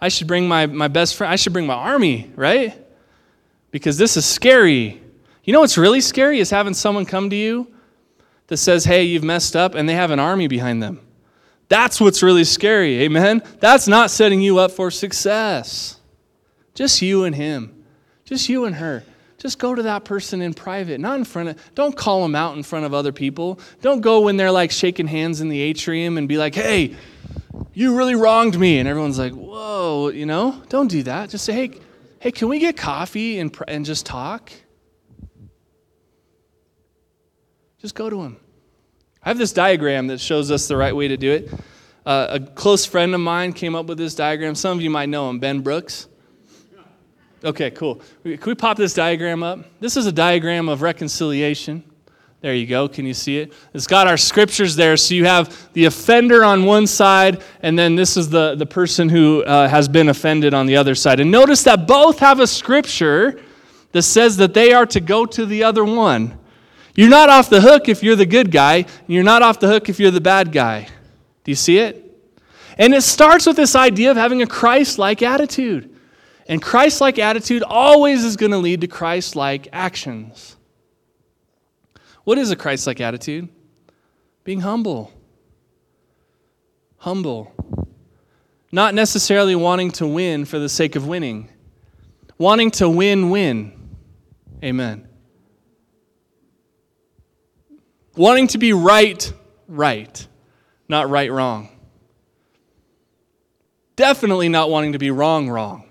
I 0.00 0.08
should 0.08 0.26
bring 0.26 0.48
my, 0.48 0.66
my 0.66 0.88
best 0.88 1.14
friend, 1.14 1.32
I 1.32 1.36
should 1.36 1.52
bring 1.52 1.68
my 1.68 1.74
army, 1.74 2.32
right? 2.34 2.76
Because 3.70 3.98
this 3.98 4.16
is 4.16 4.26
scary. 4.26 5.00
You 5.44 5.52
know 5.52 5.60
what's 5.60 5.78
really 5.78 6.00
scary 6.00 6.40
is 6.40 6.50
having 6.50 6.74
someone 6.74 7.06
come 7.06 7.30
to 7.30 7.36
you 7.36 7.72
that 8.48 8.56
says, 8.56 8.84
hey, 8.84 9.04
you've 9.04 9.22
messed 9.22 9.54
up, 9.54 9.76
and 9.76 9.88
they 9.88 9.94
have 9.94 10.10
an 10.10 10.18
army 10.18 10.48
behind 10.48 10.82
them. 10.82 11.00
That's 11.68 12.00
what's 12.00 12.20
really 12.20 12.42
scary, 12.42 13.02
amen? 13.02 13.44
That's 13.60 13.86
not 13.86 14.10
setting 14.10 14.40
you 14.40 14.58
up 14.58 14.72
for 14.72 14.90
success. 14.90 16.00
Just 16.74 17.00
you 17.00 17.22
and 17.22 17.36
him, 17.36 17.84
just 18.24 18.48
you 18.48 18.64
and 18.64 18.74
her. 18.74 19.04
Just 19.44 19.58
go 19.58 19.74
to 19.74 19.82
that 19.82 20.06
person 20.06 20.40
in 20.40 20.54
private, 20.54 21.00
not 21.00 21.18
in 21.18 21.24
front 21.26 21.50
of, 21.50 21.74
don't 21.74 21.94
call 21.94 22.22
them 22.22 22.34
out 22.34 22.56
in 22.56 22.62
front 22.62 22.86
of 22.86 22.94
other 22.94 23.12
people. 23.12 23.60
Don't 23.82 24.00
go 24.00 24.20
when 24.20 24.38
they're 24.38 24.50
like 24.50 24.70
shaking 24.70 25.06
hands 25.06 25.42
in 25.42 25.50
the 25.50 25.60
atrium 25.60 26.16
and 26.16 26.26
be 26.26 26.38
like, 26.38 26.54
hey, 26.54 26.96
you 27.74 27.94
really 27.94 28.14
wronged 28.14 28.58
me. 28.58 28.78
And 28.78 28.88
everyone's 28.88 29.18
like, 29.18 29.34
whoa, 29.34 30.08
you 30.08 30.24
know? 30.24 30.62
Don't 30.70 30.88
do 30.88 31.02
that. 31.02 31.28
Just 31.28 31.44
say, 31.44 31.52
hey, 31.52 31.78
hey, 32.20 32.32
can 32.32 32.48
we 32.48 32.58
get 32.58 32.78
coffee 32.78 33.38
and, 33.38 33.54
and 33.68 33.84
just 33.84 34.06
talk? 34.06 34.50
Just 37.82 37.94
go 37.94 38.08
to 38.08 38.22
him. 38.22 38.38
I 39.22 39.28
have 39.28 39.36
this 39.36 39.52
diagram 39.52 40.06
that 40.06 40.20
shows 40.20 40.50
us 40.50 40.68
the 40.68 40.76
right 40.78 40.96
way 40.96 41.08
to 41.08 41.18
do 41.18 41.30
it. 41.30 41.52
Uh, 42.06 42.28
a 42.30 42.40
close 42.40 42.86
friend 42.86 43.14
of 43.14 43.20
mine 43.20 43.52
came 43.52 43.74
up 43.74 43.84
with 43.84 43.98
this 43.98 44.14
diagram. 44.14 44.54
Some 44.54 44.78
of 44.78 44.82
you 44.82 44.88
might 44.88 45.10
know 45.10 45.28
him, 45.28 45.38
Ben 45.38 45.60
Brooks. 45.60 46.08
Okay, 47.44 47.70
cool. 47.72 48.00
Can 48.22 48.40
we 48.46 48.54
pop 48.54 48.78
this 48.78 48.94
diagram 48.94 49.42
up? 49.42 49.58
This 49.78 49.98
is 49.98 50.06
a 50.06 50.12
diagram 50.12 50.70
of 50.70 50.80
reconciliation. 50.80 51.84
There 52.40 52.54
you 52.54 52.66
go. 52.66 52.88
Can 52.88 53.04
you 53.04 53.12
see 53.12 53.38
it? 53.38 53.52
It's 53.74 53.86
got 53.86 54.06
our 54.06 54.16
scriptures 54.16 54.76
there. 54.76 54.96
So 54.96 55.14
you 55.14 55.26
have 55.26 55.72
the 55.74 55.84
offender 55.84 56.42
on 56.42 56.64
one 56.64 56.86
side, 56.86 57.42
and 57.60 57.78
then 57.78 57.96
this 57.96 58.16
is 58.16 58.30
the, 58.30 58.54
the 58.54 58.64
person 58.64 59.10
who 59.10 59.42
uh, 59.44 59.68
has 59.68 59.88
been 59.88 60.08
offended 60.08 60.54
on 60.54 60.64
the 60.66 60.76
other 60.76 60.94
side. 60.94 61.20
And 61.20 61.30
notice 61.30 61.62
that 61.64 61.86
both 61.86 62.18
have 62.18 62.40
a 62.40 62.46
scripture 62.46 63.40
that 63.92 64.02
says 64.02 64.38
that 64.38 64.54
they 64.54 64.72
are 64.72 64.86
to 64.86 65.00
go 65.00 65.26
to 65.26 65.44
the 65.44 65.64
other 65.64 65.84
one. 65.84 66.38
You're 66.94 67.10
not 67.10 67.28
off 67.28 67.50
the 67.50 67.60
hook 67.60 67.88
if 67.90 68.02
you're 68.02 68.16
the 68.16 68.26
good 68.26 68.50
guy, 68.50 68.76
and 68.76 69.08
you're 69.08 69.22
not 69.22 69.42
off 69.42 69.60
the 69.60 69.68
hook 69.68 69.90
if 69.90 70.00
you're 70.00 70.10
the 70.10 70.20
bad 70.20 70.50
guy. 70.50 70.88
Do 71.44 71.50
you 71.50 71.56
see 71.56 71.78
it? 71.78 72.00
And 72.78 72.94
it 72.94 73.02
starts 73.02 73.46
with 73.46 73.56
this 73.56 73.76
idea 73.76 74.10
of 74.10 74.16
having 74.16 74.40
a 74.40 74.46
Christ 74.46 74.98
like 74.98 75.22
attitude. 75.22 75.93
And 76.46 76.60
Christ 76.60 77.00
like 77.00 77.18
attitude 77.18 77.62
always 77.62 78.24
is 78.24 78.36
going 78.36 78.52
to 78.52 78.58
lead 78.58 78.82
to 78.82 78.86
Christ 78.86 79.34
like 79.34 79.68
actions. 79.72 80.56
What 82.24 82.38
is 82.38 82.50
a 82.50 82.56
Christ 82.56 82.86
like 82.86 83.00
attitude? 83.00 83.48
Being 84.44 84.60
humble. 84.60 85.12
Humble. 86.98 87.52
Not 88.72 88.94
necessarily 88.94 89.54
wanting 89.54 89.92
to 89.92 90.06
win 90.06 90.44
for 90.44 90.58
the 90.58 90.68
sake 90.68 90.96
of 90.96 91.06
winning, 91.06 91.48
wanting 92.38 92.70
to 92.72 92.88
win 92.88 93.30
win. 93.30 93.72
Amen. 94.62 95.06
Wanting 98.16 98.48
to 98.48 98.58
be 98.58 98.72
right, 98.72 99.32
right, 99.68 100.26
not 100.88 101.08
right, 101.08 101.30
wrong. 101.30 101.68
Definitely 103.96 104.48
not 104.48 104.70
wanting 104.70 104.92
to 104.92 104.98
be 104.98 105.10
wrong, 105.10 105.48
wrong. 105.48 105.84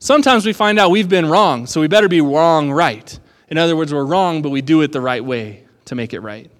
Sometimes 0.00 0.46
we 0.46 0.54
find 0.54 0.78
out 0.78 0.90
we've 0.90 1.10
been 1.10 1.26
wrong, 1.26 1.66
so 1.66 1.80
we 1.80 1.86
better 1.86 2.08
be 2.08 2.22
wrong 2.22 2.72
right. 2.72 3.18
In 3.48 3.58
other 3.58 3.76
words, 3.76 3.92
we're 3.92 4.04
wrong, 4.04 4.40
but 4.40 4.48
we 4.48 4.62
do 4.62 4.80
it 4.80 4.92
the 4.92 5.00
right 5.00 5.22
way 5.22 5.64
to 5.84 5.94
make 5.94 6.14
it 6.14 6.20
right. 6.20 6.50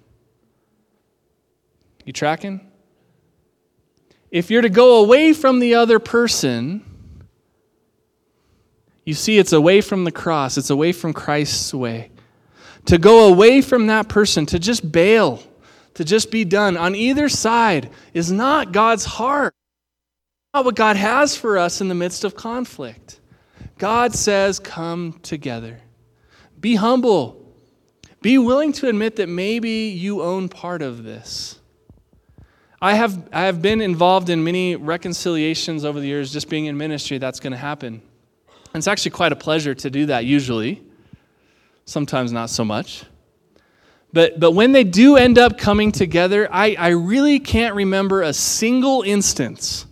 You 2.05 2.13
tracking? 2.13 2.61
If 4.29 4.51
you're 4.51 4.61
to 4.61 4.69
go 4.69 5.03
away 5.03 5.33
from 5.33 5.59
the 5.59 5.73
other 5.73 5.97
person, 5.97 6.85
you 9.05 9.15
see, 9.15 9.39
it's 9.39 9.53
away 9.53 9.81
from 9.81 10.03
the 10.03 10.11
cross, 10.11 10.57
it's 10.57 10.69
away 10.69 10.91
from 10.91 11.11
Christ's 11.11 11.73
way. 11.73 12.11
To 12.85 12.99
go 12.99 13.27
away 13.27 13.61
from 13.61 13.87
that 13.87 14.07
person, 14.07 14.45
to 14.47 14.59
just 14.59 14.91
bail, 14.91 15.41
to 15.95 16.05
just 16.05 16.29
be 16.29 16.45
done 16.45 16.77
on 16.77 16.93
either 16.93 17.27
side 17.27 17.89
is 18.13 18.31
not 18.31 18.71
God's 18.71 19.05
heart. 19.05 19.55
Not 20.53 20.65
what 20.65 20.75
God 20.75 20.95
has 20.95 21.35
for 21.35 21.57
us 21.57 21.81
in 21.81 21.87
the 21.87 21.95
midst 21.95 22.23
of 22.23 22.35
conflict. 22.35 23.20
God 23.81 24.13
says, 24.13 24.59
come 24.59 25.13
together. 25.23 25.79
Be 26.59 26.75
humble. 26.75 27.51
Be 28.21 28.37
willing 28.37 28.73
to 28.73 28.87
admit 28.87 29.15
that 29.15 29.27
maybe 29.27 29.87
you 29.87 30.21
own 30.21 30.49
part 30.49 30.83
of 30.83 31.03
this. 31.03 31.59
I 32.79 32.93
have, 32.93 33.27
I 33.33 33.45
have 33.45 33.63
been 33.63 33.81
involved 33.81 34.29
in 34.29 34.43
many 34.43 34.75
reconciliations 34.75 35.83
over 35.83 35.99
the 35.99 36.05
years, 36.05 36.31
just 36.31 36.47
being 36.47 36.67
in 36.67 36.77
ministry, 36.77 37.17
that's 37.17 37.39
going 37.39 37.53
to 37.53 37.57
happen. 37.57 38.03
And 38.71 38.75
it's 38.75 38.87
actually 38.87 39.13
quite 39.13 39.31
a 39.31 39.35
pleasure 39.35 39.73
to 39.73 39.89
do 39.89 40.05
that, 40.05 40.25
usually. 40.25 40.83
Sometimes 41.85 42.31
not 42.31 42.51
so 42.51 42.63
much. 42.63 43.03
But, 44.13 44.39
but 44.39 44.51
when 44.51 44.73
they 44.73 44.83
do 44.83 45.17
end 45.17 45.39
up 45.39 45.57
coming 45.57 45.91
together, 45.91 46.47
I, 46.51 46.75
I 46.77 46.89
really 46.89 47.39
can't 47.39 47.73
remember 47.73 48.21
a 48.21 48.31
single 48.31 49.01
instance. 49.01 49.87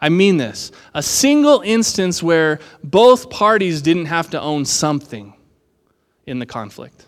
I 0.00 0.08
mean 0.08 0.36
this 0.36 0.72
a 0.94 1.02
single 1.02 1.60
instance 1.64 2.22
where 2.22 2.60
both 2.82 3.30
parties 3.30 3.82
didn't 3.82 4.06
have 4.06 4.30
to 4.30 4.40
own 4.40 4.64
something 4.64 5.34
in 6.26 6.38
the 6.38 6.46
conflict. 6.46 7.06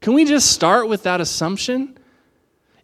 Can 0.00 0.14
we 0.14 0.24
just 0.24 0.52
start 0.52 0.88
with 0.88 1.04
that 1.04 1.20
assumption? 1.20 1.98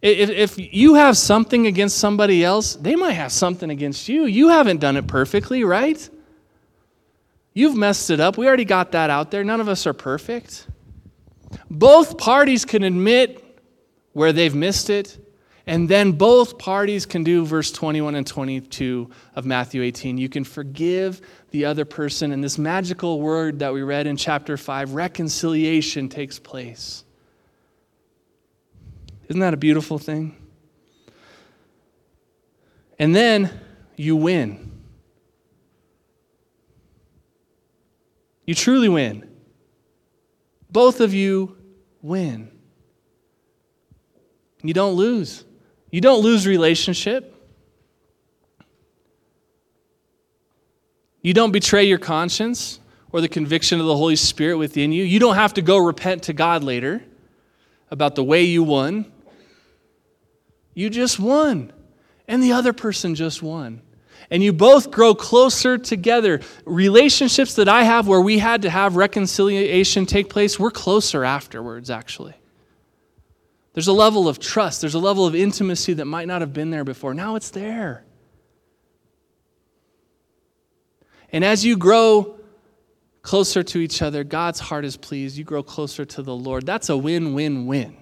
If, 0.01 0.31
if 0.31 0.73
you 0.73 0.95
have 0.95 1.15
something 1.15 1.67
against 1.67 1.99
somebody 1.99 2.43
else, 2.43 2.75
they 2.75 2.95
might 2.95 3.11
have 3.11 3.31
something 3.31 3.69
against 3.69 4.09
you. 4.09 4.25
You 4.25 4.49
haven't 4.49 4.79
done 4.79 4.97
it 4.97 5.05
perfectly, 5.05 5.63
right? 5.63 6.09
You've 7.53 7.75
messed 7.75 8.09
it 8.09 8.19
up. 8.19 8.37
We 8.37 8.47
already 8.47 8.65
got 8.65 8.93
that 8.93 9.11
out 9.11 9.29
there. 9.29 9.43
None 9.43 9.61
of 9.61 9.69
us 9.69 9.85
are 9.85 9.93
perfect. 9.93 10.65
Both 11.69 12.17
parties 12.17 12.65
can 12.65 12.81
admit 12.81 13.43
where 14.13 14.33
they've 14.33 14.55
missed 14.55 14.89
it, 14.89 15.17
and 15.67 15.87
then 15.87 16.13
both 16.13 16.57
parties 16.57 17.05
can 17.05 17.23
do 17.23 17.45
verse 17.45 17.71
21 17.71 18.15
and 18.15 18.25
22 18.25 19.09
of 19.35 19.45
Matthew 19.45 19.83
18. 19.83 20.17
You 20.17 20.29
can 20.29 20.43
forgive 20.43 21.21
the 21.51 21.65
other 21.65 21.85
person, 21.85 22.31
and 22.31 22.43
this 22.43 22.57
magical 22.57 23.21
word 23.21 23.59
that 23.59 23.73
we 23.73 23.81
read 23.81 24.07
in 24.07 24.17
chapter 24.17 24.57
5, 24.57 24.93
reconciliation, 24.93 26.09
takes 26.09 26.39
place. 26.39 27.03
Isn't 29.27 29.39
that 29.39 29.53
a 29.53 29.57
beautiful 29.57 29.99
thing? 29.99 30.35
And 32.97 33.15
then 33.15 33.49
you 33.95 34.15
win. 34.15 34.71
You 38.45 38.55
truly 38.55 38.89
win. 38.89 39.29
Both 40.69 40.99
of 40.99 41.13
you 41.13 41.57
win. 42.01 42.51
You 44.63 44.73
don't 44.73 44.93
lose. 44.93 45.45
You 45.91 46.01
don't 46.01 46.21
lose 46.21 46.47
relationship. 46.47 47.35
You 51.21 51.33
don't 51.33 51.51
betray 51.51 51.83
your 51.83 51.99
conscience 51.99 52.79
or 53.11 53.21
the 53.21 53.27
conviction 53.27 53.79
of 53.79 53.85
the 53.85 53.95
Holy 53.95 54.15
Spirit 54.15 54.57
within 54.57 54.91
you. 54.91 55.03
You 55.03 55.19
don't 55.19 55.35
have 55.35 55.53
to 55.55 55.61
go 55.61 55.77
repent 55.77 56.23
to 56.23 56.33
God 56.33 56.63
later 56.63 57.03
about 57.91 58.15
the 58.15 58.23
way 58.23 58.43
you 58.43 58.63
won. 58.63 59.11
You 60.73 60.89
just 60.89 61.19
won, 61.19 61.73
and 62.27 62.41
the 62.41 62.53
other 62.53 62.71
person 62.71 63.13
just 63.13 63.43
won. 63.43 63.81
And 64.29 64.41
you 64.41 64.53
both 64.53 64.89
grow 64.91 65.13
closer 65.13 65.77
together. 65.77 66.39
Relationships 66.63 67.55
that 67.55 67.67
I 67.67 67.83
have 67.83 68.07
where 68.07 68.21
we 68.21 68.37
had 68.37 68.61
to 68.61 68.69
have 68.69 68.95
reconciliation 68.95 70.05
take 70.05 70.29
place, 70.29 70.57
we're 70.57 70.71
closer 70.71 71.25
afterwards, 71.25 71.89
actually. 71.89 72.35
There's 73.73 73.87
a 73.87 73.93
level 73.93 74.27
of 74.27 74.39
trust, 74.39 74.81
there's 74.81 74.95
a 74.95 74.99
level 74.99 75.25
of 75.25 75.33
intimacy 75.33 75.93
that 75.93 76.05
might 76.05 76.27
not 76.27 76.41
have 76.41 76.53
been 76.53 76.71
there 76.71 76.83
before. 76.83 77.13
Now 77.13 77.35
it's 77.35 77.51
there. 77.51 78.03
And 81.31 81.45
as 81.45 81.63
you 81.63 81.77
grow 81.77 82.37
closer 83.21 83.63
to 83.63 83.79
each 83.79 84.01
other, 84.01 84.23
God's 84.23 84.59
heart 84.59 84.83
is 84.83 84.97
pleased. 84.97 85.37
You 85.37 85.45
grow 85.45 85.63
closer 85.63 86.03
to 86.03 86.21
the 86.21 86.35
Lord. 86.35 86.65
That's 86.65 86.89
a 86.89 86.97
win 86.97 87.33
win 87.33 87.65
win. 87.65 87.95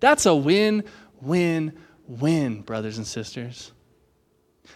That's 0.00 0.26
a 0.26 0.34
win, 0.34 0.84
win, 1.20 1.78
win, 2.06 2.62
brothers 2.62 2.98
and 2.98 3.06
sisters. 3.06 3.72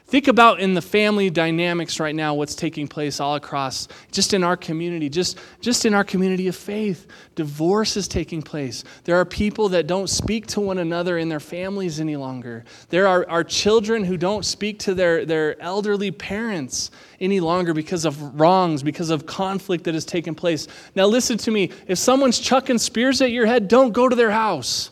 Think 0.06 0.28
about 0.28 0.60
in 0.60 0.74
the 0.74 0.82
family 0.82 1.30
dynamics 1.30 2.00
right 2.00 2.14
now 2.14 2.34
what's 2.34 2.54
taking 2.54 2.88
place 2.88 3.20
all 3.20 3.36
across, 3.36 3.88
just 4.10 4.34
in 4.34 4.42
our 4.42 4.56
community, 4.56 5.08
just, 5.08 5.38
just 5.60 5.84
in 5.86 5.94
our 5.94 6.04
community 6.04 6.48
of 6.48 6.56
faith. 6.56 7.06
Divorce 7.34 7.96
is 7.96 8.08
taking 8.08 8.42
place. 8.42 8.82
There 9.04 9.16
are 9.16 9.24
people 9.24 9.68
that 9.70 9.86
don't 9.86 10.08
speak 10.08 10.46
to 10.48 10.60
one 10.60 10.78
another 10.78 11.18
in 11.18 11.28
their 11.28 11.40
families 11.40 12.00
any 12.00 12.16
longer. 12.16 12.64
There 12.88 13.06
are, 13.06 13.28
are 13.28 13.44
children 13.44 14.04
who 14.04 14.16
don't 14.16 14.44
speak 14.44 14.78
to 14.80 14.94
their, 14.94 15.24
their 15.24 15.60
elderly 15.60 16.10
parents 16.10 16.90
any 17.20 17.40
longer 17.40 17.74
because 17.74 18.04
of 18.04 18.40
wrongs, 18.40 18.82
because 18.82 19.10
of 19.10 19.26
conflict 19.26 19.84
that 19.84 19.94
has 19.94 20.04
taken 20.04 20.34
place. 20.34 20.68
Now, 20.94 21.06
listen 21.06 21.38
to 21.38 21.50
me. 21.50 21.70
If 21.86 21.98
someone's 21.98 22.38
chucking 22.38 22.78
spears 22.78 23.20
at 23.20 23.30
your 23.30 23.46
head, 23.46 23.68
don't 23.68 23.92
go 23.92 24.08
to 24.08 24.16
their 24.16 24.30
house. 24.30 24.90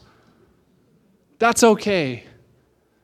That's 1.38 1.62
okay. 1.62 2.24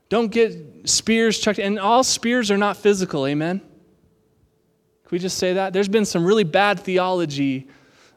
Don't 0.09 0.31
get 0.31 0.74
spears 0.85 1.39
chucked. 1.39 1.59
And 1.59 1.78
all 1.78 2.05
spears 2.05 2.51
are 2.51 2.57
not 2.57 2.76
physical, 2.76 3.26
amen? 3.26 3.59
Can 3.59 3.68
we 5.11 5.18
just 5.18 5.39
say 5.39 5.55
that? 5.55 5.72
There's 5.72 5.89
been 5.89 6.05
some 6.05 6.24
really 6.24 6.45
bad 6.45 6.80
theology 6.80 7.68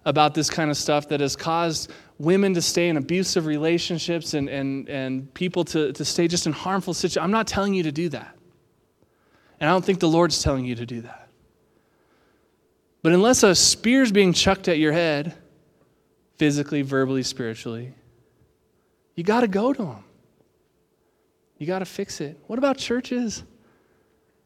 about 0.06 0.34
this 0.34 0.50
kind 0.50 0.72
of 0.72 0.78
stuff 0.78 1.10
that 1.10 1.20
has 1.20 1.36
caused 1.36 1.92
women 2.18 2.54
to 2.54 2.62
stay 2.62 2.88
in 2.88 2.98
abusive 2.98 3.46
relationships 3.46 4.34
and, 4.34 4.50
and, 4.50 4.88
and 4.90 5.34
people 5.34 5.66
to, 5.66 5.92
to 5.92 6.06
stay 6.06 6.28
just 6.28 6.48
in 6.48 6.54
harmful 6.54 6.94
situations. 6.94 7.24
I'm 7.24 7.32
not 7.32 7.46
telling 7.46 7.74
you 7.74 7.84
to 7.84 7.92
do 7.92 8.10
that. 8.10 8.36
And 9.60 9.70
I 9.70 9.74
don't 9.74 9.84
think 9.84 10.00
the 10.00 10.08
Lord's 10.08 10.42
telling 10.42 10.66
you 10.66 10.76
to 10.76 10.86
do 10.86 11.02
that. 11.02 11.30
But 13.04 13.14
unless 13.14 13.44
a 13.44 13.54
spear's 13.54 14.12
being 14.12 14.34
chucked 14.34 14.68
at 14.68 14.78
your 14.78 14.94
head, 14.94 15.36
physically, 16.38 16.82
verbally, 16.84 17.24
spiritually, 17.24 17.94
you 19.16 19.24
got 19.24 19.42
to 19.42 19.48
go 19.48 19.74
to 19.74 19.84
them. 19.84 20.04
You 21.58 21.66
got 21.66 21.80
to 21.80 21.86
fix 21.86 22.22
it. 22.22 22.40
What 22.48 22.60
about 22.60 22.78
churches? 22.78 23.44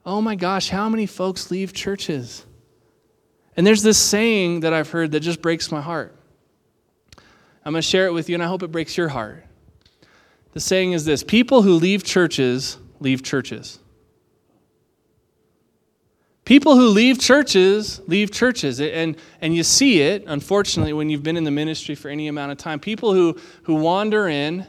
Oh 0.06 0.22
my 0.22 0.36
gosh, 0.36 0.70
how 0.70 0.90
many 0.90 1.06
folks 1.06 1.52
leave 1.52 1.74
churches? 1.74 2.46
And 3.56 3.68
there's 3.68 3.84
this 3.84 3.98
saying 3.98 4.62
that 4.62 4.74
I've 4.74 4.90
heard 4.90 5.12
that 5.12 5.20
just 5.20 5.42
breaks 5.42 5.72
my 5.72 5.82
heart. 5.82 6.16
I'm 7.64 7.74
going 7.74 7.82
to 7.82 7.88
share 7.88 8.08
it 8.08 8.14
with 8.14 8.30
you, 8.30 8.36
and 8.36 8.44
I 8.44 8.48
hope 8.48 8.64
it 8.64 8.72
breaks 8.72 8.98
your 8.98 9.10
heart. 9.10 9.46
The 10.54 10.60
saying 10.60 10.94
is 10.94 11.06
this 11.06 11.24
people 11.24 11.62
who 11.62 11.74
leave 11.74 12.04
churches 12.04 12.78
leave 13.00 13.24
churches. 13.24 13.80
People 16.46 16.76
who 16.76 16.88
leave 16.88 17.20
churches 17.20 18.02
leave 18.08 18.32
churches. 18.32 18.82
And, 18.82 19.16
and 19.42 19.56
you 19.56 19.64
see 19.64 20.02
it, 20.02 20.24
unfortunately, 20.28 20.92
when 20.92 21.10
you've 21.10 21.24
been 21.24 21.38
in 21.38 21.44
the 21.44 21.52
ministry 21.52 21.96
for 21.96 22.10
any 22.10 22.28
amount 22.28 22.52
of 22.52 22.58
time. 22.58 22.80
People 22.80 23.14
who, 23.14 23.38
who 23.64 23.76
wander 23.76 24.28
in 24.28 24.66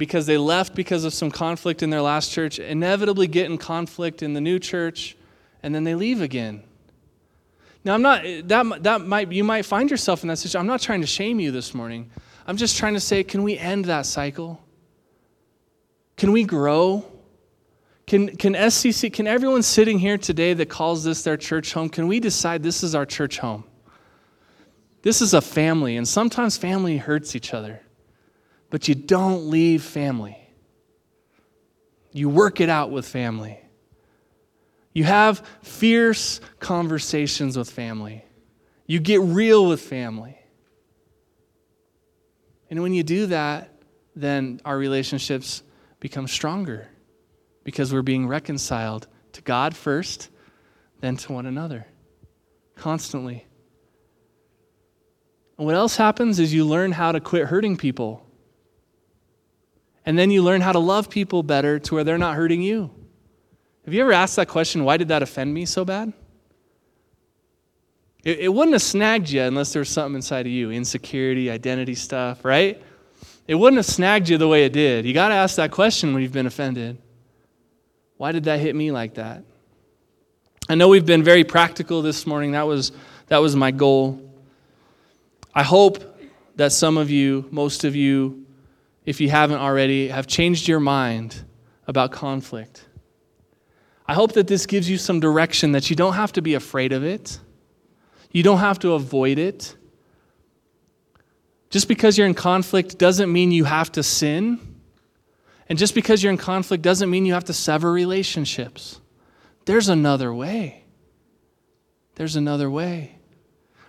because 0.00 0.24
they 0.24 0.38
left 0.38 0.74
because 0.74 1.04
of 1.04 1.12
some 1.12 1.30
conflict 1.30 1.82
in 1.82 1.90
their 1.90 2.00
last 2.00 2.32
church, 2.32 2.58
inevitably 2.58 3.26
get 3.26 3.50
in 3.50 3.58
conflict 3.58 4.22
in 4.22 4.32
the 4.32 4.40
new 4.40 4.58
church, 4.58 5.14
and 5.62 5.74
then 5.74 5.84
they 5.84 5.94
leave 5.94 6.22
again. 6.22 6.62
Now, 7.84 7.92
I'm 7.94 8.02
not, 8.02 8.22
that, 8.44 8.82
that 8.82 9.02
might, 9.02 9.30
you 9.30 9.44
might 9.44 9.66
find 9.66 9.90
yourself 9.90 10.22
in 10.22 10.28
that 10.28 10.38
situation. 10.38 10.58
I'm 10.58 10.66
not 10.66 10.80
trying 10.80 11.02
to 11.02 11.06
shame 11.06 11.38
you 11.38 11.50
this 11.50 11.74
morning. 11.74 12.10
I'm 12.46 12.56
just 12.56 12.78
trying 12.78 12.94
to 12.94 13.00
say, 13.00 13.22
can 13.22 13.42
we 13.42 13.58
end 13.58 13.84
that 13.84 14.06
cycle? 14.06 14.58
Can 16.16 16.32
we 16.32 16.44
grow? 16.44 17.04
Can, 18.06 18.34
can 18.38 18.54
SCC, 18.54 19.12
can 19.12 19.26
everyone 19.26 19.62
sitting 19.62 19.98
here 19.98 20.16
today 20.16 20.54
that 20.54 20.70
calls 20.70 21.04
this 21.04 21.22
their 21.24 21.36
church 21.36 21.74
home, 21.74 21.90
can 21.90 22.08
we 22.08 22.20
decide 22.20 22.62
this 22.62 22.82
is 22.82 22.94
our 22.94 23.04
church 23.04 23.38
home? 23.38 23.64
This 25.02 25.20
is 25.20 25.34
a 25.34 25.42
family, 25.42 25.98
and 25.98 26.08
sometimes 26.08 26.56
family 26.56 26.96
hurts 26.96 27.36
each 27.36 27.52
other 27.52 27.82
but 28.70 28.88
you 28.88 28.94
don't 28.94 29.50
leave 29.50 29.82
family. 29.82 30.36
You 32.12 32.28
work 32.28 32.60
it 32.60 32.68
out 32.68 32.90
with 32.90 33.06
family. 33.06 33.60
You 34.92 35.04
have 35.04 35.46
fierce 35.62 36.40
conversations 36.58 37.56
with 37.56 37.70
family. 37.70 38.24
You 38.86 38.98
get 38.98 39.20
real 39.20 39.66
with 39.66 39.80
family. 39.80 40.36
And 42.68 42.82
when 42.82 42.92
you 42.92 43.02
do 43.02 43.26
that, 43.26 43.70
then 44.16 44.60
our 44.64 44.76
relationships 44.76 45.62
become 46.00 46.26
stronger 46.26 46.88
because 47.62 47.92
we're 47.92 48.02
being 48.02 48.26
reconciled 48.26 49.06
to 49.32 49.42
God 49.42 49.76
first, 49.76 50.30
then 51.00 51.16
to 51.18 51.32
one 51.32 51.46
another. 51.46 51.86
Constantly. 52.74 53.46
And 55.58 55.66
what 55.66 55.74
else 55.76 55.96
happens 55.96 56.40
is 56.40 56.54
you 56.54 56.64
learn 56.64 56.92
how 56.92 57.12
to 57.12 57.20
quit 57.20 57.46
hurting 57.46 57.76
people. 57.76 58.26
And 60.06 60.18
then 60.18 60.30
you 60.30 60.42
learn 60.42 60.60
how 60.60 60.72
to 60.72 60.78
love 60.78 61.10
people 61.10 61.42
better 61.42 61.78
to 61.78 61.94
where 61.94 62.04
they're 62.04 62.18
not 62.18 62.36
hurting 62.36 62.62
you. 62.62 62.90
Have 63.84 63.94
you 63.94 64.02
ever 64.02 64.12
asked 64.12 64.36
that 64.36 64.48
question, 64.48 64.84
why 64.84 64.96
did 64.96 65.08
that 65.08 65.22
offend 65.22 65.52
me 65.52 65.66
so 65.66 65.84
bad? 65.84 66.12
It, 68.22 68.40
it 68.40 68.48
wouldn't 68.48 68.74
have 68.74 68.82
snagged 68.82 69.30
you 69.30 69.42
unless 69.42 69.72
there 69.72 69.80
was 69.80 69.88
something 69.88 70.16
inside 70.16 70.46
of 70.46 70.52
you 70.52 70.70
insecurity, 70.70 71.50
identity 71.50 71.94
stuff, 71.94 72.44
right? 72.44 72.82
It 73.46 73.54
wouldn't 73.54 73.78
have 73.78 73.86
snagged 73.86 74.28
you 74.28 74.38
the 74.38 74.48
way 74.48 74.64
it 74.64 74.72
did. 74.72 75.04
You 75.04 75.12
got 75.12 75.28
to 75.28 75.34
ask 75.34 75.56
that 75.56 75.70
question 75.70 76.12
when 76.12 76.22
you've 76.22 76.32
been 76.32 76.46
offended. 76.46 76.98
Why 78.16 78.32
did 78.32 78.44
that 78.44 78.60
hit 78.60 78.76
me 78.76 78.90
like 78.90 79.14
that? 79.14 79.42
I 80.68 80.74
know 80.74 80.88
we've 80.88 81.06
been 81.06 81.24
very 81.24 81.42
practical 81.42 82.02
this 82.02 82.26
morning. 82.26 82.52
That 82.52 82.66
was, 82.66 82.92
that 83.26 83.38
was 83.38 83.56
my 83.56 83.70
goal. 83.70 84.20
I 85.54 85.62
hope 85.62 86.18
that 86.56 86.70
some 86.72 86.96
of 86.96 87.10
you, 87.10 87.48
most 87.50 87.82
of 87.82 87.96
you, 87.96 88.46
if 89.04 89.20
you 89.20 89.30
haven't 89.30 89.58
already, 89.58 90.08
have 90.08 90.26
changed 90.26 90.68
your 90.68 90.80
mind 90.80 91.44
about 91.86 92.12
conflict. 92.12 92.86
I 94.06 94.14
hope 94.14 94.32
that 94.32 94.46
this 94.46 94.66
gives 94.66 94.90
you 94.90 94.98
some 94.98 95.20
direction 95.20 95.72
that 95.72 95.88
you 95.90 95.96
don't 95.96 96.14
have 96.14 96.32
to 96.32 96.42
be 96.42 96.54
afraid 96.54 96.92
of 96.92 97.04
it. 97.04 97.38
You 98.32 98.42
don't 98.42 98.58
have 98.58 98.78
to 98.80 98.92
avoid 98.92 99.38
it. 99.38 99.76
Just 101.70 101.86
because 101.86 102.18
you're 102.18 102.26
in 102.26 102.34
conflict 102.34 102.98
doesn't 102.98 103.32
mean 103.32 103.52
you 103.52 103.64
have 103.64 103.92
to 103.92 104.02
sin. 104.02 104.58
And 105.68 105.78
just 105.78 105.94
because 105.94 106.22
you're 106.22 106.32
in 106.32 106.38
conflict 106.38 106.82
doesn't 106.82 107.08
mean 107.08 107.24
you 107.24 107.34
have 107.34 107.44
to 107.44 107.52
sever 107.52 107.92
relationships. 107.92 109.00
There's 109.66 109.88
another 109.88 110.34
way. 110.34 110.84
There's 112.16 112.34
another 112.36 112.68
way. 112.68 113.18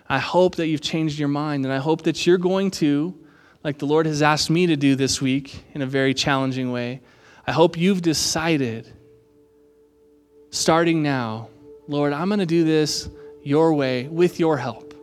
I 0.07 0.20
hope 0.20 0.57
that 0.57 0.68
you've 0.68 0.82
changed 0.82 1.18
your 1.18 1.28
mind, 1.28 1.66
and 1.66 1.74
I 1.74 1.78
hope 1.78 2.03
that 2.03 2.28
you're 2.28 2.38
going 2.38 2.70
to, 2.72 3.18
like 3.64 3.78
the 3.78 3.86
Lord 3.86 4.05
has 4.05 4.22
asked 4.22 4.49
me 4.49 4.68
to 4.68 4.76
do 4.76 4.95
this 4.95 5.22
week 5.22 5.64
in 5.74 5.82
a 5.82 5.86
very 5.86 6.14
challenging 6.14 6.72
way, 6.72 7.01
I 7.45 7.51
hope 7.51 7.78
you've 7.78 8.01
decided, 8.01 8.91
starting 10.49 11.03
now, 11.03 11.49
Lord, 11.88 12.14
I'm 12.14 12.28
going 12.28 12.39
to 12.39 12.45
do 12.45 12.64
this 12.64 13.09
your 13.43 13.74
way 13.74 14.07
with 14.07 14.39
your 14.39 14.57
help. 14.57 14.93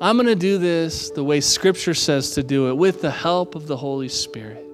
I'm 0.00 0.16
going 0.16 0.28
to 0.28 0.36
do 0.36 0.58
this 0.58 1.10
the 1.10 1.24
way 1.24 1.40
Scripture 1.40 1.94
says 1.94 2.32
to 2.32 2.42
do 2.42 2.68
it 2.68 2.74
with 2.74 3.02
the 3.02 3.10
help 3.10 3.54
of 3.54 3.66
the 3.66 3.76
Holy 3.76 4.08
Spirit. 4.08 4.64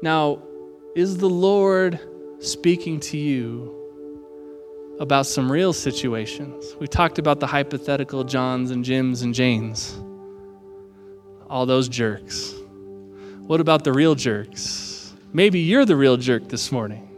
Now, 0.00 0.42
is 0.94 1.16
the 1.16 1.28
Lord 1.28 1.98
speaking 2.40 3.00
to 3.00 3.18
you 3.18 3.81
about 5.00 5.26
some 5.26 5.50
real 5.50 5.72
situations? 5.72 6.76
We 6.78 6.86
talked 6.86 7.18
about 7.18 7.40
the 7.40 7.46
hypothetical 7.46 8.24
Johns 8.24 8.70
and 8.70 8.84
Jims 8.84 9.22
and 9.22 9.34
Janes, 9.34 10.00
all 11.48 11.66
those 11.66 11.88
jerks. 11.88 12.54
What 13.46 13.60
about 13.60 13.84
the 13.84 13.92
real 13.92 14.14
jerks? 14.14 15.12
Maybe 15.32 15.60
you're 15.60 15.84
the 15.84 15.96
real 15.96 16.16
jerk 16.16 16.48
this 16.48 16.70
morning. 16.70 17.08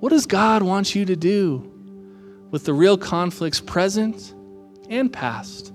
What 0.00 0.10
does 0.10 0.26
God 0.26 0.62
want 0.62 0.94
you 0.94 1.04
to 1.06 1.16
do 1.16 1.72
with 2.50 2.64
the 2.64 2.72
real 2.72 2.96
conflicts 2.96 3.60
present 3.60 4.34
and 4.88 5.12
past? 5.12 5.72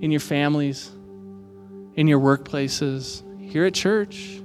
In 0.00 0.10
your 0.10 0.20
families, 0.20 0.90
in 1.96 2.06
your 2.06 2.18
workplaces, 2.18 3.22
here 3.50 3.64
at 3.64 3.74
church? 3.74 4.40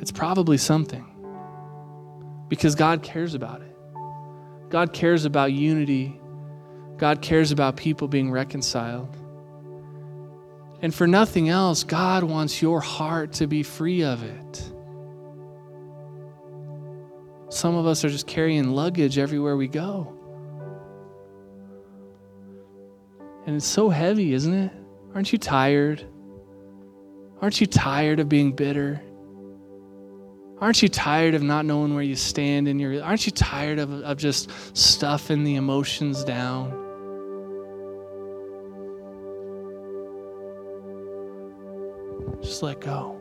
It's 0.00 0.12
probably 0.12 0.58
something 0.58 1.04
because 2.48 2.74
God 2.74 3.02
cares 3.02 3.34
about 3.34 3.62
it. 3.62 3.76
God 4.68 4.92
cares 4.92 5.24
about 5.24 5.52
unity. 5.52 6.20
God 6.96 7.22
cares 7.22 7.52
about 7.52 7.76
people 7.76 8.08
being 8.08 8.30
reconciled. 8.30 9.16
And 10.82 10.94
for 10.94 11.06
nothing 11.06 11.48
else, 11.48 11.84
God 11.84 12.24
wants 12.24 12.60
your 12.60 12.80
heart 12.80 13.32
to 13.34 13.46
be 13.46 13.62
free 13.62 14.02
of 14.02 14.22
it. 14.22 14.72
Some 17.48 17.76
of 17.76 17.86
us 17.86 18.04
are 18.04 18.10
just 18.10 18.26
carrying 18.26 18.70
luggage 18.70 19.18
everywhere 19.18 19.56
we 19.56 19.68
go. 19.68 20.12
And 23.46 23.56
it's 23.56 23.66
so 23.66 23.88
heavy, 23.88 24.34
isn't 24.34 24.52
it? 24.52 24.72
Aren't 25.16 25.32
you 25.32 25.38
tired? 25.38 26.04
Aren't 27.40 27.58
you 27.58 27.66
tired 27.66 28.20
of 28.20 28.28
being 28.28 28.52
bitter? 28.52 29.00
Aren't 30.60 30.82
you 30.82 30.90
tired 30.90 31.34
of 31.34 31.42
not 31.42 31.64
knowing 31.64 31.94
where 31.94 32.02
you 32.02 32.14
stand 32.14 32.68
in 32.68 32.78
your 32.78 33.02
aren't 33.02 33.24
you 33.24 33.32
tired 33.32 33.78
of, 33.78 33.90
of 33.90 34.18
just 34.18 34.50
stuffing 34.76 35.42
the 35.42 35.54
emotions 35.54 36.22
down? 36.22 36.68
Just 42.42 42.62
let 42.62 42.82
go. 42.82 43.18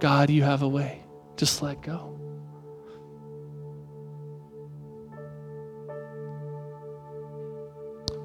God, 0.00 0.30
you 0.30 0.42
have 0.44 0.62
a 0.62 0.68
way. 0.68 1.04
Just 1.36 1.60
let 1.60 1.82
go. 1.82 2.13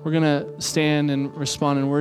We're 0.04 0.12
going 0.12 0.24
to 0.24 0.62
stand 0.62 1.12
and 1.12 1.36
respond 1.36 1.80
in 1.80 1.90
worship. 1.90 1.98